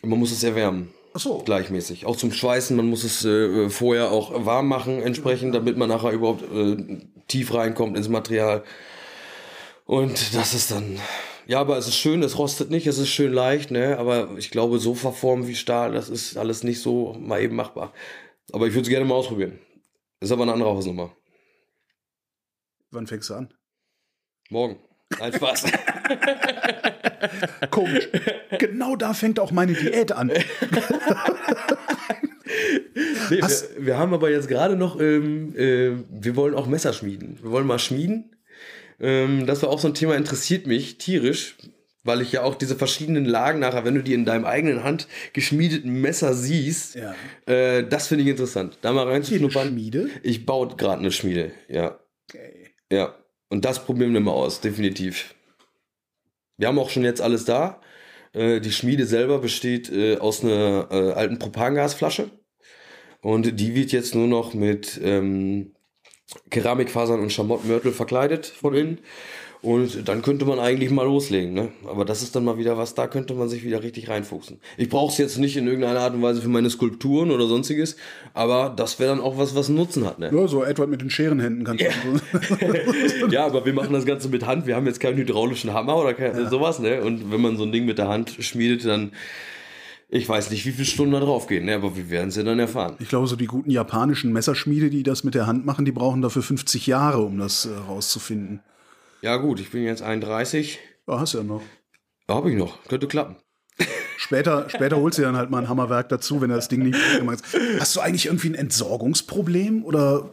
Man 0.06 0.20
muss 0.20 0.32
es 0.32 0.44
erwärmen. 0.44 0.94
Ach 1.14 1.20
so. 1.20 1.38
Gleichmäßig. 1.40 2.06
Auch 2.06 2.18
zum 2.18 2.32
Schweißen, 2.32 2.76
man 2.76 2.88
muss 2.88 3.04
es 3.04 3.24
äh, 3.24 3.70
vorher 3.70 4.12
auch 4.12 4.46
warm 4.46 4.68
machen, 4.68 5.02
entsprechend, 5.02 5.56
damit 5.56 5.78
man 5.78 5.88
nachher 5.88 6.12
überhaupt 6.12 6.44
äh, 6.54 6.98
tief 7.28 7.54
reinkommt 7.54 7.96
ins 7.96 8.10
Material. 8.10 8.64
Und 9.86 10.36
das 10.36 10.54
ist 10.54 10.72
dann. 10.72 11.00
Ja, 11.48 11.62
aber 11.62 11.78
es 11.78 11.88
ist 11.88 11.96
schön, 11.96 12.24
es 12.24 12.38
rostet 12.38 12.72
nicht, 12.72 12.88
es 12.88 12.98
ist 12.98 13.10
schön 13.10 13.32
leicht, 13.32 13.72
ne? 13.72 13.98
Aber 14.00 14.36
ich 14.38 14.50
glaube, 14.50 14.80
so 14.80 14.96
verformen 14.96 15.48
wie 15.48 15.56
Stahl, 15.56 15.94
das 15.94 16.10
ist 16.10 16.38
alles 16.38 16.64
nicht 16.64 16.82
so 16.82 17.14
mal 17.14 17.42
eben 17.42 17.56
machbar. 17.56 17.94
Aber 18.52 18.68
ich 18.68 18.74
würde 18.74 18.82
es 18.82 18.90
gerne 18.90 19.06
mal 19.06 19.16
ausprobieren. 19.16 19.60
Ist 20.20 20.32
aber 20.32 20.44
eine 20.44 20.54
andere 20.54 20.70
Hausnummer. 20.70 21.16
Wann 22.92 23.08
fängst 23.08 23.30
du 23.30 23.36
an? 23.36 23.54
Morgen. 24.50 24.80
Nein, 25.20 25.34
Spaß. 25.34 25.66
Komisch. 27.72 28.10
genau 28.60 28.96
da 28.96 29.14
fängt 29.14 29.40
auch 29.40 29.52
meine 29.52 29.74
Diät 29.74 30.12
an. 30.12 30.32
Nee, 33.30 33.42
wir, 33.42 33.86
wir 33.86 33.98
haben 33.98 34.14
aber 34.14 34.30
jetzt 34.30 34.48
gerade 34.48 34.76
noch, 34.76 35.00
ähm, 35.02 35.54
äh, 35.58 35.92
wir 36.10 36.36
wollen 36.36 36.54
auch 36.54 36.68
Messer 36.68 36.94
schmieden. 36.94 37.38
Wir 37.42 37.52
wollen 37.52 37.66
mal 37.68 37.80
schmieden. 37.80 38.36
Ähm, 39.00 39.46
das 39.46 39.62
war 39.64 39.70
auch 39.70 39.80
so 39.80 39.88
ein 39.88 39.94
Thema, 39.94 40.16
interessiert 40.16 40.68
mich 40.68 40.98
tierisch, 41.00 41.58
weil 42.04 42.22
ich 42.22 42.32
ja 42.32 42.44
auch 42.44 42.56
diese 42.56 42.76
verschiedenen 42.76 43.26
Lagen 43.26 43.60
nachher, 43.60 43.84
wenn 43.84 43.96
du 43.96 44.04
die 44.04 44.14
in 44.14 44.26
deinem 44.26 44.46
eigenen 44.46 44.84
Hand 44.84 45.08
geschmiedeten 45.34 46.00
Messer 46.02 46.34
siehst, 46.34 46.96
Ja. 46.96 47.16
äh, 47.52 47.86
das 47.88 48.08
finde 48.08 48.24
ich 48.24 48.30
interessant. 48.30 48.78
Da 48.82 48.94
mal 48.94 49.08
reinzuschnuppern. 49.08 49.70
Schmiede? 49.70 50.10
Ich 50.24 50.46
baue 50.46 50.76
gerade 50.78 51.00
eine 51.00 51.12
Schmiede, 51.12 51.52
ja. 51.68 52.00
Okay. 52.30 52.72
Ja. 52.92 53.16
Und 53.50 53.66
das 53.66 53.86
probieren 53.86 54.14
wir 54.14 54.22
mal 54.22 54.32
aus, 54.32 54.62
definitiv. 54.62 55.36
Wir 56.58 56.68
haben 56.68 56.80
auch 56.80 56.90
schon 56.90 57.04
jetzt 57.04 57.22
alles 57.22 57.46
da. 57.46 57.82
Äh, 58.34 58.60
die 58.62 58.72
Schmiede 58.72 59.06
selber 59.06 59.40
besteht 59.40 59.92
äh, 59.92 60.18
aus 60.18 60.44
einer 60.44 60.88
äh, 60.92 61.12
alten 61.14 61.40
Propangasflasche. 61.40 62.30
Und 63.22 63.60
die 63.60 63.76
wird 63.76 63.92
jetzt 63.92 64.14
nur 64.14 64.28
noch 64.28 64.54
mit 64.54 65.00
ähm, 65.04 65.74
Keramikfasern 66.50 67.20
und 67.20 67.32
Schamottenmörtel 67.32 67.92
verkleidet 67.92 68.46
von 68.46 68.74
innen. 68.74 69.00
Und 69.66 70.08
dann 70.08 70.22
könnte 70.22 70.46
man 70.46 70.60
eigentlich 70.60 70.92
mal 70.92 71.06
loslegen. 71.06 71.56
Ne? 71.56 71.70
Aber 71.90 72.06
das 72.06 72.22
ist 72.22 72.36
dann 72.36 72.44
mal 72.44 72.60
wieder 72.60 72.78
was, 72.78 72.94
da 72.94 73.08
könnte 73.08 73.34
man 73.34 73.50
sich 73.50 73.64
wieder 73.64 73.82
richtig 73.82 74.10
reinfuchsen. 74.10 74.60
Ich 74.78 74.90
brauche 74.90 75.12
es 75.12 75.18
jetzt 75.18 75.40
nicht 75.40 75.58
in 75.58 75.66
irgendeiner 75.66 76.02
Art 76.02 76.14
und 76.14 76.22
Weise 76.22 76.40
für 76.40 76.50
meine 76.50 76.70
Skulpturen 76.70 77.32
oder 77.32 77.48
sonstiges. 77.48 77.96
Aber 78.36 78.72
das 78.76 79.00
wäre 79.00 79.10
dann 79.10 79.22
auch 79.22 79.40
was, 79.40 79.56
was 79.56 79.68
einen 79.68 79.80
Nutzen 79.80 80.06
hat. 80.06 80.20
Ne? 80.20 80.30
Ja, 80.32 80.48
so 80.48 80.64
Edward 80.64 80.92
mit 80.92 81.02
den 81.02 81.10
Scherenhänden 81.10 81.64
kannst 81.64 81.84
du. 81.84 83.28
ja, 83.32 83.48
aber 83.48 83.66
wir 83.66 83.74
machen 83.74 83.92
das 83.92 84.06
Ganze 84.06 84.30
mit 84.30 84.46
Hand. 84.46 84.68
Wir 84.68 84.76
haben 84.76 84.86
jetzt 84.86 85.00
keinen 85.00 85.18
hydraulischen 85.18 85.74
Hammer 85.74 85.98
oder 85.98 86.14
kein, 86.14 86.48
sowas, 86.48 86.78
ne? 86.78 87.02
Und 87.02 87.32
wenn 87.32 87.42
man 87.42 87.58
so 87.58 87.64
ein 87.64 87.72
Ding 87.72 87.86
mit 87.86 87.98
der 87.98 88.08
Hand 88.08 88.38
schmiedet, 88.42 88.86
dann 88.86 89.14
ich 90.10 90.30
weiß 90.30 90.52
nicht, 90.52 90.64
wie 90.68 90.72
viele 90.72 90.86
Stunden 90.86 91.14
da 91.14 91.20
drauf 91.20 91.48
gehen, 91.48 91.66
ne? 91.66 91.74
Aber 91.74 91.98
wir 91.98 92.12
werden 92.12 92.30
es 92.30 92.36
ja 92.36 92.44
dann 92.44 92.60
erfahren. 92.60 92.98
Ich 93.00 93.10
glaube, 93.10 93.26
so 93.26 93.36
die 93.36 93.48
guten 93.48 93.72
japanischen 93.72 94.32
Messerschmiede, 94.32 94.92
die 94.92 95.02
das 95.02 95.24
mit 95.24 95.34
der 95.34 95.48
Hand 95.48 95.66
machen, 95.66 95.86
die 95.86 95.92
brauchen 95.92 96.22
dafür 96.22 96.44
50 96.44 96.86
Jahre, 96.86 97.22
um 97.22 97.40
das 97.40 97.66
äh, 97.66 97.76
rauszufinden. 97.76 98.60
Ja 99.26 99.38
gut, 99.38 99.60
ich 99.60 99.72
bin 99.72 99.84
jetzt 99.84 100.04
31. 100.04 100.78
Ja, 101.08 101.20
hast 101.20 101.34
ja 101.34 101.42
noch. 101.42 101.64
Habe 102.28 102.52
ich 102.52 102.58
noch. 102.58 102.84
Könnte 102.84 103.08
klappen. 103.08 103.38
Später, 104.18 104.70
später 104.70 104.98
holst 104.98 105.18
du 105.18 105.24
dir 105.24 105.26
dann 105.26 105.36
halt 105.36 105.50
mal 105.50 105.64
ein 105.64 105.68
Hammerwerk 105.68 106.10
dazu, 106.10 106.42
wenn 106.42 106.52
er 106.52 106.58
das 106.58 106.68
Ding 106.68 106.84
nicht 106.84 107.00
gemacht 107.18 107.42
hat. 107.42 107.62
Hast 107.80 107.96
du 107.96 108.02
eigentlich 108.02 108.28
irgendwie 108.28 108.50
ein 108.50 108.54
Entsorgungsproblem 108.56 109.84
oder 109.84 110.30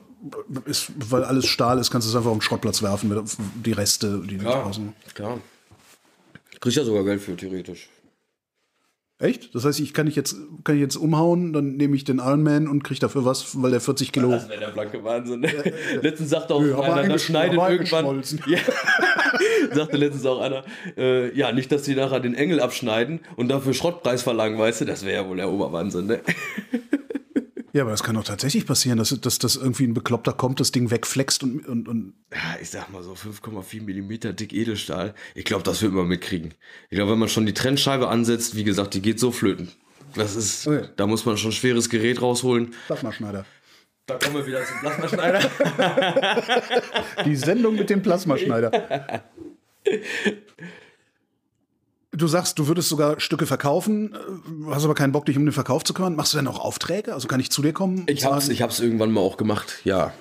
ist, 0.67 0.93
weil 1.11 1.25
alles 1.25 1.47
Stahl 1.47 1.79
ist, 1.79 1.91
kannst 1.91 2.07
du 2.07 2.11
es 2.11 2.17
einfach 2.17 2.33
auf 2.33 2.37
den 2.37 2.43
Schrottplatz 2.43 2.83
werfen, 2.83 3.09
mit 3.09 3.25
die 3.65 3.73
Reste, 3.73 4.23
die 4.29 4.35
nicht 4.35 4.45
draußen. 4.45 4.93
klar. 5.15 5.41
Ich 6.51 6.61
krieg 6.61 6.75
ja 6.75 6.85
sogar 6.85 7.03
Geld 7.03 7.23
für, 7.23 7.35
theoretisch. 7.35 7.89
Echt? 9.23 9.55
Das 9.55 9.65
heißt, 9.65 9.79
ich 9.79 9.95
kann 9.95 10.09
ich 10.09 10.17
jetzt, 10.17 10.37
kann 10.65 10.75
ich 10.75 10.81
jetzt 10.81 10.97
umhauen, 10.97 11.53
dann 11.53 11.77
nehme 11.77 11.95
ich 11.95 12.03
den 12.03 12.19
Iron 12.19 12.43
Man 12.43 12.67
und 12.67 12.83
kriege 12.83 12.99
dafür 12.99 13.25
was, 13.25 13.63
weil 13.63 13.71
der 13.71 13.81
40 13.81 14.11
Kilo. 14.11 14.31
Das 14.31 14.49
wäre 14.49 14.59
der 14.59 14.69
blanke 14.69 15.05
Wahnsinn. 15.05 15.41
Ne? 15.41 15.49
Letztens 16.03 16.31
sagte 16.31 16.55
auch 16.55 16.61
Nö, 16.61 16.75
aber 16.75 16.95
einer, 16.95 17.13
das 17.13 17.23
schneidet 17.23 17.57
irgendwann. 17.57 18.23
Ja. 18.47 18.59
sagte 19.73 19.97
letztens 19.97 20.27
auch 20.27 20.41
einer, 20.41 20.65
äh, 20.97 21.37
ja, 21.37 21.53
nicht, 21.53 21.71
dass 21.71 21.83
die 21.83 21.95
nachher 21.95 22.19
den 22.19 22.35
Engel 22.35 22.61
abschneiden 22.61 23.21
und 23.37 23.49
dafür 23.49 23.75
Schrottpreis 23.75 24.23
verlangen, 24.23 24.59
weißt 24.59 24.81
du, 24.81 24.85
das 24.87 25.05
wäre 25.05 25.23
ja 25.23 25.29
wohl 25.29 25.37
der 25.37 25.51
Oberwahnsinn, 25.51 26.07
ne? 26.07 26.21
Ja, 27.73 27.83
aber 27.83 27.91
das 27.93 28.03
kann 28.03 28.15
doch 28.17 28.25
tatsächlich 28.25 28.67
passieren, 28.67 28.99
dass, 28.99 29.09
dass, 29.21 29.39
dass 29.39 29.57
irgendwie 29.57 29.85
ein 29.85 29.95
Bekloppter 29.95 30.33
kommt, 30.35 30.61
das 30.61 30.73
Ding 30.73 30.91
wegflext 30.91 31.43
und, 31.43 31.67
und, 31.67 31.89
und 31.89 32.15
Ja, 32.31 32.57
ich 32.61 32.69
sag 32.71 32.91
mal 32.93 33.03
so 33.03 33.13
5,4 33.15 33.83
Millimeter 33.83 34.33
dick 34.35 34.53
Edelstahl. 34.53 35.15
Ich 35.35 35.45
glaube, 35.45 35.63
das 35.65 35.81
wird 35.81 35.93
man 35.93 36.07
mitkriegen. 36.07 36.53
Ich 36.91 36.97
glaube, 36.97 37.13
wenn 37.13 37.19
man 37.19 37.29
schon 37.31 37.47
die 37.47 37.55
Trennscheibe 37.55 38.09
ansetzt, 38.09 38.57
wie 38.57 38.65
gesagt, 38.65 38.93
die 38.95 39.01
geht 39.01 39.19
so 39.19 39.33
flöten. 39.33 39.71
Das 40.15 40.37
ist, 40.37 40.67
Okay. 40.67 40.89
da 40.97 41.07
muss 41.07 41.25
man 41.25 41.39
schon 41.39 41.51
ein 41.51 41.55
schweres 41.55 41.89
Gerät 41.89 42.21
rausholen. 42.21 42.75
Plasmaschneider. 42.87 43.47
Da 44.05 44.19
kommen 44.19 44.35
wir 44.35 44.47
wieder 44.47 44.63
zum 44.67 44.79
Plasmaschneider. 44.81 45.51
Die 47.25 47.37
Sendung 47.37 47.77
mit 47.77 47.89
dem 47.89 48.03
Plasmaschneider. 48.03 49.23
Du 52.23 52.29
sagst, 52.29 52.57
du 52.61 52.69
würdest 52.69 52.89
sogar 52.89 53.19
Stücke 53.19 53.47
verkaufen, 53.47 54.15
äh, 54.15 54.71
hast 54.73 54.85
aber 54.85 54.95
keinen 54.95 55.11
Bock, 55.11 55.27
dich 55.27 55.37
um 55.37 55.45
den 55.45 55.51
Verkauf 55.53 55.83
zu 55.83 55.93
kümmern. 55.93 56.15
Machst 56.15 56.33
du 56.33 56.39
denn 56.39 56.47
auch 56.47 56.61
Aufträge? 56.61 57.13
Also 57.15 57.27
kann 57.27 57.41
ich 57.41 57.51
zu 57.51 57.63
dir 57.63 57.73
kommen? 57.73 58.05
Ich 58.07 58.25
hab's, 58.25 58.45
sagen- 58.45 58.53
ich 58.55 58.63
hab's 58.63 58.79
irgendwann 58.79 59.11
mal 59.11 59.21
auch 59.23 59.37
gemacht, 59.37 59.81
ja. 59.83 60.13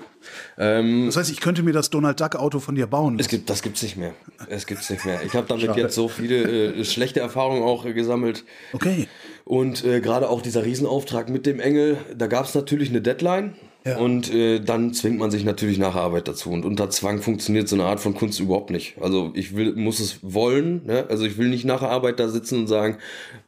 Ähm, 0.58 1.06
Das 1.06 1.18
heißt, 1.18 1.30
ich 1.32 1.42
könnte 1.42 1.62
mir 1.62 1.74
das 1.74 1.92
Donald 1.92 2.20
Duck 2.20 2.36
Auto 2.38 2.60
von 2.60 2.74
dir 2.74 2.88
bauen. 2.88 3.18
es 3.20 3.28
gibt, 3.28 3.52
das 3.52 3.62
gibt's 3.62 3.84
nicht 3.84 3.98
mehr. 3.98 4.14
Es 4.50 4.66
gibt's 4.66 4.90
nicht 4.90 5.06
mehr. 5.06 5.22
Ich 5.24 5.36
habe 5.36 5.46
damit 5.48 5.66
Schade. 5.66 5.80
jetzt 5.80 5.94
so 5.94 6.08
viele 6.08 6.74
äh, 6.74 6.86
schlechte 6.86 7.20
Erfahrungen 7.20 7.62
auch 7.62 7.86
äh, 7.86 7.94
gesammelt. 7.94 8.46
okay. 8.74 9.08
Und 9.46 9.84
äh, 9.86 10.02
gerade 10.02 10.28
auch 10.30 10.42
dieser 10.42 10.66
Riesenauftrag 10.66 11.30
mit 11.30 11.46
dem 11.46 11.60
Engel, 11.60 11.98
da 12.16 12.26
gab 12.26 12.46
es 12.46 12.56
natürlich 12.56 12.90
eine 12.90 13.02
Deadline. 13.02 13.54
Ja. 13.84 13.98
Und 13.98 14.32
äh, 14.32 14.60
dann 14.60 14.94
zwingt 14.94 15.18
man 15.18 15.32
sich 15.32 15.44
natürlich 15.44 15.80
nach 15.80 15.96
Arbeit 15.96 16.28
dazu. 16.28 16.52
Und 16.52 16.66
unter 16.66 16.90
Zwang 16.92 17.22
funktioniert 17.22 17.68
so 17.68 17.76
eine 17.76 17.86
Art 17.86 18.00
von 18.00 18.14
Kunst 18.14 18.40
überhaupt 18.40 18.70
nicht. 18.70 18.96
Also 19.02 19.32
ich 19.34 19.56
will, 19.56 19.74
muss 19.76 20.00
es 20.00 20.20
wollen. 20.22 20.86
Ne? 20.86 21.06
Also 21.10 21.26
ich 21.26 21.38
will 21.38 21.50
nicht 21.50 21.66
nach 21.66 21.82
Arbeit 21.82 22.20
da 22.20 22.28
sitzen 22.28 22.60
und 22.60 22.68
sagen, 22.68 22.98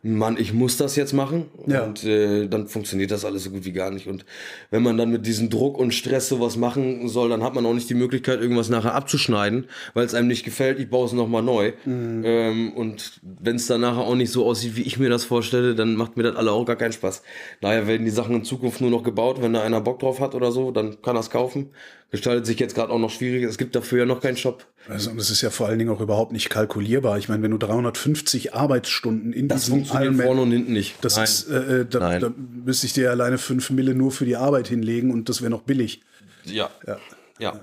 Mann, 0.06 0.36
ich 0.38 0.52
muss 0.52 0.76
das 0.76 0.98
jetzt 0.98 1.14
machen. 1.14 1.46
Ja. 1.66 1.84
Und 1.84 2.04
äh, 2.04 2.48
dann 2.48 2.68
funktioniert 2.68 3.10
das 3.10 3.24
alles 3.24 3.46
so 3.46 3.52
gut 3.52 3.64
wie 3.64 3.72
gar 3.72 3.90
nicht. 3.90 4.08
Und 4.08 4.26
wenn 4.70 4.84
man 4.84 4.98
dann 4.98 5.10
mit 5.10 5.26
diesem 5.26 5.50
Druck 5.50 5.78
und 5.78 5.94
Stress 5.94 6.28
sowas 6.28 6.58
machen 6.58 7.08
soll, 7.08 7.30
dann 7.30 7.42
hat 7.42 7.56
man 7.56 7.66
auch 7.66 7.74
nicht 7.74 7.90
die 7.90 7.94
Möglichkeit, 7.94 8.42
irgendwas 8.42 8.68
nachher 8.68 8.96
abzuschneiden, 8.96 9.68
weil 9.94 10.06
es 10.06 10.14
einem 10.14 10.28
nicht 10.28 10.44
gefällt. 10.44 10.80
Ich 10.80 10.90
baue 10.90 11.06
es 11.06 11.14
nochmal 11.14 11.42
neu. 11.42 11.72
Mhm. 11.86 12.22
Ähm, 12.26 12.74
und 12.74 13.22
wenn 13.22 13.56
es 13.56 13.68
dann 13.68 13.80
nachher 13.80 14.02
auch 14.02 14.16
nicht 14.16 14.32
so 14.32 14.46
aussieht, 14.46 14.76
wie 14.76 14.82
ich 14.82 15.00
mir 15.00 15.10
das 15.10 15.24
vorstelle, 15.24 15.74
dann 15.74 15.96
macht 15.96 16.18
mir 16.18 16.24
das 16.24 16.36
alle 16.36 16.52
auch 16.52 16.66
gar 16.66 16.76
keinen 16.76 16.94
Spaß. 16.94 17.24
Daher 17.62 17.88
werden 17.88 18.04
die 18.06 18.12
Sachen 18.12 18.36
in 18.36 18.44
Zukunft 18.44 18.82
nur 18.82 18.90
noch 18.90 19.04
gebaut, 19.04 19.42
wenn 19.42 19.54
da 19.54 19.64
einer 19.64 19.80
Bock 19.80 20.00
drauf 20.00 20.20
hat 20.20 20.36
oder 20.36 20.52
so, 20.52 20.72
dann 20.72 21.02
kann 21.02 21.16
er 21.16 21.22
es 21.22 21.30
kaufen. 21.30 21.70
Gestaltet 22.14 22.46
sich 22.46 22.60
jetzt 22.60 22.76
gerade 22.76 22.92
auch 22.92 23.00
noch 23.00 23.10
schwierig. 23.10 23.44
Es 23.44 23.58
gibt 23.58 23.74
dafür 23.76 24.00
ja 24.00 24.06
noch 24.06 24.22
keinen 24.22 24.38
Shop. 24.38 24.68
Also, 24.88 25.10
und 25.10 25.18
das 25.18 25.32
ist 25.32 25.42
ja 25.42 25.50
vor 25.50 25.68
allen 25.68 25.80
Dingen 25.80 25.90
auch 25.90 26.00
überhaupt 26.00 26.32
nicht 26.32 26.50
kalkulierbar. 26.50 27.18
Ich 27.18 27.28
meine, 27.28 27.42
wenn 27.42 27.50
du 27.50 27.58
350 27.58 28.54
Arbeitsstunden 28.54 29.34
in 29.34 29.48
Das 29.48 29.66
diesem 29.66 29.86
funktioniert 29.94 30.14
Ironman- 30.14 30.26
vorne 30.26 30.42
und 30.42 30.52
hinten 30.52 30.74
nicht. 30.74 30.96
Das 31.02 31.16
Nein. 31.16 31.24
ist, 31.24 31.50
äh, 31.50 31.82
äh, 31.82 31.86
da, 31.90 32.00
Nein. 32.00 32.22
da 32.22 32.32
müsste 32.66 32.86
ich 32.88 32.94
dir 32.94 33.12
alleine 33.12 33.38
5 33.38 33.70
Mille 33.72 33.96
nur 33.96 34.12
für 34.12 34.26
die 34.26 34.36
Arbeit 34.36 34.68
hinlegen 34.68 35.12
und 35.12 35.30
das 35.30 35.42
wäre 35.42 35.52
noch 35.52 35.62
billig. 35.62 36.02
Ja. 36.46 36.70
Ja. 36.86 36.98
Ja. 37.40 37.62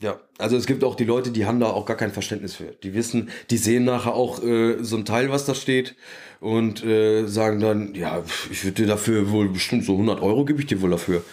Ja, 0.00 0.20
also 0.38 0.56
es 0.56 0.66
gibt 0.66 0.84
auch 0.84 0.94
die 0.94 1.04
Leute, 1.04 1.32
die 1.32 1.44
haben 1.44 1.58
da 1.58 1.66
auch 1.66 1.84
gar 1.84 1.96
kein 1.96 2.12
Verständnis 2.12 2.54
für. 2.54 2.66
Die 2.84 2.94
wissen, 2.94 3.30
die 3.50 3.56
sehen 3.56 3.84
nachher 3.84 4.14
auch 4.14 4.40
äh, 4.44 4.76
so 4.80 4.96
ein 4.96 5.04
Teil, 5.04 5.28
was 5.32 5.44
da 5.44 5.56
steht 5.56 5.96
und 6.38 6.84
äh, 6.84 7.26
sagen 7.26 7.58
dann, 7.58 7.96
ja, 7.96 8.22
ich 8.48 8.62
würde 8.64 8.82
dir 8.82 8.86
dafür 8.86 9.32
wohl 9.32 9.48
bestimmt 9.48 9.84
so 9.84 9.94
100 9.94 10.22
Euro 10.22 10.44
gebe 10.44 10.60
ich 10.60 10.66
dir 10.66 10.80
wohl 10.82 10.90
dafür. 10.90 11.24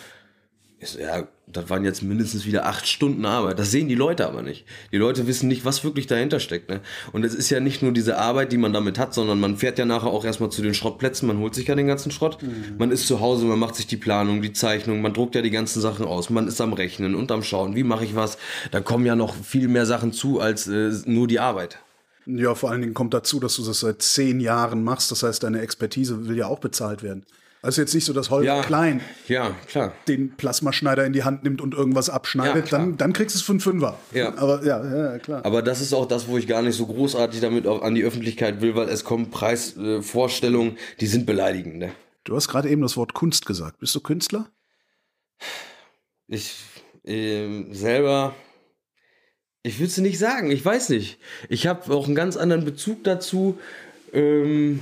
So, 0.86 0.99
ja, 0.99 1.27
das 1.47 1.69
waren 1.69 1.83
jetzt 1.83 2.01
mindestens 2.01 2.45
wieder 2.45 2.65
acht 2.65 2.88
Stunden 2.88 3.25
Arbeit. 3.25 3.59
Das 3.59 3.71
sehen 3.71 3.88
die 3.88 3.95
Leute 3.95 4.27
aber 4.27 4.41
nicht. 4.41 4.65
Die 4.91 4.97
Leute 4.97 5.27
wissen 5.27 5.47
nicht, 5.47 5.63
was 5.65 5.83
wirklich 5.83 6.07
dahinter 6.07 6.39
steckt. 6.39 6.69
Ne? 6.69 6.81
Und 7.11 7.23
es 7.23 7.33
ist 7.33 7.49
ja 7.49 7.59
nicht 7.59 7.81
nur 7.81 7.91
diese 7.91 8.17
Arbeit, 8.17 8.51
die 8.51 8.57
man 8.57 8.73
damit 8.73 8.97
hat, 8.97 9.13
sondern 9.13 9.39
man 9.39 9.57
fährt 9.57 9.77
ja 9.77 9.86
nachher 9.86 10.07
auch 10.07 10.25
erstmal 10.25 10.49
zu 10.49 10.61
den 10.61 10.73
Schrottplätzen, 10.73 11.27
man 11.27 11.39
holt 11.39 11.55
sich 11.55 11.67
ja 11.67 11.75
den 11.75 11.88
ganzen 11.88 12.11
Schrott. 12.11 12.39
Man 12.77 12.91
ist 12.91 13.07
zu 13.07 13.19
Hause, 13.19 13.45
man 13.45 13.59
macht 13.59 13.75
sich 13.75 13.88
die 13.88 13.97
Planung, 13.97 14.41
die 14.41 14.53
Zeichnung, 14.53 15.01
man 15.01 15.13
druckt 15.13 15.36
ja 15.36 15.41
die 15.41 15.51
ganzen 15.51 15.81
Sachen 15.81 16.05
aus, 16.05 16.29
man 16.29 16.47
ist 16.47 16.59
am 16.61 16.73
Rechnen 16.73 17.15
und 17.15 17.31
am 17.31 17.43
Schauen, 17.43 17.75
wie 17.75 17.83
mache 17.83 18.05
ich 18.05 18.15
was. 18.15 18.38
Da 18.71 18.81
kommen 18.81 19.05
ja 19.05 19.15
noch 19.15 19.36
viel 19.36 19.67
mehr 19.67 19.86
Sachen 19.86 20.13
zu 20.13 20.39
als 20.39 20.67
äh, 20.67 20.91
nur 21.05 21.27
die 21.27 21.39
Arbeit. 21.39 21.79
Ja, 22.25 22.55
vor 22.55 22.71
allen 22.71 22.81
Dingen 22.81 22.95
kommt 22.95 23.13
dazu, 23.13 23.39
dass 23.39 23.55
du 23.55 23.63
das 23.63 23.81
seit 23.81 24.01
zehn 24.01 24.39
Jahren 24.39 24.83
machst. 24.83 25.11
Das 25.11 25.21
heißt, 25.21 25.43
deine 25.43 25.61
Expertise 25.61 26.27
will 26.27 26.38
ja 26.38 26.47
auch 26.47 26.59
bezahlt 26.59 27.03
werden. 27.03 27.23
Also 27.66 27.82
jetzt 27.82 27.95
nicht 27.95 28.05
so, 28.05 28.13
dass 28.13 28.30
Holger 28.30 28.57
Ja. 28.57 28.61
Klein 28.61 29.01
Ja, 29.28 29.55
klar. 29.68 29.93
den 30.07 30.36
Plasmaschneider 30.38 31.03
in 31.03 31.13
die 31.13 31.24
Hand 31.24 31.43
nimmt 31.43 31.61
und 31.61 31.74
irgendwas 31.74 32.11
abschneidet, 32.11 32.70
Ja, 32.70 32.78
dann, 32.78 32.95
dann 32.97 33.11
kriegst 33.11 33.36
du 33.36 33.39
es 33.39 33.43
für 33.43 33.53
einen 33.53 33.59
Fünfer. 33.59 33.97
Ja. 34.13 34.38
Aber 34.38 34.63
ja, 34.63 35.13
ja, 35.13 35.18
klar. 35.18 35.43
Aber 35.43 35.63
das 35.63 35.82
ist 35.82 35.91
auch 35.91 36.05
das, 36.07 36.28
wo 36.28 36.38
ich 36.38 36.45
gar 36.47 36.61
nicht 36.61 36.76
so 36.76 36.86
großartig 36.86 37.41
damit 37.41 37.66
an 37.66 37.95
die 37.95 38.03
Öffentlichkeit 38.03 38.61
will, 38.61 38.76
weil 38.76 38.88
es 38.89 39.03
kommen 39.03 39.32
Preisvorstellungen, 39.32 40.74
äh, 40.74 40.80
die 40.99 41.07
sind 41.07 41.26
beleidigend. 41.26 41.78
Ne? 41.78 41.91
Du 42.24 42.36
hast 42.36 42.49
gerade 42.49 42.70
eben 42.70 42.84
das 42.84 42.97
Wort 42.97 43.16
Kunst 43.16 43.47
gesagt. 43.47 43.80
Bist 43.80 43.95
du 43.95 43.99
Künstler? 43.99 44.47
Ich 46.28 46.55
ähm, 47.03 47.74
selber, 47.74 48.36
ich 49.63 49.80
würde 49.80 49.88
es 49.89 49.97
nicht 49.97 50.20
sagen, 50.20 50.51
ich 50.51 50.63
weiß 50.63 50.89
nicht. 50.89 51.18
Ich 51.49 51.66
habe 51.66 51.91
auch 51.91 52.05
einen 52.05 52.13
ganz 52.16 52.38
anderen 52.38 52.63
Bezug 52.63 53.03
dazu. 53.03 53.57
Ähm, 54.13 54.82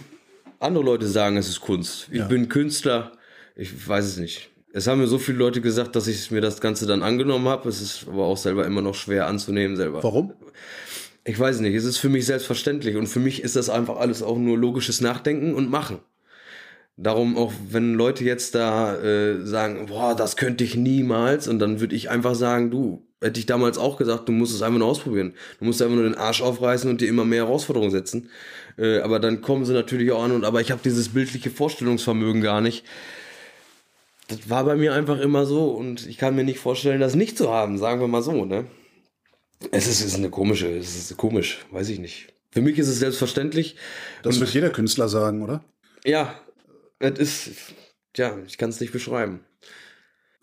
andere 0.63 0.83
Leute 0.83 1.07
sagen, 1.07 1.37
es 1.37 1.47
ist 1.47 1.61
Kunst. 1.61 2.07
Ich 2.11 2.19
Ja. 2.19 2.27
bin 2.27 2.49
Künstler, 2.49 3.11
ich 3.55 3.87
weiß 3.87 4.05
es 4.05 4.17
nicht. 4.17 4.49
Es 4.71 4.87
haben 4.87 4.99
mir 4.99 5.07
so 5.07 5.19
viele 5.19 5.37
Leute 5.37 5.61
gesagt, 5.61 5.95
dass 5.95 6.07
ich 6.07 6.31
mir 6.31 6.41
das 6.41 6.59
Ganze 6.59 6.87
dann 6.87 7.03
angenommen 7.03 7.47
habe. 7.47 7.69
Es 7.69 7.79
ist 7.79 8.07
aber 8.07 8.23
auch 8.25 8.37
selber 8.37 8.65
immer 8.65 8.81
noch 8.81 8.95
schwer 8.95 9.27
anzunehmen 9.27 9.77
selber. 9.77 10.01
Warum? 10.01 10.33
Ich 11.25 11.39
weiß 11.39 11.59
nicht, 11.59 11.75
es 11.75 11.85
ist 11.85 11.99
für 11.99 12.09
mich 12.09 12.25
selbstverständlich 12.25 12.95
und 12.95 13.07
für 13.07 13.19
mich 13.19 13.43
ist 13.43 13.55
das 13.55 13.69
einfach 13.69 13.97
alles 13.97 14.23
auch 14.23 14.37
nur 14.37 14.57
logisches 14.57 14.99
Nachdenken 14.99 15.53
und 15.53 15.69
Machen. 15.69 15.99
Darum 16.95 17.37
auch, 17.37 17.51
wenn 17.69 17.95
Leute 17.95 18.23
jetzt 18.23 18.53
da 18.53 18.95
äh, 18.97 19.43
sagen, 19.45 19.87
boah, 19.87 20.15
das 20.15 20.35
könnte 20.35 20.63
ich 20.63 20.75
niemals, 20.75 21.47
und 21.47 21.57
dann 21.57 21.79
würde 21.79 21.95
ich 21.95 22.11
einfach 22.11 22.35
sagen, 22.35 22.69
du, 22.69 23.07
hätte 23.19 23.39
ich 23.39 23.47
damals 23.47 23.79
auch 23.79 23.97
gesagt, 23.97 24.27
du 24.27 24.31
musst 24.31 24.53
es 24.53 24.61
einfach 24.61 24.77
nur 24.77 24.89
ausprobieren. 24.89 25.33
Du 25.59 25.65
musst 25.65 25.81
einfach 25.81 25.95
nur 25.95 26.03
den 26.03 26.15
Arsch 26.15 26.41
aufreißen 26.43 26.89
und 26.89 27.01
dir 27.01 27.07
immer 27.07 27.25
mehr 27.25 27.45
Herausforderungen 27.45 27.89
setzen. 27.89 28.29
Äh, 28.77 28.99
aber 28.99 29.19
dann 29.19 29.41
kommen 29.41 29.65
sie 29.65 29.73
natürlich 29.73 30.11
auch 30.11 30.23
an 30.23 30.31
und 30.31 30.45
aber 30.45 30.61
ich 30.61 30.71
habe 30.71 30.81
dieses 30.83 31.09
bildliche 31.09 31.51
Vorstellungsvermögen 31.51 32.41
gar 32.41 32.61
nicht. 32.61 32.83
Das 34.27 34.49
war 34.49 34.63
bei 34.63 34.75
mir 34.75 34.93
einfach 34.93 35.19
immer 35.19 35.45
so 35.45 35.71
und 35.71 36.07
ich 36.07 36.17
kann 36.17 36.35
mir 36.35 36.43
nicht 36.43 36.59
vorstellen, 36.59 36.99
das 37.01 37.15
nicht 37.15 37.37
zu 37.37 37.51
haben, 37.51 37.77
sagen 37.77 37.99
wir 38.01 38.07
mal 38.07 38.23
so, 38.23 38.45
ne? 38.45 38.65
Es 39.71 39.87
ist, 39.87 39.99
es 40.01 40.07
ist 40.07 40.15
eine 40.15 40.29
komische, 40.29 40.67
es 40.75 40.95
ist 40.95 41.17
komisch, 41.17 41.59
weiß 41.71 41.89
ich 41.89 41.99
nicht. 41.99 42.33
Für 42.51 42.61
mich 42.61 42.77
ist 42.77 42.87
es 42.87 42.99
selbstverständlich. 42.99 43.75
Das 44.21 44.35
Und- 44.35 44.41
wird 44.41 44.53
jeder 44.53 44.69
Künstler 44.69 45.07
sagen, 45.09 45.41
oder? 45.41 45.63
Ja, 46.05 46.39
es 46.99 47.17
ist, 47.19 47.51
ja, 48.17 48.37
ich 48.45 48.57
kann 48.57 48.69
es 48.69 48.79
nicht 48.79 48.91
beschreiben. 48.93 49.39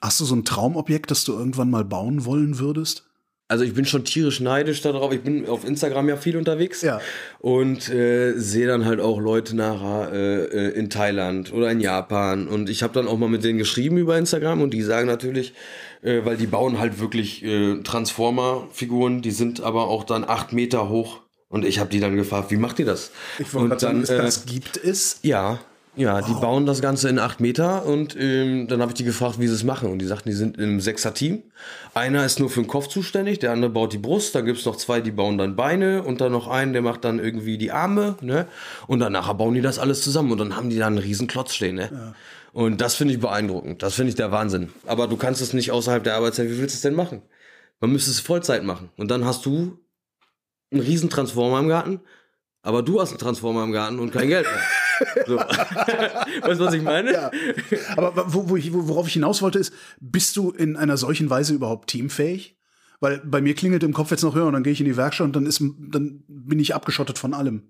Hast 0.00 0.20
du 0.20 0.24
so 0.24 0.34
ein 0.34 0.44
Traumobjekt, 0.44 1.10
das 1.10 1.24
du 1.24 1.32
irgendwann 1.32 1.70
mal 1.70 1.84
bauen 1.84 2.24
wollen 2.24 2.58
würdest? 2.58 3.09
Also 3.50 3.64
ich 3.64 3.74
bin 3.74 3.84
schon 3.84 4.04
tierisch 4.04 4.38
neidisch 4.38 4.80
darauf. 4.80 5.12
Ich 5.12 5.22
bin 5.22 5.48
auf 5.48 5.64
Instagram 5.64 6.08
ja 6.08 6.16
viel 6.16 6.36
unterwegs 6.36 6.82
Ja. 6.82 7.00
und 7.40 7.88
äh, 7.88 8.34
sehe 8.38 8.68
dann 8.68 8.84
halt 8.84 9.00
auch 9.00 9.20
Leute 9.20 9.56
nachher 9.56 10.12
äh, 10.12 10.44
äh, 10.44 10.68
in 10.78 10.88
Thailand 10.88 11.52
oder 11.52 11.68
in 11.70 11.80
Japan. 11.80 12.46
Und 12.46 12.70
ich 12.70 12.84
habe 12.84 12.92
dann 12.94 13.08
auch 13.08 13.18
mal 13.18 13.28
mit 13.28 13.42
denen 13.42 13.58
geschrieben 13.58 13.96
über 13.98 14.16
Instagram 14.16 14.62
und 14.62 14.70
die 14.72 14.82
sagen 14.82 15.08
natürlich, 15.08 15.52
äh, 16.02 16.20
weil 16.24 16.36
die 16.36 16.46
bauen 16.46 16.78
halt 16.78 17.00
wirklich 17.00 17.44
äh, 17.44 17.82
Transformer-Figuren, 17.82 19.20
die 19.20 19.32
sind 19.32 19.60
aber 19.62 19.88
auch 19.88 20.04
dann 20.04 20.24
acht 20.24 20.52
Meter 20.52 20.88
hoch. 20.88 21.20
Und 21.48 21.64
ich 21.64 21.80
habe 21.80 21.90
die 21.90 21.98
dann 21.98 22.14
gefragt, 22.14 22.52
wie 22.52 22.56
macht 22.56 22.78
ihr 22.78 22.86
das? 22.86 23.10
Ich 23.40 23.52
wollte 23.52 23.72
und 23.74 23.80
sagen, 23.80 23.94
dann, 23.94 24.02
ist 24.04 24.10
äh, 24.10 24.18
das 24.18 24.46
gibt 24.46 24.76
es. 24.76 25.18
Ja, 25.22 25.58
ja, 25.96 26.22
die 26.22 26.34
bauen 26.34 26.66
das 26.66 26.80
Ganze 26.80 27.08
in 27.08 27.18
acht 27.18 27.40
Meter 27.40 27.84
und 27.84 28.16
ähm, 28.18 28.68
dann 28.68 28.80
habe 28.80 28.92
ich 28.92 28.94
die 28.94 29.04
gefragt, 29.04 29.40
wie 29.40 29.48
sie 29.48 29.54
es 29.54 29.64
machen. 29.64 29.90
Und 29.90 29.98
die 29.98 30.06
sagten, 30.06 30.28
die 30.28 30.34
sind 30.36 30.56
in 30.56 30.64
einem 30.64 30.80
Sechser-Team. 30.80 31.42
Einer 31.94 32.24
ist 32.24 32.38
nur 32.38 32.48
für 32.48 32.62
den 32.62 32.68
Kopf 32.68 32.86
zuständig, 32.86 33.40
der 33.40 33.52
andere 33.52 33.70
baut 33.70 33.92
die 33.92 33.98
Brust, 33.98 34.34
dann 34.34 34.44
gibt's 34.44 34.64
noch 34.64 34.76
zwei, 34.76 35.00
die 35.00 35.10
bauen 35.10 35.36
dann 35.36 35.56
Beine 35.56 36.02
und 36.04 36.20
dann 36.20 36.30
noch 36.32 36.46
einen, 36.46 36.72
der 36.72 36.82
macht 36.82 37.04
dann 37.04 37.18
irgendwie 37.18 37.58
die 37.58 37.72
Arme, 37.72 38.16
ne? 38.20 38.46
Und 38.86 39.00
dann 39.00 39.12
nachher 39.12 39.34
bauen 39.34 39.54
die 39.54 39.60
das 39.62 39.78
alles 39.80 40.02
zusammen 40.02 40.30
und 40.30 40.38
dann 40.38 40.56
haben 40.56 40.70
die 40.70 40.78
da 40.78 40.86
einen 40.86 40.98
riesen 40.98 41.26
Klotz 41.26 41.54
stehen, 41.54 41.74
ne? 41.74 42.14
Und 42.52 42.80
das 42.80 42.94
finde 42.94 43.14
ich 43.14 43.20
beeindruckend. 43.20 43.82
Das 43.82 43.94
finde 43.94 44.10
ich 44.10 44.16
der 44.16 44.32
Wahnsinn. 44.32 44.70
Aber 44.86 45.06
du 45.06 45.16
kannst 45.16 45.40
es 45.40 45.52
nicht 45.52 45.70
außerhalb 45.70 46.02
der 46.02 46.16
Arbeitszeit. 46.16 46.48
Wie 46.48 46.58
willst 46.58 46.74
du 46.74 46.78
es 46.78 46.82
denn 46.82 46.94
machen? 46.94 47.22
Man 47.80 47.92
müsste 47.92 48.10
es 48.10 48.20
Vollzeit 48.20 48.64
machen. 48.64 48.90
Und 48.96 49.10
dann 49.10 49.24
hast 49.24 49.46
du 49.46 49.78
einen 50.72 50.82
riesen 50.82 51.10
Transformer 51.10 51.60
im 51.60 51.68
Garten, 51.68 52.00
aber 52.62 52.82
du 52.82 53.00
hast 53.00 53.10
einen 53.10 53.18
Transformer 53.18 53.64
im 53.64 53.72
Garten 53.72 53.98
und 53.98 54.12
kein 54.12 54.28
Geld 54.28 54.46
mehr. 54.46 54.62
So. 55.26 55.36
weißt 55.38 56.60
du, 56.60 56.64
was 56.64 56.74
ich 56.74 56.82
meine? 56.82 57.12
Ja. 57.12 57.30
Aber 57.96 58.32
wo, 58.32 58.48
wo 58.48 58.56
ich, 58.56 58.72
worauf 58.72 59.06
ich 59.06 59.14
hinaus 59.14 59.42
wollte, 59.42 59.58
ist, 59.58 59.72
bist 60.00 60.36
du 60.36 60.50
in 60.50 60.76
einer 60.76 60.96
solchen 60.96 61.30
Weise 61.30 61.54
überhaupt 61.54 61.88
teamfähig? 61.90 62.56
Weil 63.00 63.22
bei 63.24 63.40
mir 63.40 63.54
klingelt 63.54 63.82
im 63.82 63.94
Kopf 63.94 64.10
jetzt 64.10 64.22
noch 64.22 64.34
höher 64.34 64.46
und 64.46 64.52
dann 64.52 64.62
gehe 64.62 64.72
ich 64.72 64.80
in 64.80 64.86
die 64.86 64.96
Werkstatt 64.96 65.26
und 65.26 65.36
dann 65.36 65.46
ist, 65.46 65.60
dann 65.60 66.22
bin 66.28 66.58
ich 66.58 66.74
abgeschottet 66.74 67.18
von 67.18 67.32
allem. 67.32 67.62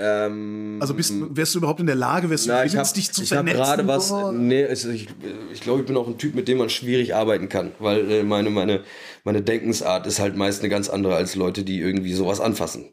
Ähm, 0.00 0.78
Also 0.80 0.94
bist, 0.94 1.12
wärst 1.16 1.54
du 1.54 1.58
überhaupt 1.58 1.80
in 1.80 1.86
der 1.86 1.96
Lage, 1.96 2.30
wärst 2.30 2.46
du 2.46 2.50
na, 2.50 2.64
ich 2.64 2.76
habe 2.76 2.88
dich 2.94 3.12
zu 3.12 3.22
ich 3.22 3.32
hab 3.32 3.38
vernetzen? 3.38 3.58
gerade 3.58 3.86
was. 3.88 4.12
Nee, 4.32 4.62
es, 4.62 4.84
ich, 4.84 5.08
ich 5.52 5.60
glaube, 5.60 5.80
ich 5.80 5.86
bin 5.86 5.96
auch 5.96 6.06
ein 6.06 6.18
Typ, 6.18 6.34
mit 6.34 6.46
dem 6.48 6.58
man 6.58 6.70
schwierig 6.70 7.14
arbeiten 7.14 7.48
kann, 7.48 7.72
weil 7.80 8.10
äh, 8.10 8.22
meine 8.22 8.50
meine 8.50 8.82
meine 9.24 9.42
Denkensart 9.42 10.06
ist 10.06 10.20
halt 10.20 10.36
meist 10.36 10.60
eine 10.60 10.68
ganz 10.68 10.88
andere 10.88 11.16
als 11.16 11.34
Leute, 11.34 11.64
die 11.64 11.80
irgendwie 11.80 12.14
sowas 12.14 12.40
anfassen. 12.40 12.92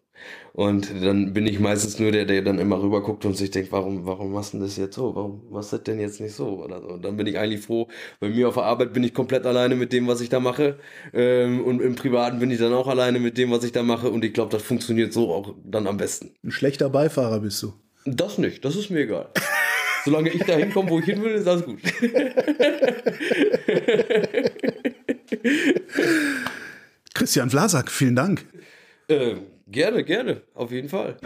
Und 0.56 1.03
dann 1.03 1.34
bin 1.34 1.45
ich 1.47 1.60
meistens 1.60 1.99
nur 1.99 2.14
der, 2.14 2.24
der 2.24 2.41
dann 2.41 2.60
immer 2.60 2.82
rüber 2.82 3.03
guckt 3.03 3.26
und 3.26 3.36
sich 3.36 3.51
denkt, 3.51 3.74
warum, 3.74 4.06
warum 4.06 4.32
machst 4.32 4.53
du 4.53 4.60
das 4.60 4.78
jetzt 4.78 4.95
so? 4.95 5.14
Warum 5.14 5.41
machst 5.51 5.74
du 5.74 5.76
das 5.76 5.84
denn 5.84 5.99
jetzt 5.99 6.22
nicht 6.22 6.34
so? 6.34 6.64
Oder 6.64 6.82
so. 6.82 6.88
Und 6.88 7.03
dann 7.03 7.18
bin 7.18 7.28
ich 7.28 7.38
eigentlich 7.38 7.60
froh. 7.60 7.89
Bei 8.22 8.30
mir 8.30 8.47
auf 8.47 8.53
der 8.53 8.64
Arbeit 8.64 8.93
bin 8.93 9.03
ich 9.03 9.14
komplett 9.14 9.45
alleine 9.45 9.76
mit 9.76 9.91
dem, 9.91 10.08
was 10.08 10.22
ich 10.22 10.30
da 10.30 10.39
mache. 10.39 10.80
Ähm, 11.14 11.62
und 11.62 11.82
im 11.82 11.95
Privaten 11.95 12.39
bin 12.39 12.51
ich 12.51 12.60
dann 12.60 12.72
auch 12.72 12.88
alleine 12.88 13.20
mit 13.20 13.38
dem, 13.38 13.51
was 13.51 13.66
ich 13.66 13.74
da 13.74 13.84
mache. 13.84 14.10
Und 14.10 14.24
ich 14.24 14.34
glaube, 14.34 14.49
das 14.49 14.64
funktioniert 14.64 15.12
so 15.12 15.34
auch 15.34 15.56
dann 15.66 15.88
am 15.88 15.97
besten. 15.97 16.32
Ein 16.41 16.51
schlechter 16.51 16.89
Beifahrer 16.89 17.41
bist 17.41 17.62
du. 17.62 17.74
Das 18.06 18.38
nicht, 18.38 18.64
das 18.64 18.78
ist 18.78 18.89
mir 18.89 19.01
egal. 19.01 19.28
Solange 20.06 20.30
ich 20.30 20.41
da 20.45 20.56
hinkomme, 20.56 20.89
wo 20.89 20.99
ich 20.99 21.06
hin 21.06 21.22
will, 21.22 21.34
ist 21.34 21.49
alles 21.49 21.66
gut. 21.66 21.82
Christian 27.14 27.49
Vlasak, 27.49 27.91
vielen 27.91 28.16
Dank. 28.16 28.45
Äh, 29.10 29.36
Gerne, 29.76 30.05
gerne, 30.05 30.41
auf 30.53 30.71
jeden 30.71 30.88
Fall. 30.88 31.17